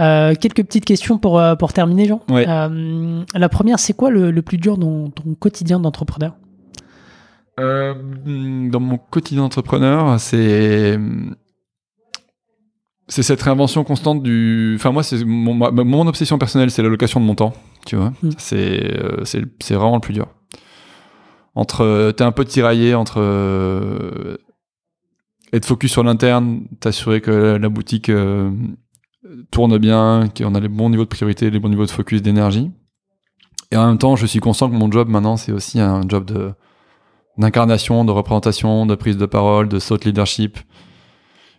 [0.00, 2.20] Euh, quelques petites questions pour, euh, pour terminer, Jean.
[2.30, 2.46] Ouais.
[2.48, 6.34] Euh, la première, c'est quoi le, le plus dur dans ton quotidien d'entrepreneur?
[7.60, 7.92] Euh,
[8.70, 10.98] dans mon quotidien d'entrepreneur, c'est
[13.08, 14.74] c'est cette réinvention constante du.
[14.76, 17.52] Enfin moi, c'est mon, obsession personnelle, c'est l'allocation de mon temps.
[17.86, 18.30] Tu vois, Mm.
[18.38, 20.28] c'est euh, c'est c'est vraiment le plus dur.
[21.58, 24.36] Entre t'es un peu tiraillé entre euh,
[25.52, 28.48] être focus sur l'interne, t'assurer que la boutique euh,
[29.50, 32.70] tourne bien, qu'on a les bons niveaux de priorité, les bons niveaux de focus, d'énergie.
[33.72, 36.26] Et en même temps, je suis conscient que mon job maintenant, c'est aussi un job
[36.26, 36.52] de
[37.38, 40.58] d'incarnation, de représentation, de prise de parole, de thought leadership.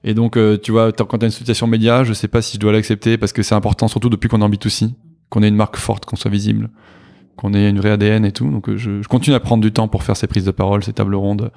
[0.06, 2.42] Et donc, euh, tu vois, t'as- quand tu as une situation média, je sais pas
[2.42, 4.94] si je dois l'accepter parce que c'est important, surtout depuis qu'on est en B2C,
[5.30, 6.70] qu'on ait une marque forte, qu'on soit visible,
[7.40, 8.50] qu'on ait une vraie ADN et tout.
[8.52, 10.92] Donc, euh, je, continue à prendre du temps pour faire ces prises de parole, ces
[10.92, 11.52] tables rondes,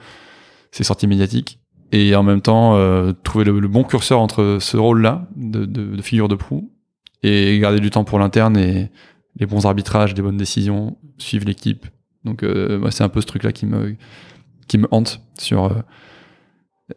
[0.71, 1.59] ces sorties médiatiques.
[1.91, 6.37] Et en même temps, euh, trouver le, bon curseur entre ce rôle-là, de, figure de
[6.37, 6.71] proue,
[7.23, 8.91] et garder du temps pour l'interne et
[9.37, 11.87] les bons arbitrages, les bonnes décisions, suivre l'équipe,
[12.25, 13.97] Donc euh, c'est un peu ce truc-là qui me,
[14.91, 15.21] hante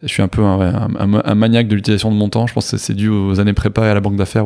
[0.02, 2.48] je suis un peu un, maniaque de l'utilisation de mon temps.
[2.48, 4.46] Je pense que c'est dû aux années prépa et à la banque d'affaires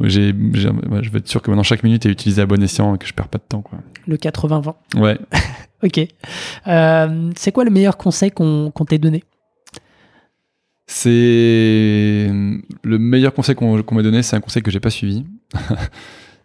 [0.00, 2.94] j'ai, ouais, je veux être sûr que maintenant chaque minute est utilisée à bon escient
[2.94, 3.62] et que je perds pas de temps.
[3.62, 3.78] Quoi.
[4.06, 4.74] Le 80-20.
[4.96, 5.18] Ouais.
[5.84, 6.00] Ok.
[6.66, 9.22] Euh, c'est quoi le meilleur conseil qu'on qu'on t'ait donné?
[10.88, 12.28] C'est
[12.82, 15.24] le meilleur conseil qu'on qu'on m'ait donné, c'est un conseil que j'ai pas suivi.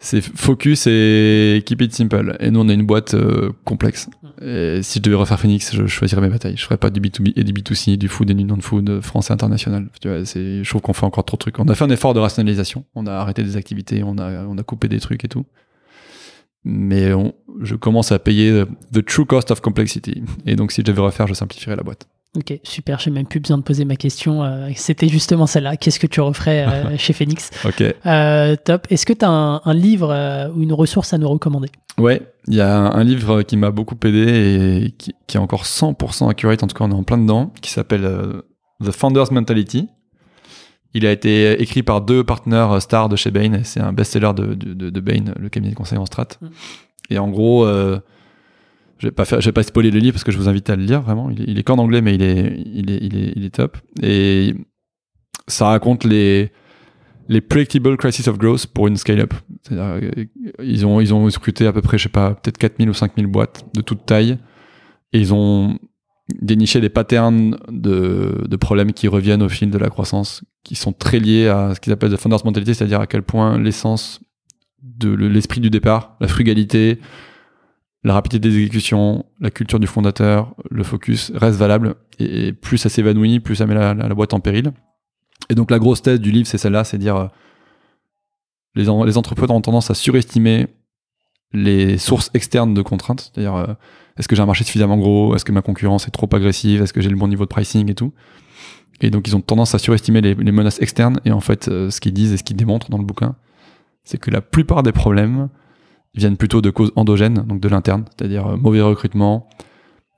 [0.05, 2.35] c'est focus et keep it simple.
[2.41, 4.09] Et nous, on a une boîte euh, complexe.
[4.41, 6.57] Et si je devais refaire Phoenix, je choisirais mes batailles.
[6.57, 9.31] Je ferais pas du B2B et du B2C, du food et du non-food, euh, français
[9.31, 9.87] international.
[10.01, 11.57] Tu vois, je trouve qu'on fait encore trop de trucs.
[11.59, 12.83] On a fait un effort de rationalisation.
[12.95, 15.45] On a arrêté des activités, on a, on a coupé des trucs et tout.
[16.65, 20.23] Mais on- je commence à payer euh, the true cost of complexity.
[20.45, 22.07] Et donc, si je devais refaire, je simplifierais la boîte.
[22.35, 24.43] Ok, super, j'ai même plus besoin de poser ma question.
[24.43, 25.77] euh, C'était justement celle-là.
[25.77, 27.83] Qu'est-ce que tu referais euh, chez Phoenix Ok.
[28.05, 28.87] Euh, Top.
[28.89, 31.69] Est-ce que tu as un, un livre ou une ressource à nous recommander?
[31.99, 35.39] Ouais, il y a un, un livre qui m'a beaucoup aidé et qui, qui est
[35.39, 38.09] encore 100% accurate, en tout cas on est en plein dedans, qui s'appelle
[38.83, 39.87] The Founder's Mentality.
[40.95, 44.55] Il a été écrit par deux partenaires stars de chez Bain, c'est un best-seller de,
[44.55, 46.27] de, Bain, le cabinet de conseil en strat.
[46.41, 46.47] Mm.
[47.11, 47.67] Et en gros,
[49.03, 50.77] je vais pas faire, vais pas spoiler le livre parce que je vous invite à
[50.77, 51.29] le lire vraiment.
[51.29, 53.77] Il il est qu'en anglais, mais il est, il est, il est, top.
[54.01, 54.55] Et
[55.49, 56.53] ça raconte les,
[57.27, 59.33] les predictable crisis of growth pour une scale-up.
[59.73, 60.09] Euh,
[60.63, 63.27] ils ont, ils ont scruté à peu près, je sais pas, peut-être 4000 ou 5000
[63.27, 64.37] boîtes de toute taille.
[65.11, 65.77] Et ils ont
[66.41, 70.93] déniché des patterns de, de problèmes qui reviennent au fil de la croissance, qui sont
[70.93, 74.21] très liés à ce qu'ils appellent the founder's mentality, c'est-à-dire à quel point l'essence
[74.81, 76.99] de le- l'esprit du départ, la frugalité,
[78.03, 81.95] la rapidité d'exécution, la culture du fondateur, le focus reste valable.
[82.19, 84.71] Et, plus ça s'évanouit, plus ça met la, la- boîte en péril.
[85.49, 87.27] Et donc la grosse thèse du livre, c'est celle-là, c'est dire euh,
[88.75, 90.67] les, en- les entrepreneurs ont tendance à surestimer
[91.53, 93.67] les sources externes de contraintes, c'est-à-dire euh,
[94.17, 96.93] est-ce que j'ai un marché suffisamment gros, est-ce que ma concurrence est trop agressive, est-ce
[96.93, 98.11] que j'ai le bon niveau de pricing et tout?
[99.01, 101.89] Et donc ils ont tendance à surestimer les, les menaces externes et en fait euh,
[101.89, 103.35] ce qu'ils disent et ce qu'ils démontrent dans le bouquin,
[104.03, 105.49] c'est que la plupart des problèmes
[106.15, 109.47] viennent plutôt de causes endogènes, donc de l'interne, c'est-à-dire euh, mauvais recrutement,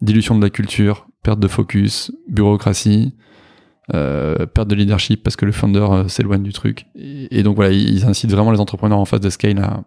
[0.02, 3.16] dilution de la culture, perte de focus, bureaucratie,
[3.94, 6.86] euh, perte de leadership parce que le founder euh, s'éloigne du truc.
[6.96, 9.84] Et, et donc voilà, ils incitent vraiment les entrepreneurs en phase de scale à,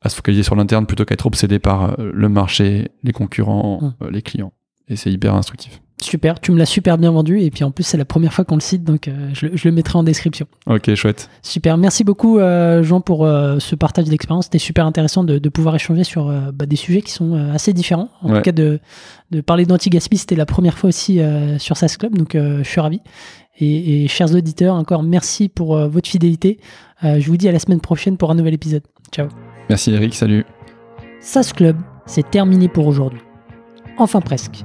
[0.00, 3.80] à se focaliser sur l'interne plutôt qu'à être obsédés par euh, le marché, les concurrents,
[3.82, 4.04] Mm.
[4.04, 4.52] euh, les clients.
[4.88, 5.80] Et c'est hyper instructif.
[6.00, 7.40] Super, tu me l'as super bien vendu.
[7.40, 9.56] Et puis en plus, c'est la première fois qu'on le cite, donc euh, je, le-
[9.56, 10.46] je le mettrai en description.
[10.66, 11.30] Ok, chouette.
[11.40, 14.46] Super, merci beaucoup euh, Jean pour euh, ce partage d'expérience.
[14.46, 18.08] C'était super intéressant de, de pouvoir échanger sur bah, des sujets qui sont assez différents.
[18.22, 18.36] En Ouais.
[18.38, 18.80] tout cas, de,
[19.30, 21.20] de parler d'anti-gaspi, c'était la première fois aussi
[21.58, 23.00] sur SAS Club, donc je suis ravi.
[23.60, 26.58] Et, et chers auditeurs, encore merci pour votre fidélité.
[27.02, 28.82] Je vous dis à la semaine prochaine pour un nouvel épisode.
[29.12, 29.28] Ciao.
[29.70, 30.44] Merci Eric, salut.
[31.20, 33.20] SAS Club, c'est terminé pour aujourd'hui.
[33.96, 34.64] Enfin presque.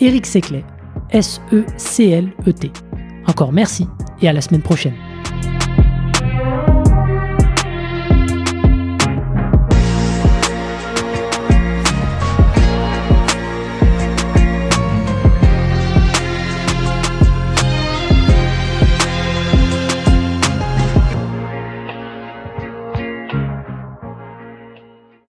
[0.00, 0.64] Eric Seclet,
[1.10, 2.70] S-E-C-L-E-T.
[3.26, 3.86] Encore merci
[4.22, 4.94] et à la semaine prochaine.